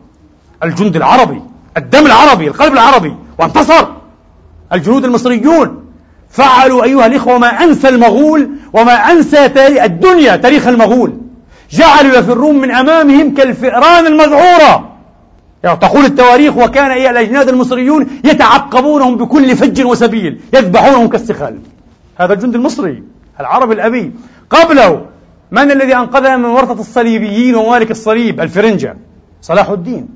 الجند 0.64 0.96
العربي 0.96 1.42
الدم 1.78 2.06
العربي 2.06 2.48
القلب 2.48 2.74
العربي 2.74 3.16
وانتصر. 3.40 3.97
الجنود 4.74 5.06
المصريون. 5.06 5.84
فعلوا 6.30 6.84
أيها 6.84 7.06
الإخوة 7.06 7.36
وما 7.36 7.48
أنسى 7.48 7.90
المغول 7.90 8.50
وما 8.74 8.94
أنسى 8.94 9.46
الدنيا 9.86 10.36
تاريخ 10.36 10.68
المغول. 10.68 11.18
جعلوا 11.72 12.18
يفرون 12.18 12.56
من 12.56 12.72
أمامهم 12.72 13.34
كالفئران 13.34 14.06
المذعورة. 14.06 14.94
تقول 15.64 16.06
التواريخ 16.06 16.58
وكان 16.58 16.92
إيه 16.92 17.10
الأجناد 17.10 17.50
المصريون 17.50 18.08
يتعقبونهم 18.24 19.18
بكل 19.18 19.56
فج 19.56 19.82
وسبيل 19.86 20.40
يذبحونهم 20.54 21.08
كالسخال. 21.08 21.60
هذا 22.18 22.34
الجند 22.34 22.56
المصري 22.56 23.04
العربي 23.40 23.74
الأبي. 23.74 24.12
قبله 24.50 25.06
من 25.52 25.72
الذي 25.72 25.96
أنقذنا 25.96 26.38
من 26.38 26.46
ورطة 26.46 26.80
الصليبيين 26.80 27.56
ومالك 27.56 27.92
الصليب؟ 27.92 28.42
الفرنجة. 28.42 28.98
صلاح 29.42 29.70
الدين. 29.70 30.08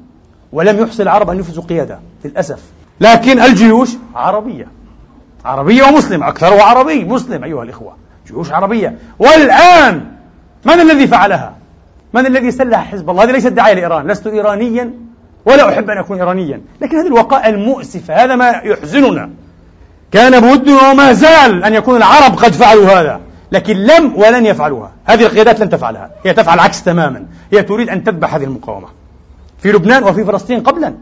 ولم 0.52 0.80
يحسن 0.80 1.04
العرب 1.04 1.30
أن 1.30 1.40
يفرزوا 1.40 1.64
قيادة 1.64 2.00
للأسف. 2.26 2.60
لكن 3.02 3.42
الجيوش 3.42 3.90
عربية. 4.16 4.68
عربية 5.46 5.84
ومسلم 5.84 6.24
أكثرها 6.24 6.64
عربي 6.64 7.04
مسلم 7.04 7.44
أيها 7.44 7.64
الإخوة. 7.64 7.96
جيوش 8.28 8.52
عربية. 8.52 8.98
والآن 9.20 10.06
من 10.66 10.80
الذي 10.80 11.08
فعلها؟ 11.08 11.54
من 12.14 12.26
الذي 12.26 12.52
سلح 12.52 12.92
حزب 12.92 13.10
الله؟ 13.10 13.24
هذه 13.24 13.32
ليست 13.32 13.48
دعاية 13.48 13.74
لإيران. 13.74 14.08
لست 14.08 14.28
إيرانيا 14.28 14.94
ولا 15.46 15.70
أحب 15.70 15.90
أن 15.90 15.98
أكون 15.98 16.18
إيرانيا. 16.18 16.62
لكن 16.82 16.98
هذه 16.98 17.08
الوقائع 17.08 17.50
المؤسفة 17.50 18.24
هذا 18.24 18.36
ما 18.36 18.50
يحزننا. 18.50 19.30
كان 20.12 20.40
بودنا 20.40 20.92
وما 20.92 21.14
زال 21.14 21.64
أن 21.64 21.74
يكون 21.74 21.96
العرب 21.96 22.36
قد 22.36 22.52
فعلوا 22.52 22.86
هذا 22.86 23.20
لكن 23.52 23.78
لم 23.78 24.16
ولن 24.16 24.46
يفعلوها. 24.46 24.92
هذه 25.06 25.24
القيادات 25.24 25.60
لن 25.60 25.70
تفعلها. 25.70 26.10
هي 26.26 26.34
تفعل 26.34 26.60
عكس 26.60 26.84
تماما. 26.84 27.26
هي 27.52 27.64
تريد 27.64 27.90
أن 27.90 28.04
تذبح 28.04 28.36
هذه 28.36 28.44
المقاومة 28.44 28.88
في 29.60 29.72
لبنان 29.72 30.04
وفي 30.04 30.26
فلسطين 30.26 30.60
قبلا. 30.60 30.94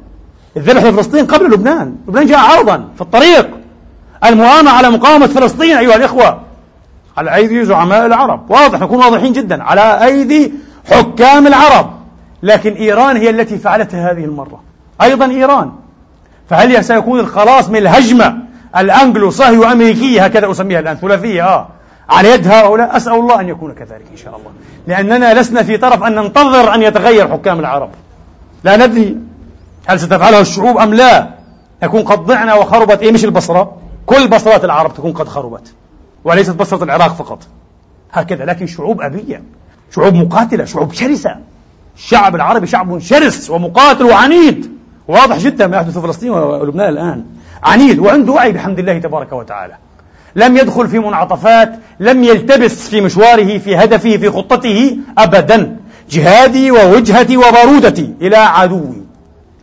الذبح 0.58 0.82
في 0.82 0.92
فلسطين 0.92 1.26
قبل 1.26 1.46
لبنان. 1.46 1.96
لبنان 2.08 2.26
جاء 2.26 2.40
عرضا 2.40 2.88
في 2.96 3.02
الطريق. 3.02 3.50
المؤامرة 4.26 4.70
على 4.70 4.90
مقاومة 4.90 5.28
فلسطين 5.28 5.78
أيها 5.78 5.96
الإخوة. 5.96 6.40
على 7.18 7.36
أيدي 7.36 7.66
زعماء 7.66 8.06
العرب. 8.06 8.52
واضح 8.52 8.80
نكون 8.80 8.98
واضحين 8.98 9.34
جدا. 9.34 9.64
على 9.64 10.06
أيدي 10.06 10.54
حكام 10.92 11.48
العرب. 11.48 11.92
لكن 12.44 12.74
إيران 12.74 13.18
هي 13.18 13.30
التي 13.30 13.58
فعلتها 13.58 14.12
هذه 14.12 14.26
المرة. 14.26 14.62
أيضا 15.02 15.26
إيران. 15.26 15.72
فهل 16.50 16.84
سيكون 16.84 17.20
الخلاص 17.20 17.70
من 17.70 17.78
الهجمة 17.78 18.38
الأنجلو 18.78 19.30
صهيو 19.30 19.64
أمريكية 19.64 20.26
هكذا 20.26 20.52
أسميها 20.52 20.80
الآن 20.80 20.96
ثلاثية 20.96 21.48
آه 21.48 21.68
على 22.10 22.30
يد 22.30 22.48
هؤلاء؟ 22.48 22.98
أسأل 22.98 23.14
الله 23.14 23.40
أن 23.40 23.50
يكون 23.50 23.72
كذلك 23.74 24.06
إن 24.12 24.18
شاء 24.18 24.38
الله. 24.38 24.52
لأننا 24.88 25.40
لسنا 25.40 25.64
في 25.64 25.78
طرف 25.78 26.04
أن 26.04 26.16
ننتظر 26.16 26.74
أن 26.76 26.82
يتغير 26.82 27.28
حكام 27.28 27.60
العرب. 27.60 27.90
لا 28.64 28.88
ندري. 28.88 29.18
هل 29.90 30.00
ستفعلها 30.00 30.42
الشعوب 30.42 30.78
أم 30.78 30.94
لا؟ 30.94 31.30
يكون 31.84 32.02
قد 32.02 32.20
ضعنا 32.20 32.54
وخربت. 32.54 33.02
إيه 33.02 33.12
مش 33.12 33.26
البصرة. 33.26 33.78
كل 34.06 34.28
بصرات 34.28 34.66
العرب 34.66 34.94
تكون 34.94 35.12
قد 35.12 35.28
خربت. 35.28 35.74
وليست 36.24 36.52
بصرة 36.52 36.84
العراق 36.84 37.16
فقط. 37.16 37.40
هكذا. 38.12 38.46
لكن 38.46 38.68
شعوب 38.68 39.02
أبية. 39.02 39.44
شعوب 39.96 40.14
مقاتلة. 40.14 40.66
شعوب 40.66 40.94
شرسة. 40.94 41.36
الشعب 41.98 42.36
العربي 42.36 42.68
شعب 42.68 43.00
شرس 43.00 43.50
ومقاتل 43.50 44.04
وعنيد. 44.04 44.72
واضح 45.08 45.38
جدا 45.38 45.68
ما 45.68 45.78
يحدث 45.78 45.94
في 45.94 46.02
فلسطين 46.02 46.30
ولبنان 46.30 46.90
الآن. 46.90 47.26
عنيد. 47.64 48.00
وعنده 48.00 48.34
وعي 48.34 48.52
بحمد 48.52 48.80
الله 48.80 49.00
تبارك 49.00 49.34
وتعالى. 49.34 49.74
لم 50.36 50.58
يدخل 50.58 50.88
في 50.88 51.00
منعطفات. 51.00 51.80
لم 52.00 52.24
يلتبس 52.24 52.90
في 52.90 53.02
مشواره 53.02 53.58
في 53.58 53.76
هدفه 53.76 54.18
في 54.18 54.30
خطته 54.30 54.98
أبدا. 55.18 55.78
جهادي 56.10 56.72
ووجهتي 56.72 57.38
وبارودتي 57.38 58.14
إلى 58.22 58.38
عدوي. 58.38 59.09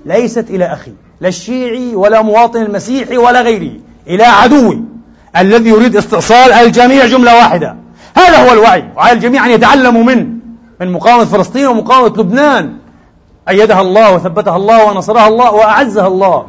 ليست 0.07 0.50
إلى 0.50 0.64
أخي 0.64 0.92
لا 1.20 1.28
الشيعي 1.28 1.94
ولا 1.94 2.22
مواطن 2.22 2.62
المسيحي 2.62 3.16
ولا 3.16 3.42
غيره 3.42 3.72
إلى 4.07 4.24
عدوي 4.24 4.80
الذي 5.36 5.70
يريد 5.70 5.96
استئصال 5.96 6.52
الجميع 6.52 7.07
جملة 7.07 7.36
واحدة. 7.36 7.76
هذا 8.16 8.48
هو 8.48 8.52
الوعي 8.52 8.84
وعلى 8.96 9.12
الجميع 9.12 9.46
أن 9.46 9.50
يتعلموا 9.50 10.02
منه 10.02 10.26
من 10.80 10.92
مقاومة 10.92 11.24
فلسطين 11.24 11.66
ومقاومة 11.66 12.16
لبنان. 12.18 12.76
أيدها 13.48 13.80
الله 13.80 14.14
وثبتها 14.14 14.57
الله 14.57 14.84
ونصرها 14.84 15.28
الله 15.28 15.52
وأعزها 15.52 16.07
الله. 16.07 16.46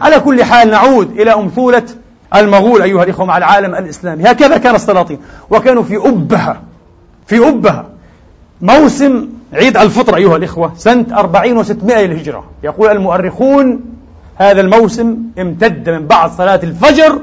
على 0.00 0.20
كل 0.20 0.44
حال 0.44 0.70
نعود 0.70 1.20
إلى 1.20 1.34
أمثولة 1.34 1.82
المغول 2.34 2.82
أيها 2.82 3.04
الإخوة 3.04 3.26
مع 3.26 3.38
العالم 3.38 3.74
الإسلامي. 3.74 4.24
هكذا 4.24 4.58
كان 4.58 4.74
السلاطين 4.74 5.18
وكانوا 5.50 5.82
في 5.82 5.96
أبهة 5.96 6.62
في 7.26 7.48
أبهة. 7.48 7.86
موسم 8.62 9.28
عيد 9.52 9.76
الفطر 9.76 10.16
أيها 10.16 10.36
الإخوة 10.36 10.72
سنة 10.76 11.06
أربعين 11.18 11.56
وستمائة 11.56 12.06
للهجرة. 12.06 12.44
يقول 12.62 12.90
المؤرخون 12.90 13.80
هذا 14.36 14.60
الموسم 14.60 15.16
امتد 15.38 15.90
من 15.90 16.06
بعد 16.06 16.30
صلاة 16.30 16.60
الفجر 16.62 17.20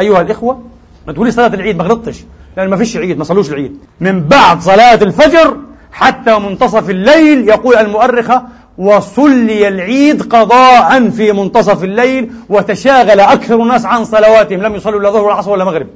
أيها 0.00 0.20
الإخوة. 0.20 0.62
ما 1.06 1.12
تقولي 1.12 1.30
صلاة 1.30 1.54
العيد 1.54 1.76
ما 1.76 1.84
غلطتش 1.84 2.24
لأن 2.56 2.68
ما 2.68 2.76
فيش 2.76 2.96
عيد 2.96 3.18
ما 3.18 3.24
صلوش 3.24 3.50
العيد. 3.50 3.78
من 4.00 4.20
بعد 4.20 4.60
صلاة 4.60 4.94
الفجر 4.94 5.56
حتى 5.92 6.38
منتصف 6.38 6.90
الليل 6.90 7.48
يقول 7.48 7.76
المؤرخة 7.76 8.42
وصلي 8.78 9.68
العيد 9.68 10.22
قضاء 10.22 11.10
في 11.10 11.32
منتصف 11.32 11.84
الليل 11.84 12.30
وتشاغل 12.48 13.20
أكثر 13.20 13.62
الناس 13.62 13.86
عن 13.86 14.04
صلواتهم. 14.04 14.62
لم 14.62 14.74
يصلوا 14.74 15.00
لا 15.00 15.10
ظهر 15.10 15.24
ولا 15.24 15.34
عصر 15.34 15.50
ولا 15.50 15.64
مغرب. 15.64 15.86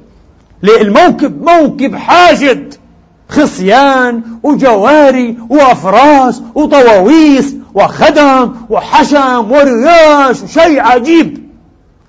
الموكب 0.81 1.43
موكب 1.43 1.95
حاشد. 1.95 2.73
خصيان 3.31 4.23
وجواري 4.43 5.37
وأفراس 5.49 6.41
وطواويس 6.55 7.55
وخدم 7.73 8.53
وحشم 8.69 9.51
ورياش 9.51 10.45
شيء 10.45 10.79
عجيب. 10.79 11.49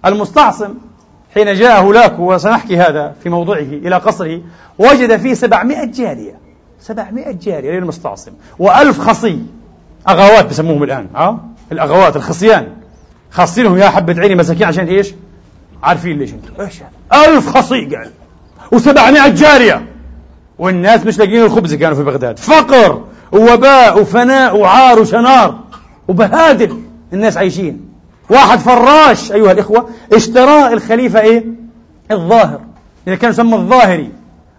المستعصم 0.07 0.75
حين 1.35 1.55
جاء 1.55 1.83
هولاك 1.83 2.18
وسنحكي 2.18 2.77
هذا 2.77 3.14
في 3.23 3.29
موضعه 3.29 3.59
إلى 3.59 3.97
قصره 3.97 4.41
وجد 4.79 5.16
فيه 5.16 5.35
سبعمائة 5.35 5.85
جارية. 5.85 6.35
سبعمائة 6.81 7.33
جارية 7.33 7.70
للمستعصم 7.70 8.33
وألف 8.59 9.01
خصي. 9.01 9.39
أغوات 10.09 10.47
بسموهم 10.51 10.83
الآن 10.83 11.07
أه؟ 11.16 11.41
الأغوات 11.73 12.16
الخصيان. 12.16 12.68
خاصينهم 13.31 13.79
يا 13.79 13.89
حبة 13.89 14.20
عيني 14.20 14.35
مساكين 14.35 14.66
عشان 14.66 14.87
إيش؟ 14.87 15.14
عارفين 15.83 16.18
ليش 16.18 16.33
أنتم. 16.33 16.61
إيش 16.61 16.75
ألف 17.12 17.57
خصي 17.57 17.85
قال. 17.85 18.11
وسبعمائة 18.73 19.29
جارية. 19.29 19.91
والناس 20.59 21.07
مش 21.07 21.19
لاقيين 21.19 21.43
الخبز 21.43 21.75
كانوا 21.75 21.97
في 21.97 22.03
بغداد. 22.03 22.39
فقر 22.39 23.05
ووباء 23.33 24.01
وفناء 24.01 24.57
وعار 24.57 25.01
وشنار. 25.01 25.59
وبهادل 26.09 26.83
الناس 27.13 27.37
عايشين. 27.37 27.89
واحد 28.31 28.59
فراش 28.59 29.33
أيها 29.33 29.53
الإخوة 29.53 29.89
اشترى 30.13 30.73
الخليفة 30.73 31.21
إيه؟ 31.21 31.45
الظاهر. 32.11 32.61
إذا 33.09 33.15
كان 33.15 33.31
يسمى 33.31 33.55
الظاهري. 33.55 34.11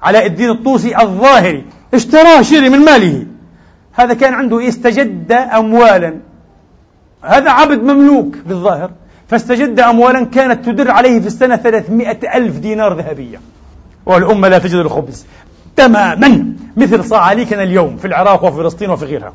علاء 0.04 0.26
الدين 0.26 0.50
الطوسي 0.50 1.02
الظاهري. 1.02 1.66
اشتراه 1.94 2.41
شري 2.41 2.70
من 2.70 2.80
ماله. 2.80 3.26
هذا 3.94 4.14
كان 4.14 4.34
عنده 4.34 4.68
استجد 4.68 5.32
أموالا. 5.32 6.14
هذا 7.22 7.50
عبد 7.50 7.84
مملوك 7.84 8.36
بالظاهر. 8.46 8.91
فاستجد 9.28 9.80
أموالا 9.80 10.26
كانت 10.26 10.66
تدر 10.66 10.91
عليه 10.91 11.20
في 11.20 11.28
السنة 11.28 11.56
ثلاثمائة 11.56 12.38
ألف 12.38 12.58
دينار 12.58 12.98
ذهبية. 12.98 13.41
والأمة 14.06 14.48
لا 14.48 14.58
تجد 14.58 14.76
الخبز. 14.76 15.26
تماما 15.76 16.53
مثل 16.78 17.05
صعاليكنا 17.05 17.63
اليوم 17.63 17.97
في 17.97 18.07
العراق 18.07 18.43
وفي 18.43 18.57
فلسطين 18.57 18.89
وفي 18.89 19.05
غيرها. 19.05 19.34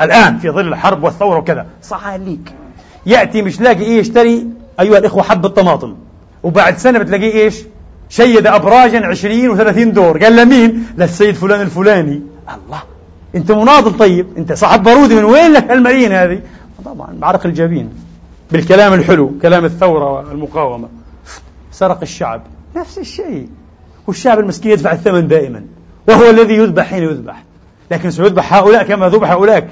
الآن 0.00 0.38
في 0.38 0.50
ظل 0.50 0.68
الحرب 0.68 1.04
والثورة 1.04 1.38
وكذا. 1.38 1.66
صعاليك. 1.82 2.52
يأتي 3.06 3.42
مش 3.42 3.60
لاقي 3.60 3.82
إيه 3.82 3.98
يشتري 3.98 4.46
أيها 4.80 4.98
الإخوة 4.98 5.22
حبة 5.22 5.48
طماطم 5.48 5.96
وبعد 6.42 6.78
سنة 6.78 6.98
بتلاقيه 6.98 7.32
إيش؟ 7.32 7.62
شيد 8.08 8.46
أبراجا 8.46 9.06
عشرين 9.06 9.50
وثلاثين 9.50 9.92
دور. 9.92 10.24
قال 10.24 10.36
لمين 10.36 10.86
للسيد 10.98 11.34
فلان 11.34 11.60
الفلاني. 11.60 12.22
الله. 12.48 12.82
أنت 13.34 13.52
مناضل 13.52 13.98
طيب. 13.98 14.26
أنت 14.38 14.52
صاحب 14.52 14.82
بارودي 14.82 15.14
من 15.14 15.24
وين 15.24 15.52
لك 15.52 15.70
الملايين 15.70 16.12
هذه؟ 16.12 16.40
طبعا 16.84 17.08
بعرق 17.12 17.46
الجبين. 17.46 17.90
بالكلام 18.52 18.94
الحلو 18.94 19.32
كلام 19.42 19.64
الثورة 19.64 20.12
والمقاومة 20.12 20.88
سرق 21.72 21.98
الشعب. 22.02 22.42
نفس 22.76 22.98
الشيء. 22.98 23.48
والشعب 24.08 24.38
المسكين 24.38 24.72
يدفع 24.72 24.92
الثمن 24.92 25.28
دائما 25.28 25.64
وهو 26.08 26.30
الذي 26.30 26.54
يذبح 26.54 26.86
حين 26.86 27.02
يذبح. 27.02 27.44
لكن 27.90 28.10
سيذبح 28.10 28.54
هؤلاء 28.54 28.82
كما 28.82 29.08
ذبح 29.08 29.30
هؤلاء. 29.30 29.68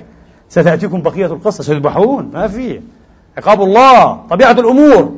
ستأتيكم 0.49 1.03
بقية 1.03 1.27
القصة 1.27 1.63
سيذبحون. 1.65 2.31
ما 2.35 2.49
في. 2.49 2.81
عقاب 3.37 3.63
الله 3.63 4.13
طبيعة 4.31 4.53
الأمور. 4.53 5.15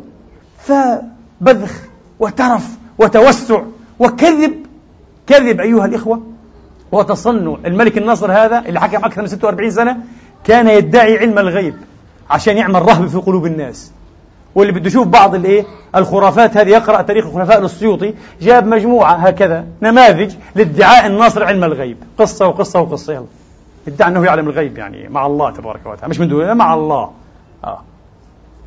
فبذخ 0.58 1.72
وترف 2.20 2.68
وتوسع 2.98 3.62
وكذب. 3.98 4.54
كذب 5.26 5.60
أيها 5.60 5.86
الإخوة. 5.86 6.22
وتصنع. 6.92 7.56
الملك 7.66 7.98
الناصر 7.98 8.32
هذا 8.32 8.58
اللي 8.66 8.80
حكم 8.80 9.04
أكثر 9.04 9.22
من 9.22 9.28
46 9.28 9.70
سنة 9.70 9.96
كان 10.44 10.68
يدعي 10.68 11.18
علم 11.18 11.38
الغيب 11.38 11.74
عشان 12.30 12.56
يعمل 12.56 12.82
رهب 12.82 13.06
في 13.06 13.18
قلوب 13.18 13.46
الناس. 13.46 13.92
واللي 14.58 14.72
بده 14.72 14.86
يشوف 14.86 15.06
بعض 15.06 15.34
الايه؟ 15.34 15.64
الخرافات. 15.96 16.56
هذه 16.56 16.68
يقرأ 16.68 17.02
تاريخ 17.02 17.26
الخلفاء 17.26 17.60
للسيوطي 17.60 18.14
جاب 18.40 18.66
مجموعة 18.66 19.14
هكذا 19.14 19.64
نماذج 19.82 20.34
لادعاء 20.54 21.06
الناصر 21.06 21.44
علم 21.44 21.64
الغيب. 21.64 21.96
قصة 22.18 22.46
وقصة 22.46 22.80
وقصة 22.80 23.12
يلا. 23.12 23.24
ادعى 23.88 24.08
أنه 24.08 24.24
يعلم 24.24 24.48
الغيب 24.48 24.78
يعني 24.78 25.08
مع 25.08 25.26
الله 25.26 25.50
تبارك 25.50 25.80
وتعالى. 25.86 26.08
مش 26.08 26.20
من 26.20 26.28
دونه 26.28 26.54
مع 26.54 26.74
الله. 26.74 27.10
آه. 27.64 27.80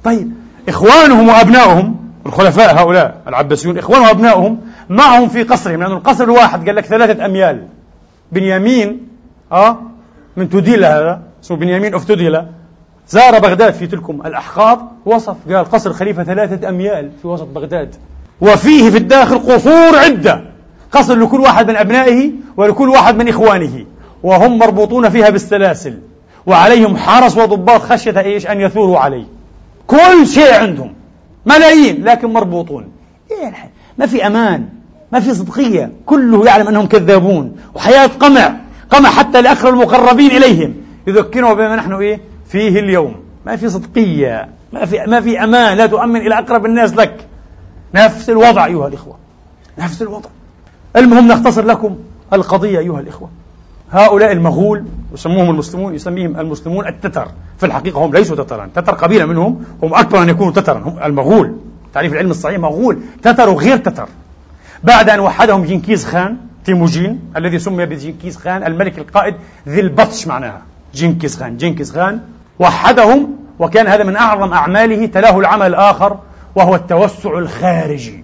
طيب 0.03 0.31
إخوانهم 0.69 1.27
وأبنائهم 1.27 1.95
الخلفاء 2.25 2.81
هؤلاء 2.81 3.21
العباسيون 3.27 3.77
إخوانهم 3.77 4.07
وأبنائهم 4.07 4.59
معهم 4.89 5.27
في 5.29 5.43
قصرهم. 5.43 5.79
لأنه 5.79 5.93
القصر 5.97 6.23
الواحد 6.23 6.65
قال 6.67 6.75
لك 6.75 6.85
ثلاثة 6.85 7.25
أميال. 7.25 7.67
بنيامين 8.31 9.07
آه 9.51 9.77
من 10.37 10.49
توديلا 10.49 10.99
هذا 10.99 11.21
اسمه 11.43 11.57
بنيامين 11.57 11.93
اوف 11.93 12.05
توديلا 12.05 12.60
زار 13.11 13.39
بغداد 13.39 13.73
في 13.73 13.87
تلكم 13.87 14.21
الأحقاب 14.25 14.79
وصف 15.05 15.35
قال 15.49 15.65
قصر 15.65 15.93
خليفة 15.93 16.23
ثلاثة 16.23 16.69
أميال 16.69 17.11
في 17.21 17.27
وسط 17.27 17.47
بغداد. 17.55 17.95
وفيه 18.41 18.89
في 18.89 18.97
الداخل 18.97 19.39
قصور 19.39 19.95
عدة 19.95 20.41
قصر 20.91 21.15
لكل 21.15 21.39
واحد 21.39 21.67
من 21.67 21.75
أبنائه 21.75 22.31
ولكل 22.57 22.89
واحد 22.89 23.15
من 23.15 23.27
إخوانه 23.29 23.85
وهم 24.23 24.57
مربوطون 24.57 25.09
فيها 25.09 25.29
بالسلاسل 25.29 25.99
وعليهم 26.45 26.97
حرس 26.97 27.37
وضباط 27.37 27.81
خشية 27.81 28.19
إيش؟ 28.19 28.47
أن 28.47 28.61
يثوروا 28.61 28.99
عليه. 28.99 29.25
كل 29.87 30.27
شيء 30.27 30.53
عندهم 30.53 30.93
ملايين 31.45 32.03
لكن 32.03 32.33
مربوطون. 32.33 32.91
إيه 33.31 33.53
ما 33.97 34.05
في 34.05 34.27
أمان 34.27 34.69
ما 35.11 35.19
في 35.19 35.33
صدقية 35.33 35.91
كله 36.05 36.45
يعلم 36.45 36.67
أنهم 36.67 36.85
كذابون 36.85 37.55
وحياة 37.75 38.07
قمع 38.07 38.55
قمع 38.89 39.09
حتى 39.09 39.41
لأقرب 39.41 39.73
المقربين 39.73 40.31
إليهم 40.31 40.73
يذكرهم 41.07 41.53
بما 41.53 41.75
نحن 41.75 41.93
إيه؟ 41.93 42.30
فيه 42.51 42.79
اليوم. 42.79 43.15
ما 43.45 43.55
في 43.55 43.69
صدقية 43.69 44.49
ما 44.73 44.85
في 44.85 45.05
ما 45.07 45.21
في 45.21 45.43
أمان 45.43 45.77
لا 45.77 45.85
تؤمن 45.85 46.21
إلى 46.21 46.39
أقرب 46.39 46.65
الناس 46.65 46.93
لك. 46.93 47.27
نفس 47.95 48.29
الوضع 48.29 48.65
أيها 48.65 48.87
الإخوة. 48.87 49.17
نفس 49.77 50.01
الوضع. 50.01 50.29
المهم 50.95 51.27
نختصر 51.27 51.65
لكم 51.65 51.97
القضية 52.33 52.79
أيها 52.79 52.99
الإخوة. 52.99 53.29
هؤلاء 53.91 54.31
المغول 54.31 54.85
يسموهم 55.13 55.49
المسلمون 55.49 55.95
يسميهم 55.95 56.39
المسلمون 56.39 56.87
التتر. 56.87 57.27
في 57.57 57.65
الحقيقة 57.65 58.05
هم 58.05 58.13
ليسوا 58.13 58.35
تترا 58.35 58.69
تتر 58.75 58.93
قبيلة 58.93 59.25
منهم 59.25 59.63
هم 59.83 59.93
أكبر 59.93 60.23
أن 60.23 60.29
يكونوا 60.29 60.51
تترا 60.51 60.79
هم 60.79 60.99
المغول. 61.03 61.55
تعريف 61.93 62.13
العلم 62.13 62.31
الصحيح 62.31 62.59
مغول. 62.59 62.99
تتر 63.21 63.49
وغير 63.49 63.77
تتر. 63.77 64.09
بعد 64.83 65.09
أن 65.09 65.19
وحدهم 65.19 65.63
جنكيز 65.63 66.05
خان 66.05 66.37
تيموجين 66.65 67.19
الذي 67.37 67.59
سمي 67.59 67.85
بجنكيز 67.85 68.37
خان 68.37 68.63
الملك 68.63 68.99
القائد 68.99 69.35
ذي 69.67 69.79
البطش 69.79 70.27
معناها. 70.27 70.61
جنكيز 70.93 71.37
خان. 71.37 71.57
جنكيز 71.57 71.91
خان 71.91 72.21
وحدهم 72.61 73.35
وكان 73.59 73.87
هذا 73.87 74.03
من 74.03 74.15
أعظم 74.15 74.53
أعماله 74.53 75.05
تلاه 75.05 75.39
العمل 75.39 75.67
الآخر 75.67 76.17
وهو 76.55 76.75
التوسع 76.75 77.37
الخارجي. 77.37 78.23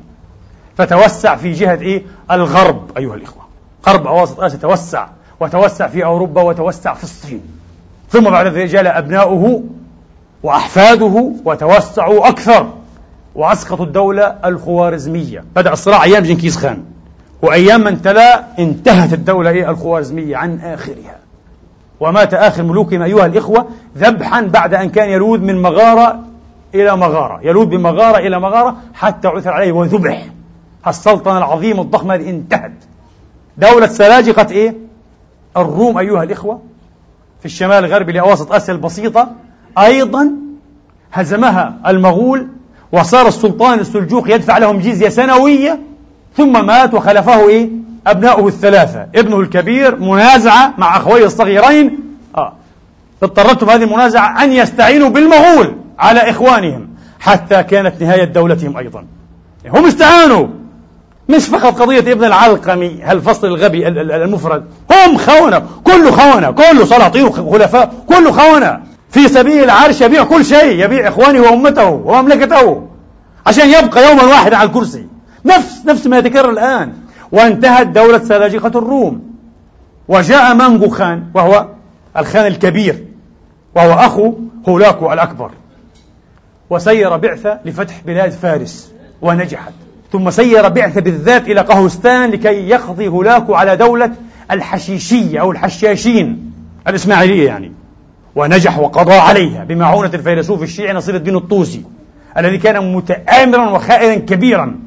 فتوسع 0.78 1.36
في 1.36 1.52
جهة 1.52 1.82
إيه؟ 1.82 2.04
الغرب 2.32 2.98
أيها 2.98 3.16
الإخوة. 3.16 3.44
غرب 3.88 4.08
أواسط 4.08 4.40
آسيا 4.40 4.58
توسع 4.58 5.08
وتوسع 5.40 5.88
في 5.88 6.06
أوروبا 6.06 6.42
وتوسع 6.42 6.94
في 6.94 7.04
الصين. 7.04 7.42
ثم 8.10 8.24
بعد 8.24 8.46
ذلك 8.46 8.70
جاء 8.70 8.98
أبناؤه 8.98 9.64
وأحفاده 10.44 11.32
وتوسعوا 11.46 12.28
أكثر 12.28 12.74
وأسقطوا 13.36 13.86
الدولة 13.86 14.36
الخوارزمية. 14.46 15.44
بدأ 15.56 15.74
الصراع 15.74 16.04
أيام 16.04 16.24
جنكيز 16.24 16.58
خان 16.58 16.84
وأيام 17.42 17.82
من 17.82 18.02
تلا 18.02 18.44
انتهت 18.60 19.14
الدولة 19.14 19.50
إيه؟ 19.50 19.70
الخوارزمية 19.70 20.38
عن 20.38 20.60
آخرها. 20.60 21.27
ومات 22.00 22.34
آخر 22.34 22.64
ملوكهم 22.64 23.02
أيها 23.02 23.26
الإخوة 23.26 23.68
ذبحا 23.98 24.42
بعد 24.42 24.74
أن 24.74 24.90
كان 24.90 25.10
يلوذ 25.10 25.40
من 25.40 25.62
مغارة 25.62 26.20
إلى 26.76 26.98
مغارة 26.98 27.40
يلوذ 27.44 27.66
بمغارة 27.66 28.18
إلى 28.18 28.40
مغارة 28.40 28.76
حتى 28.94 29.28
عثر 29.28 29.52
عليه 29.52 29.72
وذبح 29.72 30.26
السلطنة 30.88 31.38
العظيمة 31.38 31.82
الضخمة 31.82 32.14
هذه 32.16 32.30
انتهت 32.30 32.72
دولة 33.58 33.88
سلاجقة 33.88 34.52
إيه؟ 34.52 34.76
الروم 35.58 35.98
أيها 35.98 36.24
الإخوة 36.24 36.62
في 37.40 37.46
الشمال 37.46 37.86
الغربي 37.86 38.12
لأواسط 38.12 38.52
آسيا 38.52 38.74
البسيطة 38.74 39.32
أيضا 39.78 40.32
هزمها 41.14 41.74
المغول 41.88 42.48
وصار 42.92 43.28
السلطان 43.28 43.80
السلجوق 43.80 44.36
يدفع 44.36 44.58
لهم 44.58 44.80
جزية 44.80 45.10
سنوية 45.10 45.80
ثم 46.36 46.66
مات 46.66 46.94
وخلفه 46.94 47.50
إيه؟ 47.50 47.70
أبناؤه 48.12 48.48
الثلاثة. 48.48 49.06
ابنه 49.16 49.40
الكبير 49.40 49.96
منازعة 49.96 50.74
مع 50.78 50.98
أخويه 50.98 51.26
الصغيرين. 51.26 52.00
آه. 52.36 52.54
اضطرتهم 53.24 53.70
هذه 53.70 53.84
المنازعة 53.84 54.44
أن 54.44 54.52
يستعينوا 54.52 55.10
بالمغول 55.10 55.76
على 56.00 56.20
إخوانهم 56.20 56.90
حتى 57.20 57.64
كانت 57.64 58.02
نهاية 58.04 58.24
دولتهم 58.24 58.78
أيضا. 58.78 59.06
هم 59.70 59.86
استعانوا. 59.86 60.48
مش 61.30 61.46
فقط 61.46 61.82
قضية 61.82 62.00
ابن 62.00 62.24
العلقمي 62.24 63.00
هالفصل 63.04 63.48
الغبي 63.48 63.88
المفرد. 63.88 64.64
هم 64.92 65.18
خونة. 65.18 65.62
كله 65.84 66.12
خونة. 66.12 66.52
كله 66.52 66.86
سلاطين 66.86 67.26
وخلفاء. 67.26 67.94
كله 68.10 68.32
خونة. 68.32 68.80
في 69.12 69.28
سبيل 69.28 69.64
العرش 69.64 70.02
يبيع 70.02 70.24
كل 70.24 70.46
شيء. 70.46 70.84
يبيع 70.86 71.08
إخوانه 71.08 71.42
وأمته 71.42 71.90
ومملكته. 71.90 72.88
عشان 73.46 73.70
يبقى 73.70 74.10
يوما 74.10 74.24
واحدا 74.24 74.58
على 74.58 74.70
الكرسي. 74.70 75.06
نفس 75.46 75.86
نفس 75.86 76.08
ما 76.08 76.18
يتكرر 76.18 76.50
الآن. 76.50 76.94
وانتهت 77.32 77.88
دولة 77.88 78.18
سلاجقة 78.18 78.80
الروم. 78.80 79.22
وجاء 80.08 80.56
مانجو 80.56 80.90
خان 80.90 81.24
وهو 81.34 81.68
الخان 82.18 82.46
الكبير 82.46 83.04
وهو 83.76 83.94
أخو 83.94 84.34
هولاكو 84.70 85.14
الأكبر. 85.14 85.52
وسير 86.70 87.18
بعثة 87.18 87.60
لفتح 87.66 88.02
بلاد 88.06 88.32
فارس 88.32 88.92
ونجحت. 89.22 89.74
ثم 90.12 90.30
سير 90.30 90.70
بعثة 90.70 91.02
بالذات 91.02 91.48
إلى 91.48 91.62
قهوستان 91.62 92.32
لكي 92.32 92.70
يقضي 92.70 93.08
هولاكو 93.08 93.54
على 93.54 93.78
دولة 93.78 94.12
الحشيشية 94.52 95.42
أو 95.42 95.52
الحشاشين 95.52 96.52
الإسماعيلية 96.88 97.46
يعني. 97.46 97.72
ونجح 98.36 98.80
وقضى 98.80 99.14
عليها 99.14 99.64
بمعونة 99.64 100.12
الفيلسوف 100.14 100.64
الشيعي 100.64 100.94
نصير 100.94 101.16
الدين 101.16 101.36
الطوسي 101.36 101.84
الذي 102.38 102.58
كان 102.58 102.94
متآمرا 102.94 103.70
وخائنا 103.70 104.16
كبيرا. 104.16 104.80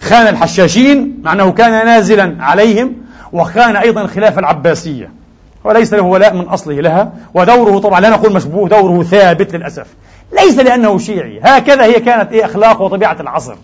خان 0.00 0.26
الحشاشين 0.26 1.20
مع 1.22 1.32
أنه 1.32 1.52
كان 1.52 1.86
نازلا 1.86 2.36
عليهم 2.40 2.92
وخان 3.32 3.76
أيضا 3.76 4.02
الخلافة 4.02 4.38
العباسية. 4.38 5.10
وليس 5.64 5.94
له 5.94 6.02
ولاء 6.02 6.34
من 6.34 6.40
أصله 6.40 6.80
لها 6.80 7.12
ودوره 7.34 7.78
طبعا 7.78 8.00
لا 8.00 8.10
نقول 8.10 8.32
مشبوه 8.32 8.68
دوره 8.68 9.02
ثابت 9.02 9.54
للأسف. 9.54 9.86
ليس 10.32 10.58
لأنه 10.58 10.98
شيعي. 10.98 11.40
هكذا 11.42 11.84
هي 11.84 12.00
كانت 12.00 12.32
إيه 12.32 12.44
أخلاق 12.44 12.82
وطبيعة 12.82 13.16
العصر. 13.20 13.54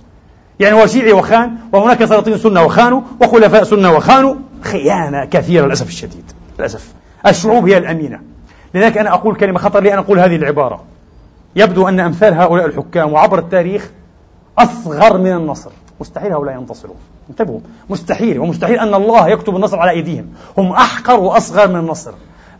يعني 0.60 0.82
هو 0.82 0.86
شيعي 0.86 1.12
وخان 1.12 1.50
وهناك 1.72 2.04
سلاطين 2.04 2.38
سنة 2.38 2.64
وخانوا 2.64 3.00
وخلفاء 3.20 3.64
سنة 3.64 3.92
وخانوا. 3.92 4.34
خيانة 4.62 5.24
كثيرة 5.24 5.66
للأسف 5.66 5.88
الشديد. 5.88 6.32
للأسف. 6.58 6.92
الشعوب 7.26 7.68
هي 7.68 7.78
الأمينة. 7.78 8.20
لذلك 8.74 8.98
أنا 8.98 9.14
أقول 9.14 9.36
كلمة 9.36 9.58
خطر 9.58 9.80
لي 9.80 9.94
أن 9.94 9.98
أقول 9.98 10.20
هذه 10.20 10.36
العبارة. 10.36 10.84
يبدو 11.56 11.88
أن 11.88 12.00
أمثال 12.00 12.34
هؤلاء 12.34 12.66
الحكام 12.66 13.12
وعبر 13.12 13.38
التاريخ 13.38 13.90
أصغر 14.58 15.18
من 15.18 15.32
النصر. 15.32 15.70
مستحيل 16.00 16.32
هؤلاء 16.32 16.54
ينتصروا. 16.54 16.94
انتبهوا. 17.30 17.60
مستحيل 17.90 18.38
ومستحيل 18.38 18.78
أن 18.78 18.94
الله 18.94 19.28
يكتب 19.28 19.56
النصر 19.56 19.78
على 19.78 19.90
أيديهم. 19.90 20.26
هم 20.58 20.72
أحقر 20.72 21.20
وأصغر 21.20 21.68
من 21.68 21.76
النصر. 21.76 22.12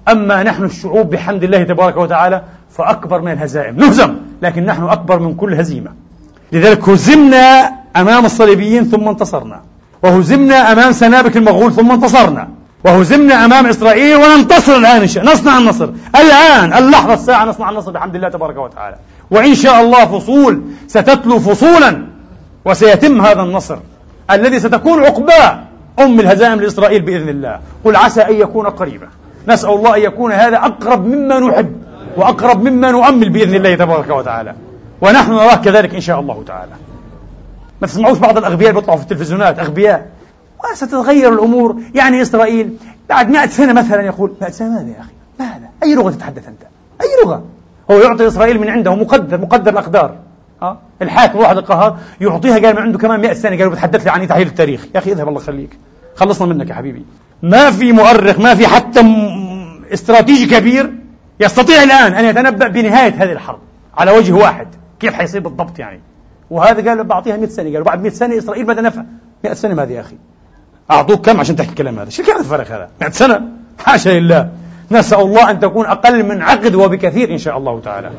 أما 0.09 0.43
نحن 0.43 0.65
الشعوب 0.65 1.11
بحمد 1.11 1.43
الله 1.43 1.63
تبارك 1.63 1.97
وتعالى 1.97 2.43
فأكبر 2.71 3.21
من 3.21 3.33
الهزائم. 3.33 3.77
نهزم 3.77 4.17
لكن 4.43 4.67
نحن 4.67 4.83
أكبر 4.85 5.19
من 5.19 5.35
كل 5.35 5.55
هزيمة. 5.55 5.91
لذلك 6.53 6.89
هزمنا 6.89 7.73
أمام 7.97 8.25
الصليبيين 8.25 8.85
ثم 8.85 9.09
انتصرنا. 9.09 9.61
وهزمنا 10.03 10.73
أمام 10.73 10.93
سنابك 10.93 11.37
المغول 11.37 11.73
ثم 11.73 11.91
انتصرنا. 11.91 12.49
وهزمنا 12.85 13.45
أمام 13.45 13.67
إسرائيل 13.67 14.17
وننتصر 14.17 14.77
الآن 14.77 15.01
إن 15.01 15.07
شاء 15.07 15.25
نصنع 15.25 15.59
النصر. 15.59 15.91
الآن 16.15 16.73
اللحظة 16.73 17.15
الساعة 17.15 17.45
نصنع 17.45 17.71
النصر 17.71 17.91
بحمد 17.91 18.15
الله 18.15 18.29
تبارك 18.29 18.57
وتعالى. 18.57 18.97
وإن 19.31 19.55
شاء 19.55 19.81
الله 19.81 20.19
فصول 20.19 20.63
ستتلو 20.87 21.39
فصولا 21.39 22.07
وسيتم 22.65 23.21
هذا 23.21 23.43
النصر 23.43 23.79
الذي 24.31 24.61
ستكون 24.61 25.05
عقباه 25.05 25.59
أم 25.99 26.21
الهزائم 26.21 26.61
لإسرائيل 26.61 27.03
بإذن 27.03 27.29
الله. 27.29 27.61
قل 27.85 27.97
عسى 27.97 28.21
أن 28.21 28.35
يكون 28.35 28.67
قريبا. 28.67 29.09
نسأل 29.49 29.71
الله 29.71 29.97
أن 29.97 30.03
يكون 30.03 30.33
هذا 30.33 30.57
أقرب 30.57 31.07
مما 31.07 31.39
نحب 31.39 31.83
وأقرب 32.17 32.63
مما 32.63 32.91
نؤمل 32.91 33.29
بإذن 33.29 33.55
الله 33.55 33.75
تبارك 33.75 34.11
وتعالى. 34.11 34.55
ونحن 35.01 35.33
نراه 35.33 35.55
كذلك 35.55 35.95
إن 35.95 36.01
شاء 36.01 36.21
الله 36.21 36.45
تعالى. 36.47 36.73
ما 37.81 37.87
تسمعوش 37.87 38.19
بعض 38.19 38.39
الأغبياء 38.39 38.73
بيطلعوا 38.73 38.97
في 38.97 39.03
التلفزيونات 39.03 39.59
أغبياء. 39.59 40.07
وستتغير 40.73 41.33
الأمور. 41.33 41.77
يعني 41.95 42.23
إسرائيل 42.23 42.77
بعد 43.09 43.31
مئة 43.31 43.47
سنة 43.47 43.73
مثلا 43.73 44.03
يقول 44.03 44.33
مئة 44.41 44.51
سنة 44.51 44.69
ماذا 44.69 44.89
يا 44.89 45.01
أخي؟ 45.01 45.13
ماذا؟ 45.41 45.69
أي 45.83 45.95
لغة 45.95 46.11
تتحدث 46.11 46.49
أنت؟ 46.49 46.63
أي 47.03 47.07
لغة؟ 47.25 47.43
هو 47.91 47.99
يعطي 47.99 48.27
إسرائيل 48.27 48.61
من 48.61 48.69
عنده 48.69 48.95
مقدر 48.95 49.41
مقدر 49.41 49.73
الأقدار. 49.73 50.17
ها 50.63 50.79
الحاكم 51.03 51.39
واحد 51.39 51.57
القهار 51.57 51.99
يعطيها 52.21 52.59
قال 52.59 52.77
من 52.77 52.83
عنده 52.83 52.99
كمان 52.99 53.21
100 53.21 53.33
سنة 53.33 53.59
قال 53.59 53.71
بتحدث 53.71 54.05
لي 54.05 54.11
عن 54.11 54.29
تحليل 54.29 54.47
التاريخ. 54.47 54.87
يا 54.95 54.99
أخي 54.99 55.13
اذهب 55.13 55.29
الله 55.29 55.41
يخليك. 55.41 55.79
خلصنا 56.17 56.55
منك 56.55 56.71
يا 56.71 56.75
حبيبي. 56.75 57.05
ما 57.43 57.71
في 57.71 57.93
مؤرخ 57.93 58.39
ما 58.39 58.55
في 58.55 58.67
حتى 58.67 59.01
استراتيجي 59.95 60.47
كبير 60.47 60.93
يستطيع 61.41 61.83
الآن 61.83 62.13
أن 62.13 62.25
يتنبأ 62.25 62.69
بنهاية 62.69 63.15
هذه 63.23 63.33
الحرب 63.33 63.59
على 63.95 64.11
وجه 64.11 64.33
واحد. 64.33 64.67
كيف 65.01 65.15
حيصير 65.15 65.41
بالضبط 65.41 65.79
يعني؟ 65.79 66.01
وهذا 66.51 66.91
قال 66.91 67.05
بعطيها 67.05 67.37
100 67.37 67.49
سنة 67.49 67.73
قال 67.73 67.83
بعد 67.83 68.03
100 68.03 68.11
سنة 68.11 68.39
إسرائيل 68.39 68.67
بدأ 68.67 68.83
نفع. 68.83 69.03
100 69.45 69.55
سنة 69.55 69.75
ماذا 69.75 69.93
يا 69.93 70.01
أخي؟ 70.01 70.17
أعطوك 70.91 71.27
كم 71.27 71.41
عشان 71.41 71.57
تحكي 71.57 71.71
الكلام 71.71 71.99
هذا؟ 71.99 72.11
شو 72.11 72.23
كان 72.23 72.41
الفرق 72.41 72.67
هذا؟ 72.67 72.89
100 73.01 73.11
سنة؟ 73.11 73.43
حاشا 73.79 74.11
لله. 74.11 74.49
نسأل 74.91 75.21
الله 75.21 75.51
أن 75.51 75.61
تكون 75.61 75.87
أقل 75.87 76.23
من 76.23 76.43
عقد 76.43 76.75
وبكثير 76.75 77.31
إن 77.31 77.39
شاء 77.39 77.59
الله 77.59 77.81
تعالى. 77.81 78.11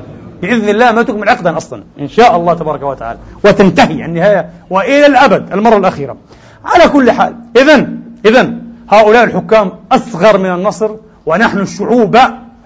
بإذن 0.41 0.69
الله 0.69 0.91
ما 0.91 1.03
تكمل 1.03 1.29
عقدا 1.29 1.57
أصلا 1.57 1.83
إن 1.99 2.07
شاء 2.07 2.35
الله 2.35 2.53
تبارك 2.53 2.83
وتعالى. 2.83 3.19
وتنتهي 3.45 4.05
النهاية 4.05 4.49
وإلى 4.69 5.05
الأبد 5.05 5.53
المرة 5.53 5.77
الأخيرة. 5.77 6.17
على 6.65 6.89
كل 6.89 7.11
حال 7.11 7.35
إذا 7.57 7.87
إذا 8.25 8.53
هؤلاء 8.89 9.23
الحكام 9.23 9.71
أصغر 9.91 10.37
من 10.37 10.51
النصر 10.51 10.91
ونحن 11.25 11.59
الشعوب 11.59 12.17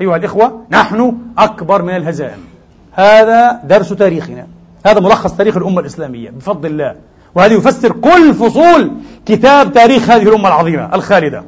أيها 0.01 0.15
الإخوة 0.15 0.61
نحن 0.71 1.17
أكبر 1.37 1.81
من 1.81 1.95
الهزائم. 1.95 2.39
هذا 2.91 3.59
درس 3.63 3.89
تاريخنا. 3.89 4.47
هذا 4.85 4.99
ملخص 4.99 5.33
تاريخ 5.33 5.57
الأمة 5.57 5.79
الإسلامية 5.79 6.29
بفضل 6.29 6.69
الله. 6.69 6.95
وهذا 7.35 7.53
يفسر 7.53 7.91
كل 7.91 8.33
فصول 8.33 8.91
كتاب 9.25 9.73
تاريخ 9.73 10.09
هذه 10.09 10.23
الأمة 10.23 10.47
العظيمة 10.47 10.95
الخالدة. 10.95 11.43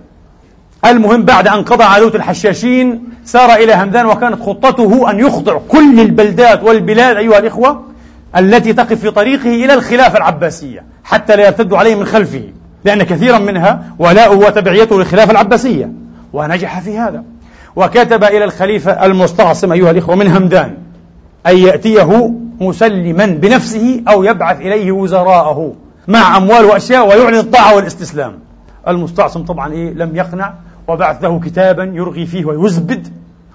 المهم 0.86 1.24
بعد 1.24 1.48
أن 1.48 1.64
قضى 1.64 1.84
عدوة 1.84 2.16
الحشاشين 2.16 3.04
سار 3.26 3.54
إلى 3.54 3.76
همدان 3.76 4.06
وكانت 4.06 4.42
خطته 4.42 5.12
أن 5.12 5.20
يخضع 5.20 5.58
كل 5.70 6.00
البلدات 6.00 6.64
والبلاد 6.64 7.18
أيها 7.18 7.38
الإخوة 7.38 7.84
التي 8.38 8.74
تقف 8.74 9.00
في 9.00 9.12
طريقه 9.12 9.66
إلى 9.66 9.74
الخلافة 9.74 10.18
العباسية 10.18 10.84
حتى 11.04 11.36
لا 11.36 11.46
يرتدوا 11.46 11.78
عليه 11.78 11.96
من 11.96 12.06
خلفه 12.06 12.44
لأن 12.86 13.04
كثيرا 13.04 13.38
منها 13.40 13.84
ولاؤه 14.00 14.38
وتبعيته 14.38 14.98
للخلافة 15.00 15.32
العباسية. 15.32 15.92
ونجح 16.34 16.80
في 16.80 16.98
هذا. 16.98 17.24
وكتب 17.76 18.24
إلى 18.24 18.44
الخليفة 18.44 19.06
المستعصم 19.06 19.72
أيها 19.72 19.92
الإخوة 19.92 20.16
من 20.16 20.28
همدان 20.28 20.78
أن 21.48 21.58
يأتيه 21.58 22.34
مسلما 22.62 23.26
بنفسه 23.26 24.02
أو 24.08 24.24
يبعث 24.24 24.62
إليه 24.62 24.92
وزراءه 24.92 25.74
مع 26.08 26.38
أموال 26.38 26.66
وأشياء 26.66 27.08
ويعلن 27.08 27.38
الطاعة 27.38 27.76
والإستسلام. 27.76 28.34
المستعصم 28.88 29.44
طبعا 29.44 29.74
إيه 29.74 29.94
لم 29.94 30.16
يقنع 30.16 30.54
وبعث 30.88 31.24
له 31.24 31.40
كتابا 31.40 31.84
يرغي 31.84 32.26
فيه 32.26 32.46
ويزبد 32.46 33.08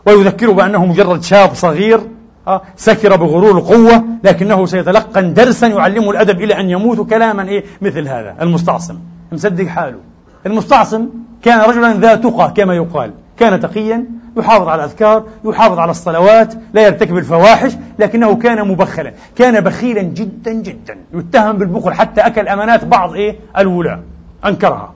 ويذكره 0.06 0.52
بأنه 0.52 0.86
مجرد 0.86 1.22
شاب 1.22 1.54
صغير 1.54 2.00
آه، 2.48 2.62
سكر 2.76 3.16
بغرور 3.16 3.58
القوة 3.58 4.04
لكنه 4.24 4.66
سيتلقن 4.66 5.34
درسا 5.34 5.66
يعلمه 5.66 6.10
الأدب 6.10 6.40
إلى 6.40 6.60
أن 6.60 6.70
يموت 6.70 7.10
كلاما 7.10 7.48
إيه 7.48 7.64
مثل 7.80 8.08
هذا 8.08 8.36
المستعصم. 8.40 8.98
مصدق 9.32 9.66
حاله. 9.66 9.98
المستعصم 10.46 11.08
كان 11.42 11.60
رجلا 11.60 11.94
ذا 11.94 12.14
تقى 12.14 12.52
كما 12.56 12.74
يقال. 12.74 13.12
كان 13.36 13.60
تقيا 13.60 14.04
يحافظ 14.36 14.68
على 14.68 14.84
الأذكار 14.84 15.24
يحافظ 15.44 15.78
على 15.78 15.90
الصلوات 15.90 16.54
لا 16.74 16.86
يرتكب 16.86 17.16
الفواحش 17.16 17.72
لكنه 17.98 18.36
كان 18.36 18.68
مبخلا 18.68 19.12
كان 19.36 19.60
بخيلا 19.60 20.02
جدا 20.02 20.52
جدا. 20.52 20.96
يتهم 21.14 21.58
بالبخل 21.58 21.92
حتى 21.92 22.20
أكل 22.20 22.48
أمانات 22.48 22.84
بعض 22.84 23.12
إيه 23.14 23.36
الولاة 23.58 24.00
أنكرها. 24.44 24.92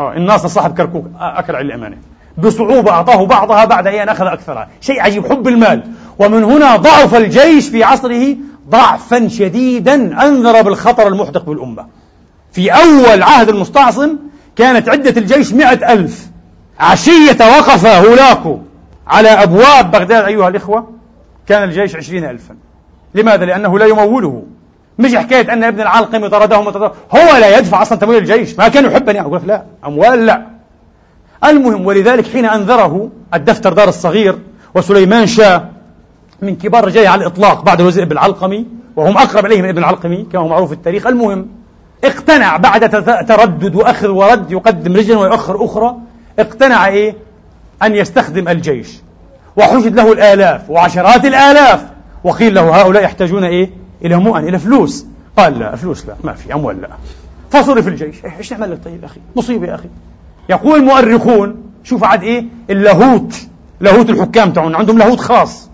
آه 0.00 0.12
الناصر 0.12 0.48
صاحب 0.48 0.76
كركوك 0.76 1.04
أكل 1.20 1.56
على 1.56 1.66
الأمانة. 1.66 1.96
بصعوبة 2.38 2.90
أعطاه 2.90 3.26
بعضها 3.26 3.64
بعد 3.64 3.86
أن 3.86 4.08
أخذ 4.08 4.26
أكثرها. 4.26 4.68
شيء 4.80 5.00
عجيب 5.00 5.26
حب 5.26 5.48
المال. 5.48 5.82
ومن 6.18 6.44
هنا 6.44 6.76
ضعف 6.76 7.14
الجيش 7.14 7.68
في 7.68 7.84
عصره 7.84 8.36
ضعفا 8.68 9.28
شديدا. 9.28 10.26
أنذر 10.26 10.62
بالخطر 10.62 11.08
المحدق 11.08 11.44
بالأمة. 11.44 11.86
في 12.52 12.70
أول 12.70 13.22
عهد 13.22 13.48
المستعصم 13.48 14.16
كانت 14.56 14.88
عدة 14.88 15.20
الجيش 15.20 15.52
مئة 15.52 15.92
ألف. 15.92 16.28
عشية 16.78 17.38
وقف 17.40 17.86
هولاكو 17.86 18.58
على 19.06 19.28
أبواب 19.28 19.90
بغداد 19.90 20.24
أيها 20.24 20.48
الإخوة. 20.48 20.90
كان 21.46 21.62
الجيش 21.62 21.96
عشرين 21.96 22.24
ألفا. 22.24 22.54
لماذا؟ 23.14 23.44
لأنه 23.44 23.78
لا 23.78 23.86
يموله. 23.86 24.42
مش 24.98 25.14
حكاية 25.14 25.52
أن 25.52 25.64
ابن 25.64 25.80
العلقمي 25.80 26.28
طردهم 26.28 26.68
هو 27.16 27.36
لا 27.40 27.58
يدفع 27.58 27.82
أصلا 27.82 27.98
تمويل 27.98 28.18
الجيش. 28.18 28.58
ما 28.58 28.68
كان 28.68 28.84
يحب 28.84 29.08
أن 29.08 29.16
يقول 29.16 29.40
لا. 29.46 29.64
أموال 29.86 30.26
لا. 30.26 30.46
المهم 31.44 31.86
ولذلك 31.86 32.26
حين 32.26 32.44
أنذره 32.44 33.10
الدفتر 33.34 33.72
دار 33.72 33.88
الصغير 33.88 34.38
وسليمان 34.74 35.26
شاه 35.26 35.68
من 36.42 36.56
كبار 36.56 36.84
رجال 36.84 37.06
على 37.06 37.20
الإطلاق 37.20 37.62
بعد 37.62 37.80
الوزير 37.80 38.02
ابن 38.02 38.12
العلقمي 38.12 38.66
وهم 38.96 39.18
أقرب 39.18 39.46
إليه 39.46 39.62
من 39.62 39.68
ابن 39.68 39.78
العلقمي 39.78 40.26
كما 40.32 40.42
هو 40.42 40.48
معروف 40.48 40.68
في 40.68 40.74
التاريخ. 40.74 41.06
المهم 41.06 41.46
اقتنع 42.04 42.56
بعد 42.56 42.90
تردد 43.28 43.74
وأخذ 43.74 44.08
ورد 44.08 44.52
يقدم 44.52 44.96
رجلا 44.96 45.18
ويؤخر 45.18 45.64
أخرى 45.64 45.96
اقتنع 46.38 46.86
إيه؟ 46.86 47.14
أن 47.82 47.94
يستخدم 47.94 48.48
الجيش. 48.48 48.98
وحشد 49.56 49.94
له 49.96 50.12
الآلاف 50.12 50.70
وعشرات 50.70 51.24
الآلاف. 51.24 51.84
وقيل 52.24 52.54
له 52.54 52.80
هؤلاء 52.82 53.02
يحتاجون 53.02 53.44
إيه؟ 53.44 53.79
إلى 54.04 54.16
مؤن 54.16 54.48
إلى 54.48 54.58
فلوس. 54.58 55.06
قال 55.36 55.58
لا 55.58 55.76
فلوس 55.76 56.06
لا 56.06 56.14
ما 56.24 56.32
في 56.32 56.54
أموال 56.54 56.80
لا. 56.80 56.88
فصرف 57.50 57.88
الجيش. 57.88 58.16
إيش 58.38 58.52
نعمل 58.52 58.72
لك 58.72 58.84
طيب 58.84 59.04
أخي؟ 59.04 59.20
مصيبة 59.36 59.66
يا 59.66 59.74
أخي. 59.74 59.88
يقول 60.50 60.80
المؤرخون 60.80 61.56
شوف 61.84 62.04
عاد 62.04 62.22
إيه؟ 62.22 62.44
اللاهوت. 62.70 63.34
لاهوت 63.80 64.10
الحكام 64.10 64.52
تعون 64.52 64.74
عندهم 64.74 64.98
لاهوت 64.98 65.20
خاص. 65.20 65.68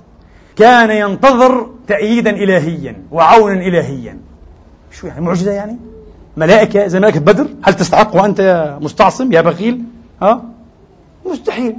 كان 0.56 0.90
ينتظر 0.90 1.70
تأييدا 1.86 2.30
إلهيا 2.30 2.96
وعونا 3.12 3.60
إلهيا. 3.60 4.18
شو 4.92 5.06
يعني 5.06 5.20
معجزة 5.20 5.52
يعني؟ 5.52 5.76
ملائكة 6.36 6.86
زي 6.86 6.98
ملائكة 6.98 7.20
بدر؟ 7.20 7.46
هل 7.62 7.74
تستحق 7.74 8.16
وأنت 8.16 8.38
يا 8.38 8.78
مستعصم 8.80 9.32
يا 9.32 9.40
بخيل؟ 9.40 9.82
ها؟ 10.22 10.44
مستحيل. 11.26 11.76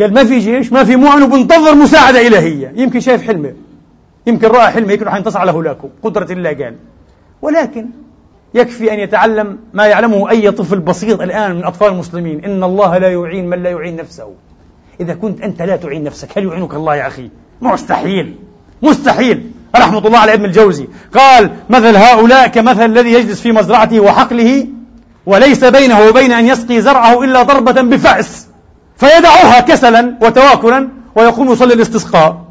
قال 0.00 0.14
ما 0.14 0.24
في 0.24 0.38
جيش 0.38 0.72
ما 0.72 0.84
في 0.84 0.96
معن 0.96 1.22
وبنتظر 1.22 1.74
مساعدة 1.74 2.26
إلهية. 2.26 2.72
يمكن 2.76 3.00
شايف 3.00 3.22
حلمه. 3.22 3.52
يمكن 4.26 4.48
رأى 4.48 4.70
حلمه 4.70 4.92
يمكن 4.92 5.04
راح 5.04 5.14
ينتصر 5.14 5.38
على 5.38 5.52
هولاكو 5.52 5.88
قدرة 6.02 6.32
الله 6.32 6.50
قال. 6.50 6.76
ولكن 7.42 7.86
يكفي 8.54 8.92
أن 8.92 8.98
يتعلم 8.98 9.58
ما 9.72 9.86
يعلمه 9.86 10.30
أي 10.30 10.50
طفل 10.50 10.78
بسيط 10.78 11.20
الآن 11.20 11.56
من 11.56 11.64
أطفال 11.64 11.88
المسلمين 11.88 12.44
إن 12.44 12.64
الله 12.64 12.98
لا 12.98 13.08
يعين 13.12 13.48
من 13.48 13.62
لا 13.62 13.70
يعين 13.70 13.96
نفسه. 13.96 14.30
إذا 15.00 15.14
كنت 15.14 15.40
أنت 15.40 15.62
لا 15.62 15.76
تعين 15.76 16.04
نفسك 16.04 16.38
هل 16.38 16.44
يعينك 16.44 16.74
الله 16.74 16.96
يا 16.96 17.06
أخي؟ 17.06 17.30
مستحيل 17.62 18.36
مستحيل. 18.82 19.50
رحمة 19.76 20.06
الله 20.06 20.18
على 20.18 20.34
ابن 20.34 20.44
الجوزي. 20.44 20.88
قال 21.14 21.50
مثل 21.70 21.96
هؤلاء 21.96 22.48
كمثل 22.48 22.84
الذي 22.84 23.12
يجلس 23.12 23.40
في 23.40 23.52
مزرعته 23.52 24.00
وحقله 24.00 24.66
وليس 25.26 25.64
بينه 25.64 26.08
وبين 26.08 26.32
أن 26.32 26.46
يسقي 26.46 26.80
زرعه 26.80 27.24
إلا 27.24 27.42
ضربة 27.42 27.82
بفأس 27.82 28.46
فيدعوها 28.96 29.60
كسلا 29.60 30.18
وتواكلا 30.22 30.88
ويقوم 31.16 31.52
يصلي 31.52 31.74
الاستسقاء. 31.74 32.43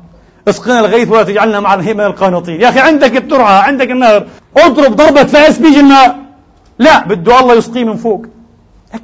اسقنا 0.48 0.80
الغيث 0.80 1.10
ولا 1.10 1.24
تجعلنا 1.24 1.60
مع 1.60 1.74
الهيم 1.74 1.98
من 1.98 2.04
القانطين. 2.04 2.62
يا 2.62 2.70
أخي 2.70 2.80
عندك 2.80 3.18
الترعة 3.18 3.62
عندك 3.62 3.91
النهر 3.91 4.28
اضرب 4.58 4.96
ضربة 4.96 5.24
فأس 5.24 5.58
بيجي 5.60 5.80
الماء. 5.80 6.16
لا 6.80 7.08
بده 7.08 7.39
الله 7.39 7.54
يسقيه 7.54 7.84
من 7.84 7.96
فوق. 7.96 8.26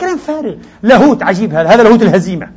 كلام 0.01 0.17
فارغ. 0.17 0.55
لاهوت 0.83 1.23
عجيب 1.23 1.53
هذا. 1.53 1.69
هذا 1.69 1.83
لاهوت 1.83 2.01
الهزيمة. 2.01 2.47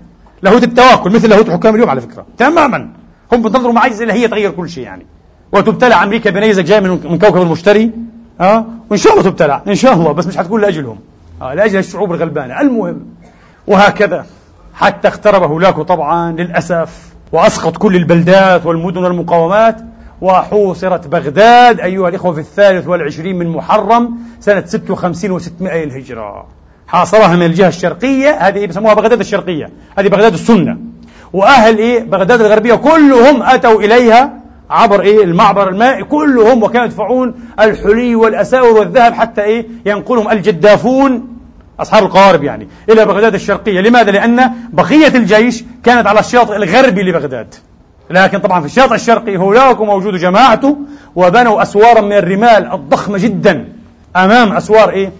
لاهوت 0.43 0.63
التواكل 0.63 1.11
مثل 1.11 1.29
لاهوت 1.29 1.51
حكام 1.51 1.75
اليوم 1.75 1.91
على 1.91 2.01
فكرة. 2.01 2.27
تماما. 2.39 2.89
هم 3.33 3.43
بينتظروا 3.43 3.73
معجزة 3.73 4.03
اللي 4.03 4.13
هي 4.13 4.29
تغير 4.29 4.51
كل 4.51 4.69
شيء 4.71 4.85
يعني. 4.85 5.07
وتبتلع 5.53 6.03
أمريكا 6.03 6.31
بنيزك 6.31 6.65
جاي 6.65 6.81
من, 6.81 6.91
من 6.91 7.19
كوكب 7.19 7.43
المشتري. 7.43 7.91
آه؟ 8.41 8.67
وإن 8.91 8.99
شاء 8.99 9.13
الله 9.13 9.25
تبتلع 9.25 9.63
إن 9.69 9.75
شاء 9.75 9.95
الله. 9.95 10.13
بس 10.13 10.27
مش 10.27 10.37
حتكون 10.37 10.61
لأجلهم. 10.61 10.99
آه 11.43 11.55
لأجل 11.55 11.79
الشعوب 11.79 12.13
الغلبانة. 12.13 12.61
المهم 12.61 13.07
وهكذا. 13.67 14.27
حتى 14.75 15.09
اقترب 15.09 15.43
هولاكو 15.43 15.83
طبعا 15.83 16.33
للأسف. 16.33 17.12
وأسقط 17.33 17.77
كل 17.77 17.97
البلدات 17.97 18.67
والمدن 18.67 19.05
والمقاومات 19.05 19.77
وحوصرت 20.21 21.07
بغداد 21.07 21.81
أيها 21.81 22.09
الإخوة 22.09 22.33
في 22.33 22.41
الثالث 22.41 22.89
والعشرين 22.89 23.39
من 23.39 23.49
محرم 23.49 24.11
سنة 24.41 24.65
56 24.67 25.31
وستمائة 25.31 25.85
الهجرة 25.85 26.47
حاصرها 26.87 27.37
من 27.37 27.43
الجهة 27.43 27.69
الشرقية 27.69 28.31
هذه 28.31 28.67
بسموها 28.67 28.95
بغداد 28.95 29.21
الشرقية 29.21 29.71
هذه 29.99 30.09
بغداد 30.09 30.33
السنة. 30.33 30.79
وأهل 31.33 31.79
إيه 31.79 32.05
بغداد 32.05 32.41
الغربية 32.41 32.75
كلهم 32.75 33.43
أتوا 33.43 33.81
إليها 33.81 34.33
عبر 34.71 35.01
إيه 35.01 35.25
المعبر 35.25 35.69
المائي 35.69 36.05
كلهم 36.05 36.63
وكانوا 36.63 36.87
يدفعون 36.87 37.35
الحلي 37.61 38.15
والأساور 38.15 38.79
والذهب 38.79 39.13
حتى 39.15 39.43
إيه 39.43 39.67
ينقلهم 39.87 40.31
الجدافون 40.31 41.32
أصحاب 41.83 42.03
القوارب 42.03 42.45
يعني 42.45 42.69
إلى 42.89 43.05
بغداد 43.05 43.35
الشرقية. 43.35 43.81
لماذا؟ 43.81 44.11
لأن 44.11 44.51
بقية 44.73 45.15
الجيش 45.15 45.65
كانت 45.85 46.07
على 46.07 46.21
الشاطئ 46.21 46.57
الغربي 46.57 47.03
لبغداد. 47.03 47.55
لكن 48.11 48.39
طبعا 48.39 48.61
في 48.61 48.67
الشاطئ 48.67 48.95
الشرقي 48.95 49.37
هناك 49.37 49.81
موجود 49.81 50.15
جماعته 50.15 50.77
وبنوا 51.17 51.63
أسوارا 51.63 52.01
من 52.01 52.13
الرمال 52.13 52.73
الضخمة 52.73 53.19
جدا 53.19 53.69
أمام 54.17 54.53
أسوار 54.53 54.91
إيه؟ 54.91 55.13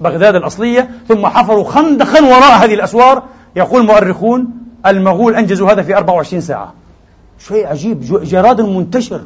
بغداد 0.00 0.34
الأصلية. 0.34 0.90
ثم 1.08 1.26
حفروا 1.26 1.64
خندقا 1.64 2.24
وراء 2.24 2.64
هذه 2.64 2.74
الأسوار. 2.74 3.22
يقول 3.56 3.80
المؤرخون 3.80 4.46
المغول 4.86 5.34
أنجزوا 5.34 5.72
هذا 5.72 5.82
في 5.82 5.96
24 5.96 6.40
ساعة. 6.40 6.74
شيء 7.48 7.66
عجيب. 7.66 8.00
جراد 8.24 8.60
منتشر. 8.60 9.20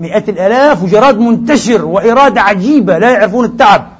مئات 0.00 0.28
الآلاف 0.28 0.82
وجراد 0.82 1.18
منتشر 1.18 1.84
وإرادة 1.84 2.40
عجيبة. 2.40 2.98
لا 2.98 3.10
يعرفون 3.10 3.44
التعب. 3.44 3.95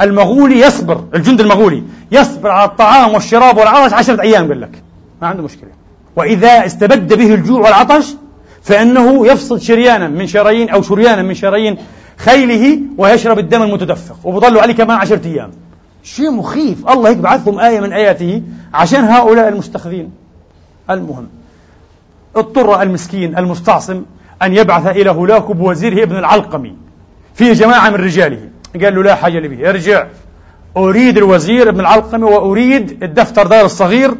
المغولي 0.00 0.60
يصبر 0.60 1.04
الجند 1.14 1.40
المغولي 1.40 1.82
يصبر 2.12 2.50
على 2.50 2.68
الطعام 2.68 3.14
والشراب 3.14 3.56
والعطش 3.56 3.92
عشرة 3.92 4.22
أيام 4.22 4.48
قال 4.48 4.60
لك. 4.60 4.82
ما 5.22 5.28
عنده 5.28 5.42
مشكلة. 5.42 5.70
وإذا 6.16 6.66
استبد 6.66 7.14
به 7.14 7.34
الجوع 7.34 7.60
والعطش 7.60 8.06
فإنه 8.62 9.26
يفصل 9.26 9.60
شريانا 9.60 10.08
من 10.08 10.26
شرايين 10.26 10.70
أو 10.70 10.82
شريانا 10.82 11.22
من 11.22 11.34
شرايين 11.34 11.76
خيله 12.16 12.80
ويشرب 12.98 13.38
الدم 13.38 13.62
المتدفق. 13.62 14.16
وبضلوا 14.24 14.62
عليه 14.62 14.74
كمان 14.74 14.98
عشرة 14.98 15.26
أيام. 15.26 15.50
شيء 16.02 16.30
مخيف. 16.30 16.88
الله 16.88 17.10
يبعث 17.10 17.48
لهم 17.48 17.60
آية 17.60 17.80
من 17.80 17.92
آياته 17.92 18.42
عشان 18.74 19.04
هؤلاء 19.04 19.48
المستخذين. 19.48 20.10
المهم 20.90 21.28
اضطر 22.36 22.82
المسكين 22.82 23.38
المستعصم 23.38 24.02
أن 24.42 24.56
يبعث 24.56 24.86
إلى 24.86 25.10
هولاك 25.10 25.50
بوزيره 25.50 26.02
ابن 26.02 26.16
العلقمي 26.16 26.74
فيه 27.34 27.52
جماعة 27.52 27.90
من 27.90 27.96
رجاله. 27.96 28.49
قال 28.74 28.94
له 28.94 29.02
لا 29.02 29.14
حاجة 29.14 29.38
لي 29.38 29.48
به 29.48 29.68
ارجع. 29.70 30.06
أريد 30.76 31.16
الوزير 31.16 31.68
ابن 31.68 31.80
العلقمي 31.80 32.24
وأريد 32.24 33.02
الدفتر 33.02 33.46
دار 33.46 33.64
الصغير. 33.64 34.14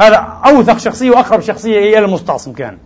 هذا 0.00 0.16
أوثق 0.46 0.78
شخصية 0.78 1.10
وأقرب 1.10 1.40
شخصية 1.40 1.78
إلى 1.78 2.04
المستعصم 2.04 2.52
كان. 2.52 2.78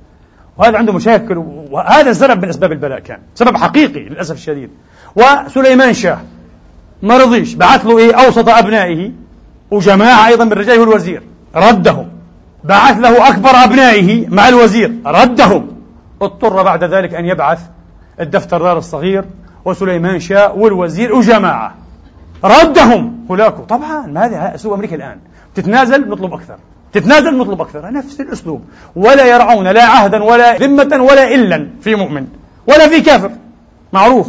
وهذا 0.59 0.78
عنده 0.78 0.92
مشاكل 0.92 1.38
وهذا 1.70 2.12
سبب 2.12 2.42
من 2.42 2.48
أسباب 2.48 2.72
البلاء 2.72 2.98
كان. 2.98 3.18
سبب 3.34 3.57
حقيقي 3.57 4.00
للأسف 4.00 4.34
الشديد. 4.34 4.70
وسليمان 5.16 5.94
شاه 5.94 6.18
ما 7.02 7.16
رضيش 7.16 7.55
بعث 7.55 7.86
له 7.86 7.98
إيه؟ 7.98 8.14
أوسط 8.14 8.48
أبنائه 8.48 9.11
وجماعة 9.70 10.26
أيضا 10.26 10.44
من 10.44 10.52
رجاله 10.52 10.82
الوزير. 10.82 11.22
ردهم. 11.57 12.09
بعث 12.64 12.98
له 12.98 13.28
أكبر 13.28 13.50
أبنائه 13.50 14.28
مع 14.28 14.48
الوزير. 14.48 14.92
ردهم. 15.07 15.66
اضطر 16.22 16.62
بعد 16.62 16.84
ذلك 16.84 17.14
أن 17.14 17.24
يبعث 17.24 17.61
الدفتر 18.20 18.62
دار 18.62 18.78
الصغير. 18.78 19.24
وسليمان 19.64 20.20
شاه 20.20 20.52
والوزير 20.52 21.14
وجماعة. 21.14 21.74
ردهم 22.44 23.26
هولاكو 23.30 23.62
طبعا 23.62 24.06
ما 24.06 24.26
هذا 24.26 24.54
أسلوب 24.54 24.74
أمريكا 24.74 24.96
الآن. 24.96 25.18
تتنازل 25.54 26.08
نطلب 26.08 26.32
أكثر. 26.32 26.56
تتنازل 26.92 27.38
نطلب 27.38 27.60
أكثر. 27.60 27.90
نفس 27.90 28.20
الأسلوب. 28.20 28.62
ولا 28.96 29.26
يرعون 29.26 29.68
لا 29.68 29.84
عهدا 29.84 30.24
ولا 30.24 30.56
ذمة 30.56 31.02
ولا 31.02 31.34
إلا 31.34 31.68
في 31.80 31.94
مؤمن. 31.94 32.26
ولا 32.66 32.88
في 32.88 33.00
كافر. 33.00 33.30
معروف. 33.92 34.28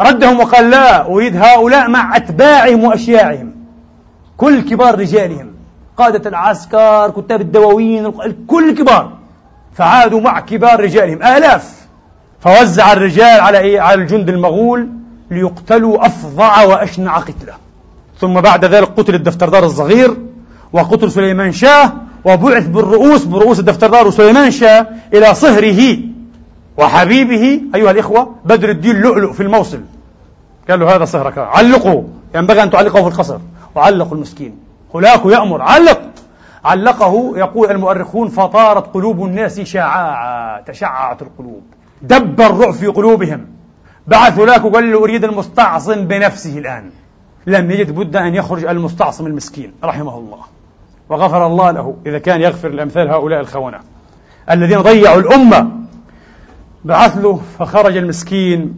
ردهم 0.00 0.40
وقال 0.40 0.70
لا 0.70 1.06
أريد 1.06 1.36
هؤلاء 1.36 1.88
مع 1.90 2.16
أتباعهم 2.16 2.84
وأشياعهم. 2.84 3.52
كل 4.36 4.60
كبار 4.60 4.98
رجالهم. 4.98 5.50
قادة 5.96 6.28
العسكر 6.28 7.10
كتاب 7.10 7.40
الدواوين 7.40 8.06
الكل 8.06 8.74
كبار. 8.74 9.12
فعادوا 9.72 10.20
مع 10.20 10.40
كبار 10.40 10.80
رجالهم. 10.80 11.22
آلاف. 11.22 11.79
فوزع 12.40 12.92
الرجال 12.92 13.40
على 13.40 13.58
إيه؟ 13.58 13.80
على 13.80 14.02
الجند 14.02 14.28
المغول 14.28 14.88
ليقتلوا 15.30 16.06
أفظع 16.06 16.64
وأشنع 16.64 17.18
قتلة. 17.18 17.52
ثم 18.20 18.40
بعد 18.40 18.64
ذلك 18.64 18.88
قتل 18.88 19.14
الدفتردار 19.14 19.64
الصغير 19.64 20.16
وقتل 20.72 21.10
سليمان 21.10 21.52
شاه 21.52 21.92
وبعث 22.24 22.66
بالرؤوس 22.66 23.24
برؤوس 23.24 23.60
الدفتردار 23.60 24.06
وسليمان 24.06 24.50
شاه 24.50 24.86
إلى 25.14 25.34
صهره 25.34 25.98
وحبيبه. 26.76 27.60
أيها 27.74 27.90
الإخوة 27.90 28.34
بدر 28.44 28.68
الدين 28.68 29.00
لؤلؤ 29.00 29.32
في 29.32 29.42
الموصل. 29.42 29.80
قال 30.70 30.80
له 30.80 30.96
هذا 30.96 31.04
صهرك 31.04 31.38
علقوا 31.38 32.02
ينبغي 32.34 32.62
أن 32.62 32.70
تعلقه 32.70 33.02
في 33.02 33.08
القصر. 33.08 33.38
وعلقوا 33.74 34.16
المسكين. 34.16 34.58
هناك 34.94 35.20
يأمر. 35.24 35.62
علق. 35.62 36.00
علقه 36.64 37.32
يقول 37.36 37.70
المؤرخون 37.70 38.28
فطارت 38.28 38.94
قلوب 38.94 39.24
الناس 39.24 39.60
شعاعا 39.60 40.60
تشععت 40.60 41.22
القلوب. 41.22 41.62
دب 42.02 42.40
الرعب 42.40 42.72
في 42.72 42.86
قلوبهم. 42.86 43.46
بعث 44.06 44.38
هناك 44.38 44.64
وقال 44.64 44.92
له 44.92 44.98
أريد 44.98 45.24
المستعصم 45.24 46.04
بنفسه 46.06 46.58
الآن. 46.58 46.90
لم 47.46 47.70
يجد 47.70 47.94
بد 47.94 48.16
أن 48.16 48.34
يخرج 48.34 48.64
المستعصم 48.64 49.26
المسكين 49.26 49.72
رحمه 49.84 50.18
الله. 50.18 50.38
وغفر 51.08 51.46
الله 51.46 51.70
له 51.70 51.96
إذا 52.06 52.18
كان 52.18 52.40
يغفر 52.40 52.68
لأمثال 52.68 53.08
هؤلاء 53.08 53.40
الخونة. 53.40 53.80
الذين 54.50 54.80
ضيعوا 54.80 55.20
الأمة. 55.20 55.70
بعث 56.84 57.16
له 57.16 57.40
فخرج 57.58 57.96
المسكين 57.96 58.74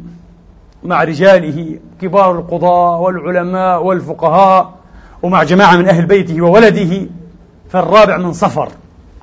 مع 0.84 1.04
رجاله 1.04 1.78
كبار 2.00 2.38
القضاة 2.38 3.00
والعلماء 3.00 3.82
والفقهاء 3.82 4.74
ومع 5.22 5.42
جماعة 5.42 5.76
من 5.76 5.88
أهل 5.88 6.06
بيته 6.06 6.42
وولده 6.42 7.08
في 7.68 7.74
الرابع 7.74 8.16
من 8.16 8.32
صفر. 8.32 8.68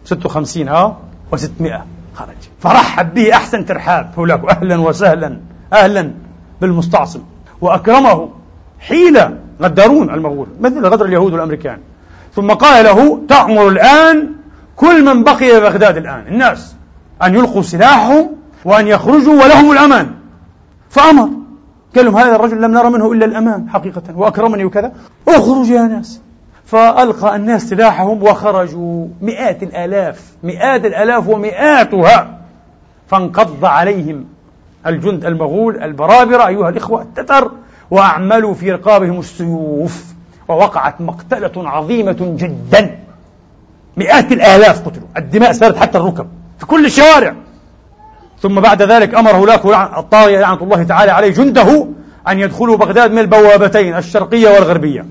56 0.05 0.67
ها؟ 0.67 0.97
و600 1.31 1.98
خرج. 2.19 2.41
فرحب 2.59 3.13
به 3.13 3.33
أحسن 3.33 3.65
ترحاب. 3.65 4.11
هولاك 4.17 4.45
أهلا 4.45 4.77
وسهلا 4.77 5.39
أهلا 5.73 6.11
بالمستعصم. 6.61 7.21
وأكرمه 7.61 8.29
حيلة 8.79 9.37
غدارون 9.61 10.09
المغول 10.09 10.47
مثل 10.61 10.85
غدر 10.85 11.05
اليهود 11.05 11.33
والأمريكان. 11.33 11.77
ثم 12.35 12.51
قال 12.51 12.85
له 12.85 13.21
تأمر 13.27 13.67
الآن 13.67 14.29
كل 14.75 15.05
من 15.05 15.23
بقي 15.23 15.61
بغداد 15.61 15.97
الآن 15.97 16.27
الناس 16.27 16.75
أن 17.23 17.35
يلقوا 17.35 17.61
سلاحهم 17.61 18.29
وأن 18.65 18.87
يخرجوا 18.87 19.43
ولهم 19.43 19.71
الأمان. 19.71 20.11
فأمر. 20.89 21.29
قال 21.95 22.05
لهم 22.05 22.17
هذا 22.17 22.35
الرجل 22.35 22.61
لم 22.61 22.71
نرى 22.71 22.89
منه 22.89 23.11
إلا 23.11 23.25
الأمان 23.25 23.69
حقيقة 23.69 24.03
وأكرمني 24.15 24.65
وكذا. 24.65 24.91
اخرجوا 25.27 25.65
يا 25.65 25.81
ناس. 25.81 26.21
فألقى 26.71 27.35
الناس 27.35 27.69
سلاحهم 27.69 28.23
وخرجوا 28.23 29.07
مئات 29.21 29.63
الآلاف 29.63 30.21
مئات 30.43 30.85
الآلاف 30.85 31.27
ومئاتها. 31.27 32.39
فانقض 33.07 33.65
عليهم 33.65 34.25
الجند 34.87 35.25
المغول 35.25 35.83
البرابرة 35.83 36.47
أيها 36.47 36.69
الإخوة 36.69 37.01
التتر 37.01 37.51
وأعملوا 37.91 38.53
في 38.53 38.71
رقابهم 38.71 39.19
السيوف. 39.19 40.05
ووقعت 40.47 41.01
مقتلة 41.01 41.69
عظيمة 41.69 42.35
جدا. 42.39 42.99
مئات 43.97 44.31
الآلاف 44.31 44.87
قتلوا. 44.87 45.07
الدماء 45.17 45.51
سالت 45.51 45.77
حتى 45.77 45.97
الركب 45.97 46.27
في 46.59 46.65
كل 46.65 46.85
الشوارع. 46.85 47.35
ثم 48.41 48.59
بعد 48.61 48.81
ذلك 48.81 49.15
أمر 49.15 49.31
هولاك 49.31 49.65
الطاغية 49.97 50.39
لعنة 50.39 50.63
الله 50.63 50.83
تعالى 50.83 51.11
عليه 51.11 51.29
جنده 51.29 51.87
أن 52.27 52.39
يدخلوا 52.39 52.77
بغداد 52.77 53.11
من 53.11 53.19
البوابتين 53.19 53.97
الشرقية 53.97 54.49
والغربية. 54.49 55.05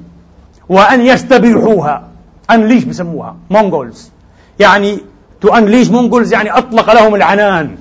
وأن 0.69 1.01
يستبيحوها. 1.07 2.03
unleash 2.51 2.85
بسموها 2.85 3.37
Mongols 3.51 4.11
يعني 4.59 4.99
to 5.41 5.49
unleash 5.49 5.91
Mongols 5.91 6.33
يعني 6.33 6.51
أطلق 6.51 6.95
لهم 6.95 7.15
العنان. 7.15 7.77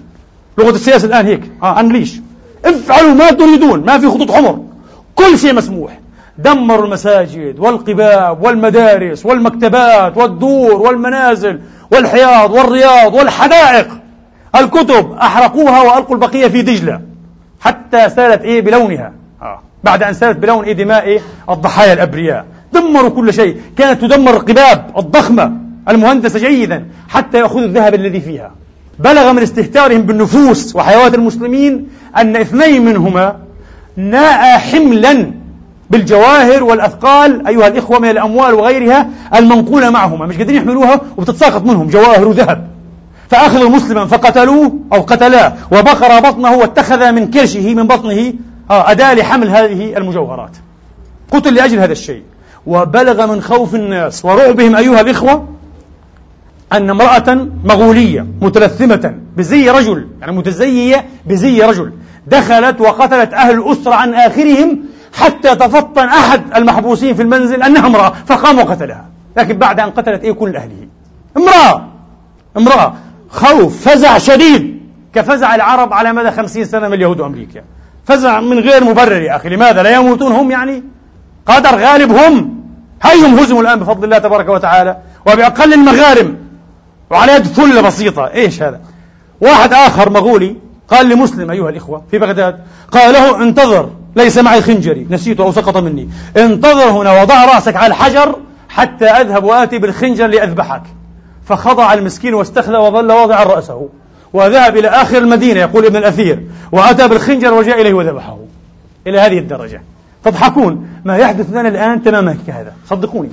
لغة 0.58 0.70
السياسة 0.70 1.08
الآن 1.08 1.26
هيك. 1.26 1.52
آه 1.64 1.80
unleash 1.80 2.20
افعلوا 2.66 3.14
ما 3.14 3.32
تريدون. 3.32 3.86
ما 3.86 3.98
في 3.98 4.08
خطوط 4.08 4.32
حمر. 4.32 4.60
كل 5.16 5.38
شيء 5.38 5.54
مسموح. 5.54 6.00
دمروا 6.38 6.86
المساجد 6.86 7.60
والقباب 7.60 8.44
والمدارس 8.44 9.26
والمكتبات 9.26 10.18
والدور 10.18 10.82
والمنازل 10.82 11.60
والحياض 11.92 12.52
والرياض 12.52 13.14
والحدائق. 13.14 13.88
الكتب 14.56 15.12
أحرقوها 15.12 15.82
وألقوا 15.82 16.16
البقية 16.16 16.48
في 16.48 16.62
دجلة. 16.62 17.02
حتى 17.62 18.10
سالت 18.10 18.42
إيه 18.42 18.62
بلونها. 18.62 19.14
آه. 19.42 19.60
بعد 19.84 20.04
أن 20.04 20.14
سالت 20.14 20.38
بلون 20.38 20.64
إيه 20.64 20.74
دماء 20.74 21.04
إيه؟ 21.04 21.20
الضحايا 21.50 21.94
الأبرياء. 21.94 22.46
دمروا 22.74 23.10
كل 23.10 23.34
شيء. 23.34 23.62
كانت 23.78 24.02
تدمر 24.02 24.34
القباب 24.34 24.92
الضخمة 24.98 25.52
المهندسة 25.90 26.40
جيدا 26.40 26.86
حتى 27.10 27.38
يأخذوا 27.38 27.66
الذهب 27.66 27.94
الذي 27.94 28.22
فيها. 28.22 28.52
بلغ 29.00 29.34
من 29.34 29.42
استهتارهم 29.42 30.02
بالنفوس 30.02 30.76
وحيوات 30.76 31.16
المسلمين 31.16 31.88
أن 32.18 32.36
اثنين 32.36 32.86
منهما 32.86 33.36
ناء 33.98 34.58
حملا 34.58 35.32
بالجواهر 35.90 36.64
والأثقال 36.64 37.48
أيها 37.48 37.68
الإخوة 37.68 38.00
من 38.00 38.10
الأموال 38.10 38.54
وغيرها 38.54 39.10
المنقولة 39.36 39.90
معهما. 39.90 40.26
مش 40.26 40.38
قادرين 40.38 40.58
يحملوها 40.58 41.02
وبتتساقط 41.18 41.64
منهم. 41.64 41.88
جواهر 41.88 42.28
وذهب. 42.28 42.68
فأخذوا 43.30 43.70
مسلما 43.70 44.06
فقتلوه 44.06 44.80
أو 44.94 45.02
قتلاه 45.02 45.54
وبقر 45.72 46.20
بطنه 46.20 46.52
واتخذ 46.58 47.12
من 47.12 47.32
كرشه 47.32 47.74
من 47.74 47.88
بطنه. 47.88 48.34
آه، 48.72 48.92
أداة 48.92 49.14
لحمل 49.14 49.50
هذه 49.50 49.98
المجوهرات. 49.98 50.58
قتل 51.32 51.54
لأجل 51.54 51.80
هذا 51.80 51.92
الشيء. 51.92 52.24
وبلغ 52.68 53.34
من 53.34 53.42
خوف 53.42 53.76
الناس 53.76 54.26
ورعبهم 54.26 54.76
أيها 54.76 55.02
الإخوة 55.02 55.48
أن 56.74 56.90
امرأة 56.90 57.48
مغولية 57.66 58.28
متلثمة 58.42 59.16
بزي 59.38 59.70
رجل 59.70 60.08
يعني 60.22 60.32
متزيية 60.32 61.06
بزي 61.26 61.62
رجل 61.62 61.92
دخلت 62.28 62.82
وقتلت 62.82 63.34
أهل 63.34 63.58
الأسرة 63.58 63.94
عن 63.94 64.14
آخرهم 64.14 64.80
حتى 65.14 65.56
تفطن 65.56 66.06
أحد 66.06 66.42
المحبوسين 66.56 67.16
في 67.16 67.22
المنزل 67.22 67.64
أنها 67.64 67.88
امرأة 67.88 68.14
فقام 68.26 68.60
وقتلها. 68.60 69.06
لكن 69.38 69.58
بعد 69.58 69.80
أن 69.80 69.90
قتلت 69.90 70.24
إيه 70.24 70.32
كل 70.32 70.56
أهله؟ 70.56 70.88
امرأة 71.38 71.88
امرأة. 72.58 72.94
خوف 73.30 73.90
فزع 73.90 74.18
شديد 74.18 74.82
كفزع 75.14 75.56
العرب 75.56 75.94
على 75.94 76.14
مدى 76.14 76.32
خمسين 76.32 76.66
سنة 76.66 76.88
من 76.88 76.94
اليهود 76.94 77.20
وأمريكا. 77.20 77.62
فزع 78.06 78.42
من 78.42 78.60
غير 78.60 78.84
مبرر 78.84 79.22
يا 79.22 79.36
أخي 79.36 79.50
لماذا؟ 79.50 79.84
لا 79.84 79.96
يموتون 79.96 80.32
هم 80.32 80.52
يعني؟ 80.52 80.84
قدر 81.46 81.76
غالب 81.76 82.12
هم 82.12 82.57
هيهم 83.04 83.40
هزموا 83.40 83.62
الآن 83.62 83.80
بفضل 83.80 84.04
الله 84.04 84.18
تبارك 84.18 84.50
وتعالى 84.50 84.98
وبأقل 85.26 85.74
المغارم 85.74 86.38
وعلى 87.10 87.36
يد 87.36 87.46
ثلة 87.46 87.82
بسيطة. 87.82 88.32
إيش 88.34 88.64
هذا؟ 88.64 88.80
واحد 89.42 89.74
آخر 89.74 90.10
مغولي 90.10 90.56
قال 90.88 91.10
لمسلم 91.10 91.52
أيها 91.52 91.70
الإخوة 91.70 92.04
في 92.12 92.18
بغداد 92.18 92.60
قال 92.92 93.14
له 93.14 93.44
انتظر 93.44 93.90
ليس 94.16 94.38
معي 94.38 94.62
خنجري 94.62 95.08
نسيته 95.10 95.44
أو 95.44 95.52
سقط 95.52 95.78
مني. 95.78 96.10
انتظر 96.38 96.90
هنا 96.90 97.22
وضع 97.22 97.46
رأسك 97.46 97.76
على 97.76 97.88
الحجر 97.88 98.36
حتى 98.70 99.06
أذهب 99.06 99.44
وآتي 99.44 99.78
بالخنجر 99.78 100.28
لأذبحك. 100.28 100.84
فخضع 101.46 101.94
المسكين 101.94 102.34
واستخلى 102.34 102.78
وظل 102.78 103.12
واضعا 103.12 103.44
رأسه 103.44 103.90
وذهب 104.34 104.78
إلى 104.78 104.88
آخر 104.88 105.18
المدينة 105.18 105.60
يقول 105.60 105.86
ابن 105.86 105.96
الأثير 105.96 106.44
وأتى 106.72 107.08
بالخنجر 107.08 107.54
وجاء 107.54 107.82
إليه 107.82 107.94
وذبحه. 107.94 108.38
إلى 109.08 109.20
هذه 109.20 109.40
الدرجة. 109.40 109.82
تضحكون 110.24 110.88
ما 111.06 111.18
يحدث 111.18 111.50
لنا 111.50 111.68
الآن 111.68 112.04
تماما 112.04 112.38
كهذا. 112.48 112.74
صدقوني. 112.90 113.30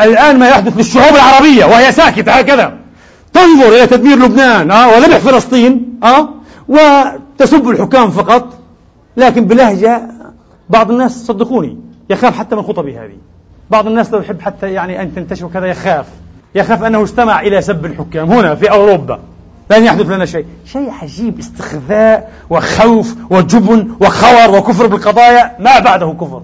الآن 0.00 0.38
ما 0.38 0.48
يحدث 0.48 0.76
للشعوب 0.76 1.14
العربية 1.14 1.64
وهي 1.64 1.92
ساكتة 1.92 2.32
هكذا. 2.32 2.72
تنظر 3.32 3.68
إلى 3.68 3.86
تدمير 3.86 4.18
لبنان 4.18 4.70
أه 4.70 4.88
وذبح 4.88 5.16
فلسطين 5.16 6.00
أه 6.04 6.28
وتسب 6.68 7.68
الحكام 7.68 8.10
فقط. 8.10 8.58
لكن 9.16 9.44
بلهجة 9.44 10.02
بعض 10.70 10.90
الناس 10.90 11.26
صدقوني 11.26 11.78
يخاف 12.10 12.38
حتى 12.38 12.56
من 12.56 12.62
خطبي 12.62 12.98
هذه. 12.98 13.16
بعض 13.70 13.86
الناس 13.86 14.12
لو 14.12 14.20
يحب 14.20 14.40
حتى 14.40 14.72
يعني 14.72 15.02
أن 15.02 15.14
تنتشر 15.14 15.48
كذا 15.48 15.66
يخاف. 15.66 16.06
يخاف 16.54 16.84
أنه 16.84 17.04
استمع 17.04 17.40
إلى 17.40 17.62
سب 17.62 17.86
الحكام 17.86 18.32
هنا 18.32 18.54
في 18.54 18.70
أوروبا. 18.70 19.20
لن 19.70 19.84
يحدث 19.84 20.06
لنا 20.06 20.26
شيء. 20.26 20.46
شيء 20.64 20.90
عجيب 20.90 21.38
استخفاء 21.38 22.32
وخوف 22.50 23.16
وجبن 23.30 23.90
وخور 24.00 24.58
وكفر 24.58 24.86
بالقضايا. 24.86 25.56
ما 25.58 25.78
بعده 25.78 26.16
كفر. 26.20 26.42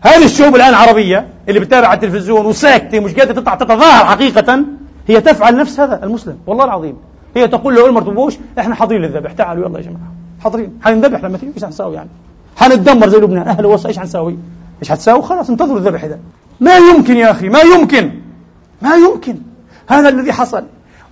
هذه 0.00 0.24
الشعوب 0.24 0.56
الآن 0.56 0.68
العربية 0.68 1.26
اللي 1.48 1.60
بتتابع 1.60 1.88
على 1.88 1.96
التلفزيون 1.96 2.46
وساكتة 2.46 3.00
مش 3.00 3.14
قادرة 3.14 3.32
تطلع 3.32 3.54
تتظاهر 3.54 4.04
حقيقة 4.04 4.64
هي 5.08 5.20
تفعل 5.20 5.56
نفس 5.56 5.80
هذا 5.80 6.04
المسلم. 6.04 6.38
والله 6.46 6.64
العظيم. 6.64 6.96
هي 7.36 7.48
تقول 7.48 7.74
له 7.74 8.00
بوش 8.00 8.34
إحنا 8.58 8.74
حاضرين 8.74 9.02
للذبح. 9.02 9.32
تعالوا 9.32 9.68
يلا 9.68 9.78
يا 9.78 9.84
جماعة. 9.84 10.12
حاضرين. 10.44 10.78
حنذبح 10.84 11.24
لما 11.24 11.38
تيجي. 11.38 11.52
إيش 11.56 11.64
حنساوي 11.64 11.94
يعني؟ 11.94 12.08
حنتدمر 12.56 13.08
زي 13.08 13.18
لبنان. 13.18 13.48
أهلا 13.48 13.68
وسهلا 13.68 13.88
إيش 13.88 13.98
حنساوي؟ 13.98 14.36
إيش 14.82 14.90
حتساوي؟ 14.90 15.22
خلاص 15.22 15.50
انتظروا 15.50 15.78
الذبح 15.78 16.06
ده 16.06 16.18
ما 16.60 16.76
يمكن 16.76 17.16
يا 17.16 17.30
أخي 17.30 17.48
ما 17.48 17.60
يمكن. 17.60 18.10
ما 18.82 18.94
يمكن. 18.94 19.38
هذا 19.88 20.08
الذي 20.08 20.32
حصل. 20.32 20.64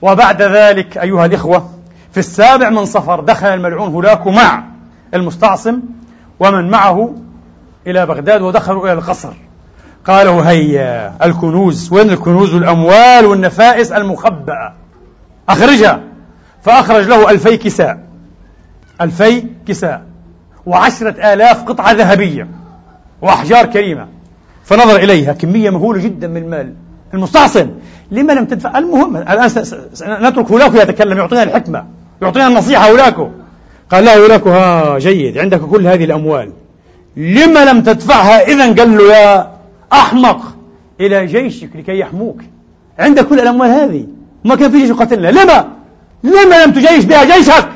وبعد 0.02 0.42
ذلك 0.42 0.98
أيها 0.98 1.26
الإخوة 1.26 1.70
في 2.12 2.18
السابع 2.18 2.70
من 2.70 2.84
صفر 2.84 3.20
دخل 3.20 3.46
الملعون 3.46 3.92
هولاكو 3.92 4.30
مع 4.30 4.64
المستعصم 5.14 5.80
ومن 6.40 6.70
معه 6.70 7.14
إلى 7.86 8.06
بغداد 8.06 8.42
ودخلوا 8.42 8.84
إلى 8.84 8.92
القصر. 8.92 9.32
قالوا 10.04 10.42
هيا 10.42 11.14
الكنوز 11.24 11.92
وين 11.92 12.10
الكنوز؟ 12.10 12.54
والأموال 12.54 13.24
والنفائس 13.24 13.92
المخبأة. 13.92 14.74
أخرجها. 15.48 16.00
فأخرج 16.62 17.04
له 17.04 17.30
ألفي 17.30 17.56
كساء. 17.56 17.98
ألفي 19.00 19.44
كساء. 19.68 20.02
وعشرة 20.66 21.32
آلاف 21.32 21.64
قطعة 21.64 21.92
ذهبية. 21.92 22.48
وأحجار 23.22 23.66
كريمة. 23.66 24.08
فنظر 24.64 24.96
إليها 24.96 25.32
كمية 25.32 25.70
مهولة 25.70 26.02
جدا 26.02 26.28
من 26.28 26.36
المال. 26.36 26.74
المستعصم 27.14 27.70
لما 28.10 28.32
لم 28.32 28.44
تدفع؟ 28.44 28.78
المهم 28.78 29.16
الآن 29.16 29.46
نترك 30.02 30.50
هولاكو 30.50 30.76
يتكلم 30.76 31.18
يعطينا 31.18 31.42
الحكمة 31.42 31.84
يعطينا 32.22 32.46
النصيحة 32.46 32.90
هولاكو. 32.90 33.28
قال 33.90 34.04
له 34.04 34.16
هولاكو 34.22 34.50
ها 34.50 34.98
جيد 34.98 35.38
عندك 35.38 35.60
كل 35.60 35.86
هذه 35.86 36.04
الأموال. 36.04 36.52
لما 37.16 37.64
لم 37.64 37.82
تدفعها؟ 37.82 38.46
إذا 38.46 38.74
قال 38.74 38.98
له 38.98 39.14
يا 39.14 39.50
أحمق 39.92 40.40
إلى 41.00 41.26
جيشك 41.26 41.76
لكي 41.76 41.98
يحموك. 41.98 42.40
عندك 42.98 43.26
كل 43.26 43.40
الأموال 43.40 43.70
هذه؟ 43.70 44.06
ما 44.44 44.54
كان 44.54 44.70
في 44.70 44.78
جيش 44.78 44.90
يقاتلنا 44.90 45.28
لما؟ 45.28 45.68
لما 46.24 46.64
لم 46.64 46.72
تجيش 46.72 47.04
بها 47.04 47.24
جيشك؟ 47.24 47.68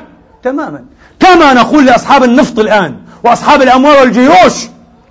تماما. 0.43 0.85
كما 1.19 1.53
نقول 1.53 1.85
لأصحاب 1.85 2.23
النفط 2.23 2.59
الآن 2.59 2.95
وأصحاب 3.23 3.61
الأموال 3.61 3.95
والجيوش 3.99 4.67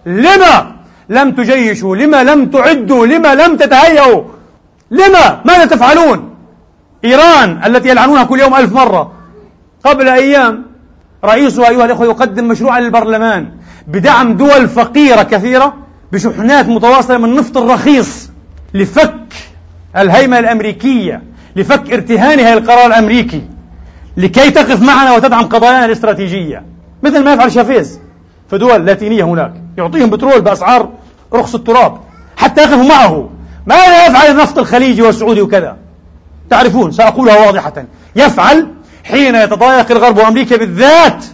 لما؟ 0.06 0.73
لم 1.08 1.30
تجيشوا 1.30 1.96
لما 1.96 2.24
لم 2.24 2.46
تعدوا 2.46 3.06
لما 3.06 3.34
لم 3.34 3.56
تتهيئوا 3.56 4.22
لما؟ 4.90 5.40
ماذا 5.44 5.64
تفعلون؟ 5.64 6.34
إيران 7.04 7.60
التي 7.66 7.88
يلعنونها 7.88 8.24
كل 8.24 8.40
يوم 8.40 8.54
ألف 8.54 8.72
مرة. 8.72 9.12
قبل 9.84 10.08
أيام 10.08 10.64
رئيسها 11.24 11.68
أيها 11.68 11.84
الأخوة 11.84 12.06
يقدم 12.06 12.48
مشروعا 12.48 12.80
للبرلمان 12.80 13.48
بدعم 13.86 14.36
دول 14.36 14.68
فقيرة 14.68 15.22
كثيرة 15.22 15.74
بشحنات 16.12 16.68
متواصلة 16.68 17.18
من 17.18 17.24
النفط 17.24 17.56
الرخيص 17.56 18.30
لفك 18.74 19.34
الهيمنة 19.96 20.38
الأمريكية 20.38 21.22
لفك 21.56 21.92
ارتهانها 21.92 22.54
للقرار 22.54 22.86
الأمريكي 22.86 23.42
لكي 24.16 24.50
تقف 24.50 24.82
معنا 24.82 25.12
وتدعم 25.12 25.44
قضايانا 25.44 25.84
الاستراتيجية. 25.84 26.64
مثل 27.02 27.24
ما 27.24 27.32
يفعل 27.32 27.52
شافيز. 27.52 28.00
دول 28.56 28.86
لاتينية 28.86 29.24
هناك. 29.24 29.52
يعطيهم 29.78 30.10
بترول 30.10 30.40
بأسعار 30.40 30.88
رخص 31.32 31.54
التراب. 31.54 31.98
حتى 32.36 32.62
يقفوا 32.62 32.84
معه. 32.84 33.28
ماذا 33.66 34.06
يفعل 34.06 34.30
النفط 34.30 34.58
الخليجي 34.58 35.02
والسعودي 35.02 35.40
وكذا. 35.40 35.76
تعرفون 36.50 36.92
سأقولها 36.92 37.46
واضحة. 37.46 37.84
يفعل 38.16 38.68
حين 39.04 39.34
يتضايق 39.34 39.90
الغرب 39.90 40.18
وأمريكا 40.18 40.56
بالذات 40.56 41.24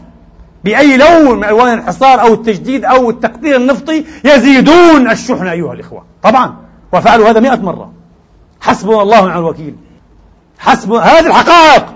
بأي 0.65 0.97
لون 0.97 1.39
من 1.39 1.45
ألوان 1.45 1.79
الحصار 1.79 2.21
أو 2.21 2.35
التجديد 2.35 2.85
أو 2.85 3.11
التقدير 3.11 3.57
النفطي 3.57 4.05
يزيدون 4.25 5.11
الشحنة 5.11 5.53
أيها 5.53 5.73
الإخوة. 5.73 6.05
طبعا. 6.23 6.57
وفعلوا 6.93 7.31
هذا 7.31 7.41
مئة 7.41 7.57
مرة. 7.57 7.93
حسبنا 8.61 9.03
الله 9.03 9.23
ونعم 9.23 9.39
الوكيل. 9.39 9.75
حسب 10.59 10.93
هذه 10.93 11.27
الحقائق. 11.27 11.87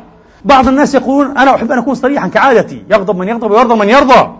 بعض 0.44 0.68
الناس 0.68 0.94
يقولون 0.94 1.38
أنا 1.38 1.54
أحب 1.54 1.72
أن 1.72 1.78
أكون 1.78 1.94
صريحا 1.94 2.28
كعادتي. 2.28 2.82
يغضب 2.90 3.16
من 3.16 3.28
يغضب 3.28 3.50
ويرضى 3.50 3.74
من 3.74 3.88
يرضى. 3.88 4.30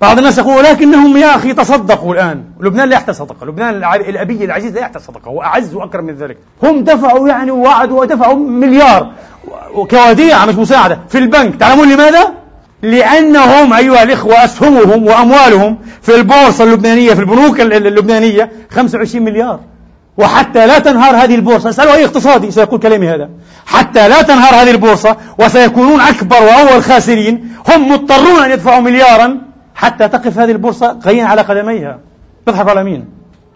بعض 0.00 0.18
الناس 0.18 0.38
يقول 0.38 0.56
ولكنهم 0.56 1.16
يا 1.16 1.36
أخي 1.36 1.52
تصدقوا 1.52 2.14
الآن. 2.14 2.44
لبنان 2.60 2.88
لا 2.88 2.94
يحتاج 2.96 3.14
صدقة 3.14 3.46
لبنان 3.46 3.74
الأبي 3.94 4.44
العزيز 4.44 4.74
لا 4.74 4.80
يحتاج 4.80 5.02
صدقة 5.02 5.28
هو 5.28 5.42
أعز 5.42 5.74
وأكرم 5.74 6.04
من 6.04 6.14
ذلك. 6.14 6.38
هم 6.62 6.84
دفعوا 6.84 7.28
يعني 7.28 7.50
ووعدوا 7.50 8.00
ودفعوا 8.00 8.34
مليار. 8.34 9.12
كوديعة 9.90 10.46
مش 10.46 10.54
مساعدة. 10.54 10.98
في 11.08 11.18
البنك. 11.18 11.56
تعلمون 11.56 11.88
لماذا؟ 11.92 12.32
لأنهم 12.82 13.72
أيها 13.72 14.02
الإخوة 14.02 14.44
أسهمهم 14.44 15.06
وأموالهم 15.06 15.78
في 16.02 16.14
البورصة 16.14 16.64
اللبنانية 16.64 17.14
في 17.14 17.20
البنوك 17.20 17.60
اللبنانية. 17.60 18.50
25 18.70 19.24
مليار. 19.24 19.60
وحتى 20.18 20.66
لا 20.66 20.78
تنهار 20.78 21.16
هذه 21.16 21.34
البورصة. 21.34 21.68
أسألوا 21.70 21.94
أي 21.94 22.04
اقتصادي 22.04 22.50
سيقول 22.50 22.80
كلامي 22.80 23.08
هذا. 23.08 23.28
حتى 23.66 24.08
لا 24.08 24.22
تنهار 24.22 24.54
هذه 24.54 24.70
البورصة 24.70 25.16
وسيكونون 25.38 26.00
أكبر 26.00 26.42
وأول 26.42 26.82
خاسرين. 26.82 27.52
هم 27.68 27.92
مضطرون 27.92 28.42
أن 28.44 28.50
يدفعوا 28.50 28.80
مليارا. 28.80 29.45
حتى 29.76 30.08
تقف 30.08 30.38
هذه 30.38 30.50
البورصة 30.50 30.92
قيا 30.92 31.24
على 31.24 31.42
قدميها. 31.42 31.98
تضحك 32.46 32.68
على 32.68 32.84
مين؟ 32.84 33.08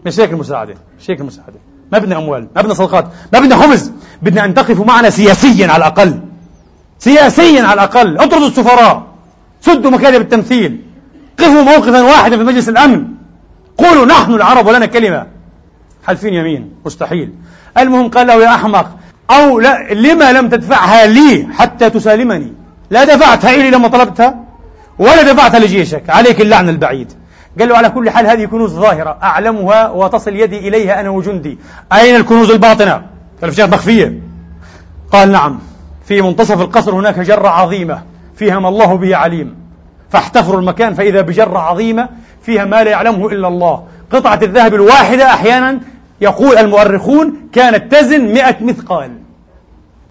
مش 0.06 0.20
هيك 0.20 0.32
المساعدة. 0.32 0.74
هيك 1.08 1.20
المساعدة. 1.20 1.58
ما 1.92 1.98
بدنا 1.98 2.18
أموال 2.18 2.48
ما 2.56 2.62
بدنا 2.62 2.74
صدقات 2.74 3.04
ما 3.32 3.40
بدنا 3.40 3.56
خبز 3.56 3.92
بدنا 4.22 4.44
أن 4.44 4.54
تقفوا 4.54 4.84
معنا 4.84 5.10
سياسيا 5.10 5.66
على 5.66 5.76
الأقل. 5.76 6.20
سياسيا 6.98 7.62
على 7.62 7.74
الأقل. 7.74 8.18
اطردوا 8.18 8.46
السفراء. 8.46 9.06
سدوا 9.60 9.90
مكاتب 9.90 10.20
التمثيل. 10.20 10.80
قفوا 11.38 11.62
موقفا 11.62 12.02
واحدا 12.02 12.36
في 12.36 12.44
مجلس 12.44 12.68
الأمن. 12.68 13.06
قولوا 13.78 14.06
نحن 14.06 14.34
العرب 14.34 14.66
ولنا 14.66 14.86
كلمة. 14.86 15.26
حلفين 16.06 16.34
يمين. 16.34 16.72
مستحيل. 16.84 17.32
المهم 17.78 18.08
قال 18.08 18.26
له 18.26 18.34
يا 18.34 18.54
أحمق 18.54 18.96
أو 19.30 19.60
لا 19.60 19.94
لما 19.94 20.32
لم 20.32 20.48
تدفعها 20.48 21.06
لي 21.06 21.48
حتى 21.52 21.90
تسالمني؟ 21.90 22.52
لا 22.90 23.04
دفعتها 23.04 23.54
إلي 23.54 23.70
لما 23.70 23.88
طلبتها؟ 23.88 24.39
ولا 25.00 25.32
دفعتها 25.32 25.58
لجيشك 25.60 26.10
عليك 26.10 26.40
اللعن 26.40 26.68
البعيد. 26.68 27.12
قال 27.58 27.68
له 27.68 27.76
على 27.76 27.90
كل 27.90 28.10
حال 28.10 28.26
هذه 28.26 28.44
كنوز 28.44 28.74
ظاهرة 28.74 29.18
أعلمها 29.22 29.90
وتصل 29.90 30.36
يدي 30.36 30.68
إليها 30.68 31.00
أنا 31.00 31.08
وجندي. 31.08 31.58
أين 31.92 32.16
الكنوز 32.16 32.50
الباطنة؟ 32.50 33.02
الأشياء 33.42 33.68
مخفية 33.68 34.20
قال 35.12 35.32
نعم 35.32 35.58
في 36.04 36.22
منتصف 36.22 36.60
القصر 36.60 36.94
هناك 36.94 37.18
جرة 37.20 37.48
عظيمة 37.48 38.02
فيها 38.34 38.58
ما 38.58 38.68
الله 38.68 38.94
به 38.94 39.16
عليم. 39.16 39.56
فاحتفروا 40.10 40.60
المكان 40.60 40.94
فإذا 40.94 41.20
بجرة 41.20 41.58
عظيمة 41.58 42.08
فيها 42.42 42.64
ما 42.64 42.84
لا 42.84 42.90
يعلمه 42.90 43.28
إلا 43.28 43.48
الله. 43.48 43.84
قطعة 44.12 44.38
الذهب 44.42 44.74
الواحدة 44.74 45.24
أحيانا 45.24 45.80
يقول 46.20 46.58
المؤرخون 46.58 47.48
كانت 47.52 47.94
تزن 47.94 48.20
مئة 48.20 48.56
مثقال. 48.64 49.10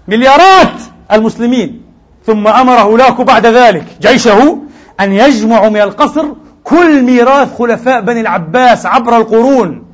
مليارات 0.07 0.73
المسلمين. 1.11 1.81
ثم 2.25 2.47
أمر 2.47 2.73
هولاكو 2.73 3.23
بعد 3.23 3.45
ذلك. 3.45 3.85
جيشه 4.01 4.68
أن 4.99 5.13
يجمعوا 5.13 5.69
من 5.69 5.81
القصر 5.81 6.25
كل 6.63 7.01
ميراث 7.01 7.57
خلفاء 7.57 8.01
بني 8.01 8.21
العباس 8.21 8.85
عبر 8.85 9.17
القرون. 9.17 9.85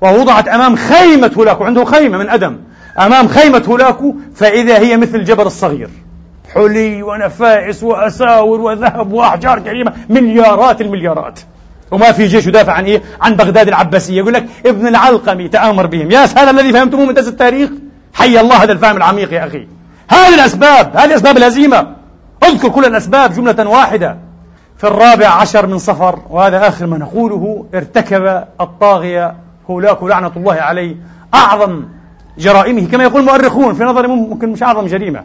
ووضعت 0.00 0.48
أمام 0.48 0.76
خيمة 0.76 1.30
هولاكو. 1.38 1.64
عنده 1.64 1.84
خيمة 1.84 2.18
من 2.18 2.28
أدم. 2.28 2.58
أمام 3.00 3.28
خيمة 3.28 3.62
هولاكو 3.68 4.14
فإذا 4.34 4.78
هي 4.78 4.96
مثل 4.96 5.16
الجبل 5.16 5.46
الصغير. 5.46 5.88
حلي 6.54 7.02
ونفائس 7.02 7.82
وأساور 7.82 8.60
وذهب 8.60 9.12
وأحجار 9.12 9.58
كريمة. 9.58 9.92
مليارات 10.08 10.80
المليارات. 10.80 11.40
وما 11.90 12.12
في 12.12 12.26
جيش 12.26 12.46
يدافع 12.46 12.72
عن 12.72 12.84
إيه؟ 12.84 13.02
عن 13.20 13.36
بغداد 13.36 13.68
العباسية. 13.68 14.18
يقول 14.18 14.34
لك 14.34 14.46
ابن 14.66 14.86
العلقمي 14.86 15.48
تآمر 15.48 15.86
بهم. 15.86 16.10
ياس 16.10 16.38
هذا 16.38 16.50
الذي 16.50 16.72
فهمتموه 16.72 17.06
من 17.06 17.14
درس 17.14 17.28
التاريخ؟ 17.28 17.70
حي 18.14 18.40
الله 18.40 18.62
هذا 18.62 18.72
الفهم 18.72 18.96
العميق 18.96 19.32
يا 19.32 19.46
أخي. 19.46 19.68
هذه 20.08 20.34
الأسباب 20.34 20.96
هذه 20.96 21.14
أسباب 21.14 21.36
الهزيمة 21.36 21.86
اذكر 22.44 22.68
كل 22.68 22.84
الأسباب 22.84 23.32
جملة 23.32 23.68
واحدة. 23.68 24.25
في 24.78 24.84
الرابع 24.86 25.26
عشر 25.26 25.66
من 25.66 25.78
صفر 25.78 26.18
وهذا 26.30 26.68
آخر 26.68 26.86
ما 26.86 26.98
نقوله 26.98 27.66
ارتكب 27.74 28.44
الطاغية 28.60 29.34
هولاك 29.70 30.02
لعنة 30.02 30.32
الله 30.36 30.54
عليه 30.54 30.96
أعظم 31.34 31.84
جرائمه 32.38 32.86
كما 32.86 33.04
يقول 33.04 33.20
المؤرخون 33.20 33.74
في 33.74 33.84
نظري 33.84 34.08
ممكن 34.08 34.48
مش 34.48 34.62
أعظم 34.62 34.86
جريمة 34.86 35.24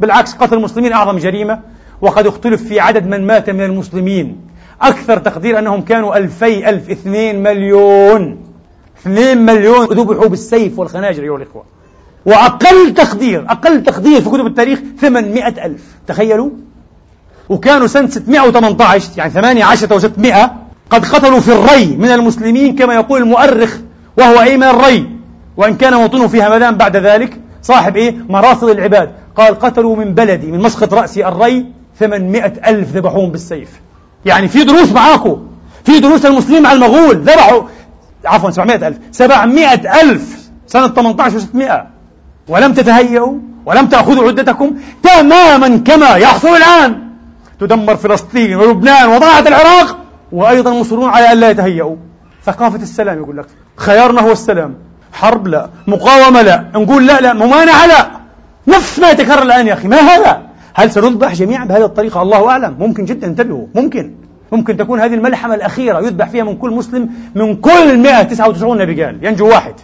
بالعكس 0.00 0.34
قتل 0.34 0.56
المسلمين 0.56 0.92
أعظم 0.92 1.18
جريمة 1.18 1.60
وقد 2.00 2.26
اختلف 2.26 2.62
في 2.68 2.80
عدد 2.80 3.06
من 3.06 3.26
مات 3.26 3.50
من 3.50 3.62
المسلمين. 3.62 4.40
أكثر 4.82 5.18
تقدير 5.18 5.58
أنهم 5.58 5.80
كانوا 5.80 6.16
ألفي 6.16 6.68
ألف 6.68 6.90
اثنين 6.90 7.42
مليون 7.42 8.38
اثنين 9.00 9.38
مليون 9.38 9.86
ذبحوا 9.86 10.28
بالسيف 10.28 10.78
والخناجر 10.78 11.22
أيها 11.22 11.36
الإخوة. 11.36 11.64
وأقل 12.26 12.94
تقدير 12.94 13.44
أقل 13.48 13.82
تقدير 13.82 14.20
في 14.20 14.30
كتب 14.30 14.46
التاريخ 14.46 14.80
ثمانمائة 15.00 15.66
ألف. 15.66 15.96
تخيلوا؟ 16.06 16.50
وكانوا 17.52 17.86
سنة 17.86 18.08
618 18.08 19.08
يعني 19.16 19.30
18 19.30 20.00
و600 20.00 20.50
قد 20.90 21.04
قتلوا 21.06 21.40
في 21.40 21.52
الري 21.52 21.86
من 21.96 22.08
المسلمين 22.08 22.74
كما 22.76 22.94
يقول 22.94 23.22
المؤرخ 23.22 23.76
وهو 24.18 24.40
أيمن 24.40 24.62
الري؟ 24.62 25.06
وإن 25.56 25.74
كان 25.76 25.94
وطنه 25.94 26.28
في 26.28 26.42
همدان 26.42 26.76
بعد 26.76 26.96
ذلك 26.96 27.40
صاحب 27.62 27.96
إيه؟ 27.96 28.14
مراصد 28.28 28.68
العباد. 28.68 29.10
قال 29.36 29.58
قتلوا 29.58 29.96
من 29.96 30.14
بلدي 30.14 30.46
من 30.52 30.60
مسقط 30.60 30.94
رأسي 30.94 31.28
الري 31.28 31.66
800 32.00 32.44
ألف 32.66 32.96
ذبحوهم 32.96 33.30
بالسيف. 33.30 33.68
يعني 34.24 34.48
في 34.48 34.64
دروس 34.64 34.92
معاكم 34.92 35.46
في 35.84 36.00
دروس 36.00 36.26
المسلمين 36.26 36.62
مع 36.62 36.72
المغول 36.72 37.16
ذبحوا 37.16 37.62
عفوا 38.24 38.50
700 38.50 38.88
ألف. 38.88 38.96
700 39.12 40.00
ألف 40.02 40.22
سنة 40.66 40.88
18 40.88 41.38
و600 41.40 41.72
ولم 42.48 42.72
تتهيئوا 42.72 43.34
ولم 43.66 43.86
تأخذوا 43.86 44.28
عدتكم 44.28 44.70
تماما 45.02 45.76
كما 45.76 46.08
يحصل 46.16 46.48
الآن. 46.48 47.11
تدمر 47.66 47.96
فلسطين 47.96 48.54
ولبنان 48.56 49.08
وضاعت 49.08 49.46
العراق 49.46 49.98
وأيضا 50.32 50.70
مصرون 50.70 51.08
على 51.10 51.32
أن 51.32 51.38
لا 51.38 51.50
يتهيئوا 51.50 51.96
ثقافة 52.44 52.82
السلام 52.82 53.18
يقول 53.18 53.36
لك. 53.36 53.46
خيارنا 53.76 54.20
هو 54.20 54.32
السلام. 54.32 54.74
حرب 55.12 55.46
لا. 55.46 55.70
مقاومة 55.86 56.42
لا. 56.42 56.64
نقول 56.74 57.06
لا 57.06 57.20
لا. 57.20 57.32
ممانعة 57.32 57.86
لا. 57.86 58.10
نفس 58.68 58.98
ما 58.98 59.10
يتكرر 59.10 59.42
الآن 59.42 59.66
يا 59.66 59.72
أخي. 59.72 59.88
ما 59.88 59.96
هذا؟ 59.96 60.42
هل 60.74 60.90
سنذبح 60.90 61.32
جميعا 61.32 61.64
بهذه 61.64 61.84
الطريقة؟ 61.84 62.22
الله 62.22 62.48
أعلم. 62.48 62.76
ممكن 62.78 63.04
جدا. 63.04 63.26
انتبهوا. 63.26 63.66
ممكن. 63.74 64.14
ممكن 64.52 64.76
تكون 64.76 65.00
هذه 65.00 65.14
الملحمة 65.14 65.54
الأخيرة 65.54 65.98
يذبح 66.00 66.28
فيها 66.28 66.44
من 66.44 66.56
كل 66.56 66.70
مسلم 66.70 67.10
من 67.34 67.56
كل 67.56 67.98
199 67.98 68.80
رجال 68.80 69.18
ينجو 69.22 69.48
واحد. 69.48 69.74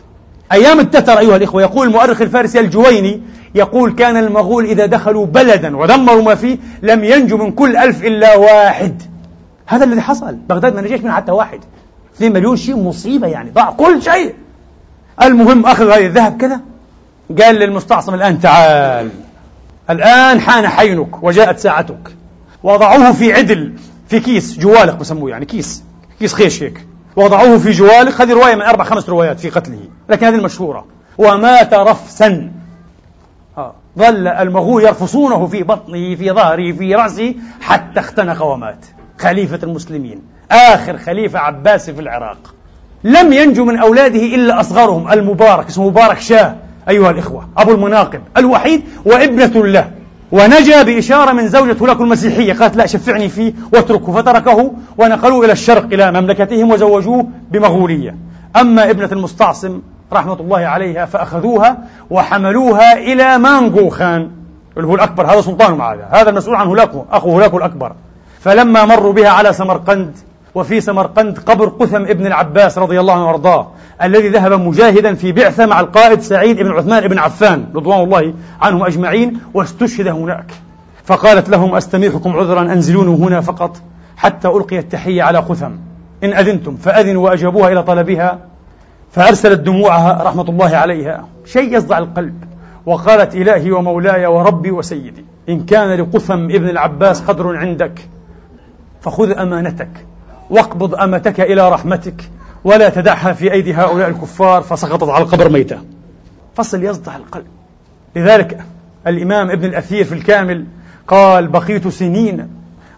أيام 0.53 0.81
التتر 0.81 1.19
أيها 1.19 1.37
الإخوة 1.37 1.63
يقول 1.63 1.87
المؤرخ 1.87 2.21
الفارسي 2.21 2.61
الجويني 2.61 3.23
يقول 3.55 3.93
كان 3.93 4.17
المغول 4.17 4.65
إذا 4.65 4.87
دخلوا 4.87 5.27
بلدا 5.27 5.77
ودمروا 5.77 6.23
ما 6.23 6.35
فيه 6.35 6.59
لم 6.83 7.05
ينجو 7.05 7.37
من 7.37 7.53
كل 7.53 7.77
ألف 7.77 8.05
إلا 8.05 8.37
واحد. 8.37 9.03
هذا 9.67 9.85
الذي 9.85 10.01
حصل. 10.01 10.37
بغداد 10.49 10.75
ما 10.75 10.81
نجيش 10.81 11.01
من 11.01 11.13
حتى 11.13 11.33
واحد. 11.33 11.61
2 12.17 12.33
مليون 12.33 12.57
شيء 12.57 12.77
مصيبة 12.77 13.27
يعني 13.27 13.51
ضاع 13.51 13.71
كل 13.71 14.03
شيء. 14.03 14.35
المهم 15.23 15.67
أخذ 15.67 15.91
هذه 15.91 16.07
الذهب 16.07 16.37
كذا 16.37 16.61
قال 17.43 17.55
للمستعصم 17.55 18.15
الآن 18.15 18.41
تعال 18.41 19.11
الآن 19.91 20.41
حان 20.41 20.69
حينك 20.69 21.23
وجاءت 21.23 21.59
ساعتك. 21.59 22.15
وضعوه 22.63 23.13
في 23.13 23.33
عدل 23.33 23.73
في 24.09 24.21
كيس 24.21 24.59
جوالق 24.59 24.95
بسموه 24.95 25.31
يعني 25.31 25.45
كيس 25.45 25.83
كيس 26.19 26.35
خيش 26.35 26.63
هيك. 26.63 26.87
وضعوه 27.19 27.59
في 27.59 27.71
جوالق 27.71 28.23
هذه 28.23 28.33
رواية 28.33 28.55
من 28.55 28.63
أربع 28.63 28.85
خمس 28.85 29.09
روايات 29.09 29.41
في 29.41 29.51
قتله 29.51 29.81
لكن 30.09 30.27
هذه 30.27 30.35
المشهورة. 30.35 30.85
ومات 31.19 31.75
رفسا 31.75 32.51
آه. 33.59 33.75
ظل 33.99 34.29
المغول 34.29 34.83
يرفصونه 34.83 35.47
في 35.47 35.63
بطنه 35.63 36.15
في 36.15 36.33
ظهره 36.33 36.73
في 36.73 36.95
رأسه 36.95 37.35
حتى 37.61 38.01
اختنق 38.01 38.43
ومات. 38.43 38.87
خليفة 39.19 39.59
المسلمين. 39.63 40.23
آخر 40.51 40.99
خليفة 40.99 41.39
عباسي 41.39 41.95
في 41.95 42.01
العراق. 42.01 42.55
لم 43.05 43.33
ينجو 43.33 43.65
من 43.65 43.79
أولاده 43.79 44.23
إلا 44.23 44.61
أصغرهم 44.61 45.13
المبارك 45.13 45.67
اسمه 45.67 45.89
مبارك 45.89 46.19
شاه 46.21 46.55
أيها 46.89 47.11
الإخوة 47.11 47.49
أبو 47.57 47.71
المناقب 47.71 48.21
الوحيد 48.37 48.83
وابنة 49.05 49.67
له. 49.67 49.91
ونجا 50.33 50.83
بإشارة 50.83 51.33
من 51.33 51.49
زوجته 51.49 51.87
لك 51.87 52.01
المسيحية. 52.01 52.53
قالت 52.53 52.77
لا 52.77 52.87
شفعني 52.87 53.29
فيه 53.29 53.53
واتركه. 53.73 54.13
فتركه 54.13 54.73
ونقلوه 54.99 55.45
إلى 55.45 55.53
الشرق 55.53 55.85
إلى 55.85 56.11
مملكتهم 56.11 56.71
وزوجوه 56.71 57.27
بمغولية. 57.51 58.17
أما 58.57 58.91
ابنة 58.91 59.09
المستعصم 59.13 59.81
رحمة 60.13 60.41
الله 60.41 60.59
عليها 60.59 61.07
فأخذوها 61.07 61.79
وحملوها 62.11 62.99
إلى 62.99 63.39
مانغو 63.39 63.89
خان. 63.89 64.31
اللي 64.77 64.89
هو 64.89 64.95
الأكبر 64.95 65.27
هذا 65.33 65.41
سلطانهم 65.41 65.83
هذا. 65.83 66.09
هذا 66.11 66.31
المسؤول 66.31 66.57
عن 66.57 66.67
هولاكو 66.67 67.05
أخو 67.13 67.31
هولاكو 67.31 67.59
الأكبر. 67.59 67.93
فلما 68.41 68.85
مروا 68.85 69.13
بها 69.13 69.29
على 69.29 69.53
سمرقند 69.53 70.17
وفي 70.55 70.81
سمرقند 70.81 71.39
قبر 71.39 71.69
قثم 71.69 72.03
ابن 72.03 72.27
العباس 72.27 72.79
رضي 72.79 73.01
الله 73.01 73.15
عنه 73.15 73.27
وارضاه 73.27 73.69
الذي 74.03 74.29
ذهب 74.29 74.53
مجاهدا 74.53 75.15
في 75.15 75.33
بعثة 75.33 75.67
مع 75.67 75.81
القائد 75.81 76.21
سعيد 76.21 76.57
بن 76.57 76.71
عثمان 76.71 77.09
بن 77.09 77.19
عفان 77.19 77.67
رضوان 77.75 78.01
الله 78.01 78.35
عنهم 78.61 78.83
أجمعين 78.83 79.41
واستشهد 79.55 80.09
هناك. 80.09 80.53
فقالت 81.05 81.49
لهم 81.49 81.75
أستميحكم 81.75 82.37
عذرا 82.37 82.61
أنزلوني 82.61 83.25
هنا 83.25 83.41
فقط 83.41 83.77
حتى 84.17 84.49
ألقي 84.49 84.79
التحية 84.79 85.23
على 85.23 85.39
قثم. 85.39 85.71
إن 86.25 86.33
أذنتم 86.33 86.77
فأذنوا 86.77 87.25
وأجابوها 87.25 87.73
إلى 87.73 87.83
طلبها 87.83 88.39
فأرسلت 89.13 89.61
دموعها 89.61 90.23
رحمة 90.23 90.49
الله 90.49 90.77
عليها. 90.77 91.27
شيء 91.45 91.77
يصدع 91.77 91.99
القلب. 91.99 92.45
وقالت 92.87 93.35
إلهي 93.35 93.73
ومولاي 93.73 94.27
وربي 94.27 94.71
وسيدي 94.71 95.25
إن 95.49 95.65
كان 95.65 96.01
لقثم 96.01 96.45
ابن 96.45 96.69
العباس 96.69 97.21
قدر 97.21 97.57
عندك 97.57 98.09
فخذ 99.01 99.39
أمانتك. 99.39 100.08
واقبض 100.51 100.95
أمتك 100.95 101.41
إلى 101.41 101.69
رحمتك 101.71 102.31
ولا 102.65 102.89
تدعها 102.89 103.33
في 103.33 103.53
أيدي 103.53 103.75
هؤلاء 103.75 104.09
الكفار 104.09 104.63
فسقطت 104.63 105.09
على 105.09 105.25
القبر 105.25 105.49
ميتة 105.49 105.79
فصل 106.55 106.85
يصدع 106.85 107.17
القلب. 107.17 107.47
لذلك 108.17 108.65
الإمام 109.07 109.51
ابن 109.51 109.65
الأثير 109.65 110.05
في 110.05 110.13
الكامل 110.13 110.65
قال 111.09 111.49
بقيت 111.49 111.89
سنين 111.89 112.49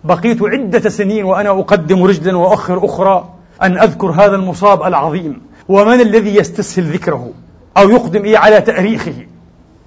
بقيت 0.04 0.42
عدة 0.42 0.88
سنين 0.88 1.24
وأنا 1.24 1.50
أقدم 1.50 2.02
رجلا 2.02 2.36
وأخر 2.36 2.84
أخرى 2.84 3.28
أن 3.62 3.78
أذكر 3.78 4.10
هذا 4.10 4.36
المصاب 4.36 4.82
العظيم 4.82 5.42
ومن 5.68 6.00
الذي 6.00 6.36
يستسهل 6.36 6.84
ذكره 6.84 7.30
أو 7.76 7.90
يقدم 7.90 8.24
إيه 8.24 8.38
على 8.38 8.60
تأريخه. 8.60 9.26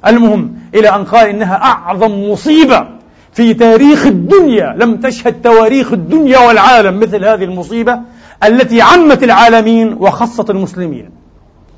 المهم 0.07 0.53
إلى 0.75 0.89
أن 0.89 1.03
قال 1.03 1.29
إنها 1.29 1.55
أعظم 1.55 2.31
مصيبة 2.31 2.87
في 3.33 3.53
تاريخ 3.53 4.05
الدنيا 4.05 4.75
لم 4.77 4.97
تشهد 4.97 5.41
تواريخ 5.41 5.93
الدنيا 5.93 6.39
والعالم 6.39 6.99
مثل 6.99 7.25
هذه 7.25 7.43
المصيبة 7.43 7.99
التي 8.43 8.81
عمت 8.81 9.23
العالمين 9.23 9.93
وخصت 9.93 10.49
المسلمين. 10.49 11.09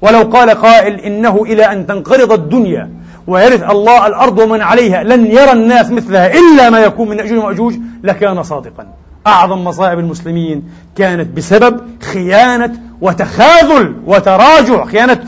ولو 0.02 0.22
قال 0.22 0.50
قائل 0.50 1.00
إنه 1.00 1.44
إلى 1.44 1.64
أن 1.64 1.88
تنقرض 1.88 2.32
الدنيا 2.32 2.90
ويرث 3.28 3.70
الله 3.70 4.08
الأرض 4.08 4.40
ومن 4.40 4.62
عليها 4.62 5.04
لن 5.04 5.26
يرى 5.26 5.52
الناس 5.52 5.92
مثلها 5.92 6.34
إلا 6.34 6.70
ما 6.70 6.80
يكون 6.80 7.10
من 7.10 7.20
أجوج 7.20 7.38
ومأجوج 7.38 7.74
لكان 8.04 8.44
صادقا. 8.44 8.88
أعظم 9.28 9.64
مصائب 9.64 10.00
المسلمين 10.00 10.64
كانت 10.96 11.38
بسبب 11.38 11.82
خيانة 12.04 12.74
وتخاذل 13.02 13.96
وتراجع 14.06 14.86
خيانة 14.86 15.20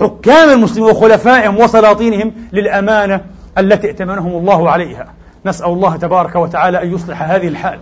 حكام 0.00 0.50
المسلمين 0.50 0.90
وخلفائهم 0.90 1.60
وسلاطينهم 1.60 2.32
للأمانة 2.52 3.20
التي 3.58 3.86
ائتمنهم 3.86 4.32
الله 4.32 4.70
عليها. 4.70 5.06
نسأل 5.46 5.66
الله 5.66 5.96
تبارك 5.96 6.36
وتعالى 6.36 6.82
أن 6.82 6.94
يصلح 6.94 7.22
هذه 7.22 7.48
الحال 7.48 7.78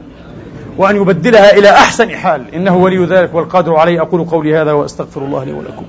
وأن 0.79 0.97
يبدلها 0.97 1.53
إلى 1.59 1.71
أحسن 1.71 2.11
حال. 2.11 2.55
إنه 2.55 2.77
ولي 2.77 3.05
ذلك 3.05 3.35
والقادر 3.35 3.77
عليه. 3.77 4.03
أقول 4.03 4.25
قولي 4.25 4.59
هذا 4.59 4.73
وأستغفر 4.73 5.25
الله 5.25 5.45
لي 5.45 5.53
ولكم. 5.53 5.85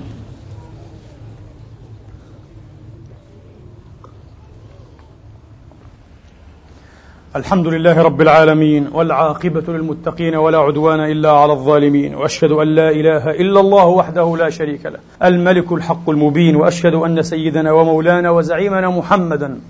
الحمد 7.36 7.66
لله 7.66 8.02
رب 8.02 8.20
العالمين 8.20 8.88
والعاقبة 8.92 9.62
للمتقين 9.68 10.34
ولا 10.34 10.58
عدوان 10.58 11.00
إلا 11.00 11.30
على 11.30 11.52
الظالمين 11.52 12.14
وأشهد 12.14 12.50
أن 12.52 12.68
لا 12.68 12.90
إله 12.90 13.30
إلا 13.30 13.60
الله 13.60 13.86
وحده 13.86 14.36
لا 14.36 14.50
شريك 14.50 14.86
له. 14.86 14.98
الملك 15.22 15.72
الحق 15.72 16.10
المبين 16.10 16.56
وأشهد 16.56 16.94
أن 16.94 17.22
سيدنا 17.22 17.72
ومولانا 17.72 18.30
وزعيمنا 18.30 18.90
محمدا 18.90 19.60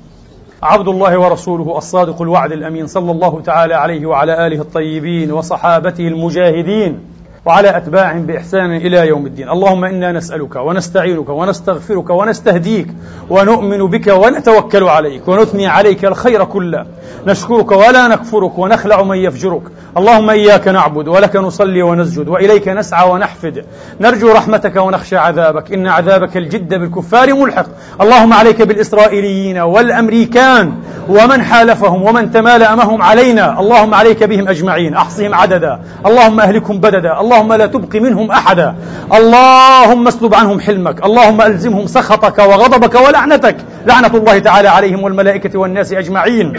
عبد 0.65 0.89
الله 0.89 1.19
ورسوله 1.19 1.79
الصادق 1.79 2.23
الوعد 2.23 2.53
الأمين 2.53 2.87
صلى 2.87 3.11
الله 3.11 3.41
تعالى 3.41 3.75
عليه 3.75 4.07
وعلى 4.07 4.47
آله 4.47 4.61
الطيبين 4.61 5.33
وصحابته 5.33 6.09
المجاهدين. 6.09 7.01
وعلى 7.47 7.77
أتباعهم 7.77 8.27
بإحسان 8.27 8.77
إلى 8.77 9.09
يوم 9.09 9.27
الدين. 9.27 9.49
اللهم 9.49 9.85
إنا 9.85 10.13
نسألك 10.13 10.57
ونستعينك 10.57 11.29
ونستغفرك 11.29 12.11
ونستهديك 12.11 12.89
ونؤمن 13.31 13.87
بك 13.87 14.07
ونتوكل 14.07 14.85
عليك 14.85 15.29
ونثني 15.29 15.67
عليك 15.67 16.05
الخير 16.05 16.45
كله. 16.45 16.87
نشكرك 17.27 17.73
ولا 17.73 18.09
نكفرك 18.09 18.59
ونخلع 18.59 19.03
من 19.03 19.17
يفجرك. 19.17 19.63
اللهم 19.97 20.31
إياك 20.31 20.69
نعبد 20.69 21.09
ولك 21.09 21.37
نصلي 21.37 21.83
ونسجد 21.83 22.29
وإليك 22.29 22.69
نسعى 22.69 23.11
ونحفد. 23.11 23.65
نرجو 24.01 24.33
رحمتك 24.33 24.77
ونخشى 24.77 25.17
عذابك. 25.17 25.73
إن 25.73 25.87
عذابك 25.87 26.37
الجد 26.37 26.75
بالكفار 26.75 27.35
ملحق. 27.35 27.67
اللهم 28.01 28.33
عليك 28.33 28.63
بالإسرائيليين 28.63 29.59
والأمريكان 29.59 30.75
ومن 31.09 31.43
حالفهم 31.43 32.03
ومن 32.03 32.31
تمالأ 32.31 32.73
أمهم 32.73 33.03
علينا. 33.03 33.61
اللهم 33.61 33.95
عليك 33.95 34.25
بهم 34.25 34.49
أجمعين. 34.49 34.95
أحصهم 34.95 35.35
عددا. 35.35 35.81
اللهم 36.07 36.41
أهلكهم 36.41 36.79
بددا. 36.79 37.21
اللهم 37.21 37.34
لا 37.43 37.67
تبق 37.67 37.97
منهم 37.97 38.31
أحدا. 38.31 38.75
اللهم 39.15 40.09
اسلب 40.09 40.35
عنهم 40.35 40.61
حلمك. 40.61 41.05
اللهم 41.05 41.43
ألزمهم 41.43 41.87
سخطك 41.87 42.39
وغضبك 42.39 42.95
ولعنتك. 42.95 43.57
لعنة 43.87 44.11
الله 44.15 44.39
تعالى 44.39 44.69
عليهم 44.69 45.03
والملائكة 45.03 45.59
والناس 45.59 45.93
أجمعين. 45.93 46.53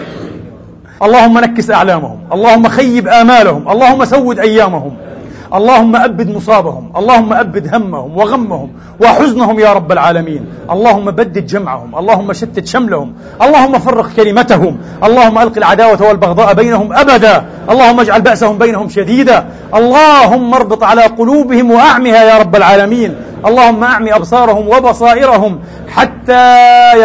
اللهم 1.04 1.40
نكس 1.40 1.72
أعلامهم. 1.72 2.20
اللهم 2.34 2.68
خيب 2.68 3.08
آمالهم. 3.08 3.70
اللهم 3.70 4.06
سود 4.06 4.40
أيامهم. 4.40 5.05
اللهم 5.56 5.96
أبد 5.96 6.30
مصابهم 6.36 6.92
اللهم 7.00 7.34
أبد 7.34 7.76
همهم 7.76 8.18
وغمهم 8.18 8.70
وحزنهم 9.02 9.60
يا 9.60 9.74
رب 9.74 9.92
العالمين. 9.92 10.46
اللهم 10.72 11.06
بدد 11.12 11.46
جمعهم 11.46 11.96
اللهم 11.96 12.34
شتت 12.34 12.68
شملهم 12.68 13.14
اللهم 13.42 13.80
فرق 13.80 14.08
كلمتهم 14.18 14.78
اللهم 15.04 15.38
ألق 15.38 15.58
العداوة 15.58 16.02
والبغضاء 16.08 16.54
بينهم 16.54 16.94
أبدا 16.94 17.46
اللهم 17.70 18.00
اجعل 18.00 18.22
بأسهم 18.22 18.58
بينهم 18.58 18.90
شديدا 18.90 19.46
اللهم 19.76 20.54
اربط 20.54 20.84
على 20.84 21.02
قلوبهم 21.02 21.72
وأعمها 21.72 22.24
يا 22.24 22.38
رب 22.38 22.56
العالمين. 22.56 23.16
اللهم 23.46 23.84
أعمي 23.84 24.16
أبصارهم 24.16 24.68
وبصائرهم 24.68 25.60
حتى 25.88 26.48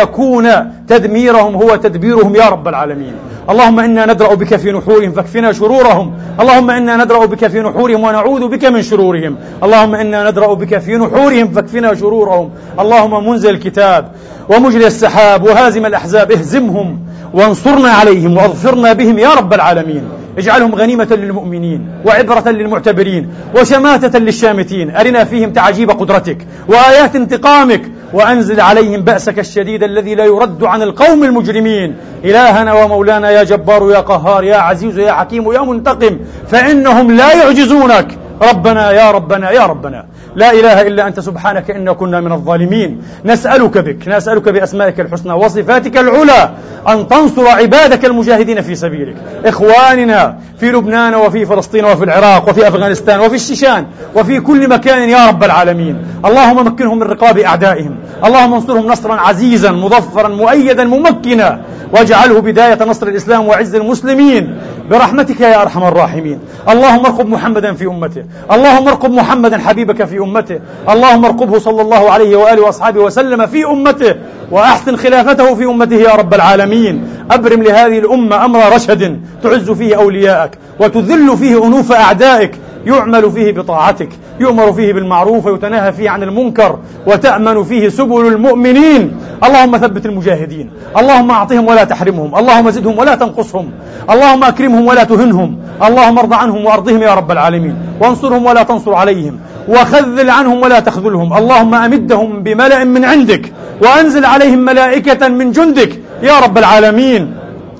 يكون 0.02 0.46
تدميرهم 0.88 1.54
هو 1.54 1.76
تدبيرهم 1.76 2.36
يا 2.36 2.48
رب 2.48 2.68
العالمين. 2.68 3.14
اللهم 3.48 3.80
إنا 3.80 4.12
ندرأ 4.12 4.34
بك 4.34 4.56
في 4.56 4.72
نحورهم 4.72 5.12
فاكفنا 5.12 5.52
شرورهم. 5.52 6.12
اللهم 6.40 6.70
إنا 6.70 7.04
ندرأ 7.04 7.26
بك 7.26 7.46
في 7.46 7.60
نحورهم 7.60 8.04
ونعوذ 8.04 8.48
بك 8.48 8.64
من 8.64 8.82
شرورهم. 8.82 9.36
اللهم 9.64 9.94
إنا 9.94 10.30
ندرأ 10.30 10.54
بك 10.54 10.78
في 10.78 10.96
نحورهم 10.96 11.48
فاكفنا 11.48 11.94
شرورهم. 11.94 12.50
اللهم 12.80 13.28
منزل 13.28 13.50
الكتاب 13.50 14.12
ومجري 14.48 14.86
السحاب 14.86 15.44
وهازم 15.44 15.86
الأحزاب 15.86 16.32
اهزمهم 16.32 16.98
وانصرنا 17.34 17.90
عليهم 17.90 18.36
واظفرنا 18.36 18.92
بهم 18.92 19.18
يا 19.18 19.34
رب 19.34 19.54
العالمين. 19.54 20.02
اجعلهم 20.38 20.74
غنيمة 20.74 21.08
للمؤمنين 21.10 21.88
وعبرة 22.06 22.50
للمعتبرين 22.50 23.28
وشماتة 23.56 24.18
للشامتين. 24.18 24.96
أرنا 24.96 25.24
فيهم 25.24 25.52
تعجيب 25.52 25.90
قدرتك 25.90 26.46
وآيات 26.68 27.16
انتقامك 27.16 27.82
وأنزل 28.12 28.60
عليهم 28.60 29.00
بأسك 29.00 29.38
الشديد 29.38 29.82
الذي 29.82 30.14
لا 30.14 30.24
يرد 30.24 30.64
عن 30.64 30.82
القوم 30.82 31.24
المجرمين. 31.24 31.96
إلهنا 32.24 32.72
ومولانا 32.72 33.30
يا 33.30 33.42
جبار 33.42 33.90
يا 33.90 34.00
قهار 34.00 34.44
يا 34.44 34.56
عزيز 34.56 34.98
يا 34.98 35.12
حكيم 35.12 35.52
يا 35.52 35.60
منتقم 35.60 36.18
فإنهم 36.48 37.10
لا 37.10 37.32
يعجزونك. 37.32 38.18
ربنا 38.42 38.90
يا 38.90 39.10
ربنا 39.10 39.50
يا 39.50 39.66
ربنا. 39.66 40.06
لا 40.36 40.52
إله 40.52 40.82
إلا 40.82 41.06
أنت 41.06 41.20
سبحانك 41.20 41.70
إنا 41.70 41.92
كنا 41.92 42.20
من 42.20 42.32
الظالمين. 42.32 43.02
نسألك 43.24 43.78
بك 43.78 44.08
نسألك 44.08 44.48
بأسمائك 44.48 45.00
الحسنى 45.00 45.32
وصفاتك 45.32 45.96
العلى 45.98 46.50
أن 46.88 47.08
تنصر 47.08 47.48
عبادك 47.48 48.04
المجاهدين 48.04 48.60
في 48.60 48.74
سبيلك. 48.74 49.16
إخواننا 49.44 50.38
في 50.60 50.72
لبنان 50.72 51.14
وفي 51.14 51.46
فلسطين 51.46 51.84
وفي 51.84 52.04
العراق 52.04 52.48
وفي 52.48 52.68
أفغانستان 52.68 53.20
وفي 53.20 53.34
الشيشان 53.34 53.86
وفي 54.16 54.40
كل 54.40 54.68
مكان 54.68 55.08
يا 55.08 55.26
رب 55.26 55.44
العالمين. 55.44 56.06
اللهم 56.24 56.66
مكنهم 56.66 56.98
من 56.98 57.06
رقاب 57.06 57.38
أعدائهم. 57.38 57.96
اللهم 58.24 58.54
انصرهم 58.54 58.86
نصرا 58.86 59.14
عزيزا 59.14 59.72
مظفرا 59.72 60.28
مؤيدا 60.28 60.84
ممكنا. 60.84 61.60
واجعله 61.92 62.40
بداية 62.40 62.84
نصر 62.84 63.06
الإسلام 63.06 63.48
وعز 63.48 63.74
المسلمين. 63.74 64.58
برحمتك 64.90 65.40
يا 65.40 65.62
أرحم 65.62 65.84
الراحمين. 65.84 66.38
اللهم 66.68 67.06
ارقب 67.06 67.26
محمدا 67.28 67.72
في 67.74 67.84
أمته. 67.86 68.24
اللهم 68.52 68.88
ارقب 68.88 69.10
محمدا 69.10 69.58
حبيبك 69.58 70.04
في 70.04 70.18
أمته. 70.20 70.58
اللهم 70.90 71.24
ارقبه 71.24 71.58
صلى 71.58 71.82
الله 71.82 72.10
عليه 72.10 72.36
وآله 72.36 72.62
وأصحابه 72.62 73.00
وسلم 73.00 73.46
في 73.46 73.64
أمته 73.64 74.14
وأحسن 74.50 74.96
خلافته 74.96 75.54
في 75.54 75.64
أمته 75.64 75.96
يا 75.96 76.14
رب 76.14 76.34
العالمين. 76.34 77.04
أبرم 77.30 77.62
لهذه 77.62 77.98
الأمة 77.98 78.44
أمر 78.44 78.60
رشد 78.74 79.20
تعز 79.42 79.70
فيه 79.70 79.96
أولياءك 79.96 80.58
وتذل 80.80 81.36
فيه 81.36 81.66
أنوف 81.66 81.92
أعدائك 81.92 82.54
يعمل 82.86 83.30
فيه 83.30 83.52
بطاعتك 83.52 84.08
يؤمر 84.40 84.72
فيه 84.72 84.92
بالمعروف 84.92 85.46
ويتناهى 85.46 85.92
فيه 85.92 86.10
عن 86.10 86.22
المنكر 86.22 86.78
وتأمن 87.06 87.64
فيه 87.64 87.88
سبل 87.88 88.26
المؤمنين. 88.26 89.16
اللهم 89.44 89.78
ثبت 89.78 90.06
المجاهدين 90.06 90.70
اللهم 90.98 91.30
أعطهم 91.30 91.66
ولا 91.66 91.84
تحرمهم 91.84 92.36
اللهم 92.36 92.70
زدهم 92.70 92.98
ولا 92.98 93.14
تنقصهم 93.14 93.70
اللهم 94.10 94.44
أكرمهم 94.44 94.86
ولا 94.86 95.04
تهنهم 95.04 95.58
اللهم 95.82 96.18
ارض 96.18 96.32
عنهم 96.32 96.64
وأرضهم 96.66 97.02
يا 97.02 97.14
رب 97.14 97.30
العالمين 97.30 97.74
وانصرهم 98.00 98.46
ولا 98.46 98.62
تنصر 98.62 98.94
عليهم. 98.94 99.40
وخذل 99.68 100.30
عنهم 100.30 100.62
ولا 100.62 100.80
تخذلهم. 100.80 101.36
اللهم 101.36 101.74
أمدهم 101.74 102.42
بملأ 102.42 102.84
من 102.84 103.04
عندك 103.04 103.52
وأنزل 103.82 104.24
عليهم 104.24 104.58
ملائكة 104.58 105.28
من 105.28 105.52
جندك. 105.52 105.98
يا 106.22 106.40
رب 106.40 106.58
العالمين. 106.58 107.34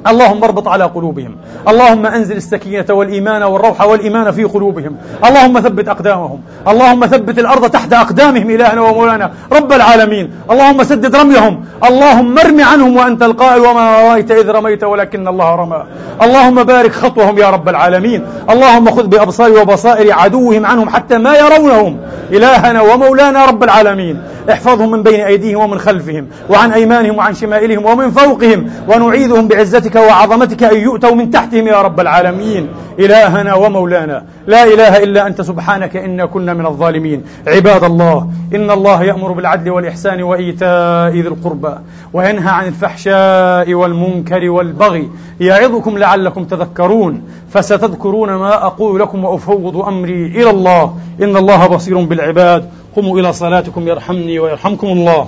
اللهم 0.07 0.45
اربط 0.45 0.69
على 0.69 0.85
قلوبهم. 0.85 1.37
اللهم 1.69 2.07
انزل 2.07 2.37
السكينة 2.37 2.85
والإيمان 2.91 3.43
والروح 3.43 3.81
والإيمان 3.81 4.31
في 4.31 4.45
قلوبهم. 4.45 4.97
اللهم 5.25 5.61
ثبت 5.61 5.89
أقدامهم. 5.89 6.41
اللهم 6.69 7.07
ثبت 7.07 7.39
الأرض 7.39 7.71
تحت 7.71 7.93
أقدامهم 7.93 8.51
إلهنا 8.51 8.81
ومولانا. 8.81 9.31
رب 9.53 9.73
العالمين. 9.73 10.31
اللهم 10.51 10.85
سدد 10.85 11.17
رميهم. 11.17 11.65
اللهم 11.85 12.39
ارم 12.39 12.61
عنهم 12.61 12.97
وأنت 12.97 13.23
القائل 13.23 13.61
وما 13.61 14.11
رأيت 14.11 14.31
إذ 14.31 14.51
رميت 14.51 14.85
ولكن 14.85 15.29
الله 15.29 15.55
رمى. 15.55 15.85
اللهم 16.23 16.65
بارك 16.65 16.93
خطوهم 16.93 17.39
يا 17.39 17.51
رب 17.51 17.69
العالمين. 17.69 18.27
اللهم 18.51 18.91
خذ 18.91 19.07
بأبصار 19.07 19.51
وبصائر 19.51 20.13
عدوهم 20.13 20.67
عنهم 20.67 20.89
حتى 20.89 21.19
ما 21.19 21.37
يرونهم. 21.37 21.97
إلهنا 22.33 22.81
ومولانا 22.81 23.47
رب 23.47 23.65
العالمين. 23.65 24.23
احفظهم 24.51 24.91
من 24.91 25.03
بين 25.03 25.21
أيديهم 25.21 25.61
ومن 25.61 25.79
خلفهم 25.79 26.27
وعن 26.51 26.73
أيمانهم 26.73 27.19
وعن 27.19 27.35
شمائلهم 27.35 27.87
ومن 27.87 28.11
فوقهم 28.11 28.71
ونعيذهم 28.89 29.49
بعزتك 29.49 29.90
قدرتك 29.91 30.11
وعظمتك 30.11 30.63
أن 30.63 30.81
يؤتوا 30.81 31.15
من 31.15 31.31
تحتهم 31.31 31.67
يا 31.67 31.83
رب 31.83 32.01
العالمين. 32.01 32.69
إلهنا 32.99 33.55
ومولانا. 33.55 34.25
لا 34.47 34.65
إله 34.65 35.03
إلا 35.03 35.27
أنت 35.27 35.43
سبحانك 35.43 35.97
إنا 35.97 36.27
كنا 36.27 36.55
من 36.55 36.67
الظالمين. 36.67 37.23
عباد 37.47 37.85
الله 37.85 38.29
إن 38.55 38.71
الله 38.71 39.03
يأمر 39.03 39.33
بالعدل 39.33 39.71
والإحسان 39.71 40.23
وإيتاء 40.23 41.11
ذي 41.11 41.29
القربى 41.29 41.75
وينهى 42.13 42.51
عن 42.51 42.67
الفحشاء 42.67 43.75
والمنكر 43.75 44.51
والبغي 44.51 45.09
يعظكم 45.41 45.99
لعلكم 45.99 46.45
تذكرون. 46.45 47.23
فستذكرون 47.51 48.31
ما 48.35 48.67
أقول 48.67 49.01
لكم 49.01 49.25
وأفوض 49.25 49.77
أمري 49.77 50.27
إلى 50.27 50.51
الله. 50.51 50.97
إن 51.23 51.37
الله 51.37 51.67
بصير 51.67 52.05
بالعباد. 52.05 52.71
قوموا 52.97 53.19
إلى 53.19 53.33
صلاتكم 53.33 53.89
يرحمني 53.89 54.39
ويرحمكم 54.39 54.87
الله. 54.87 55.27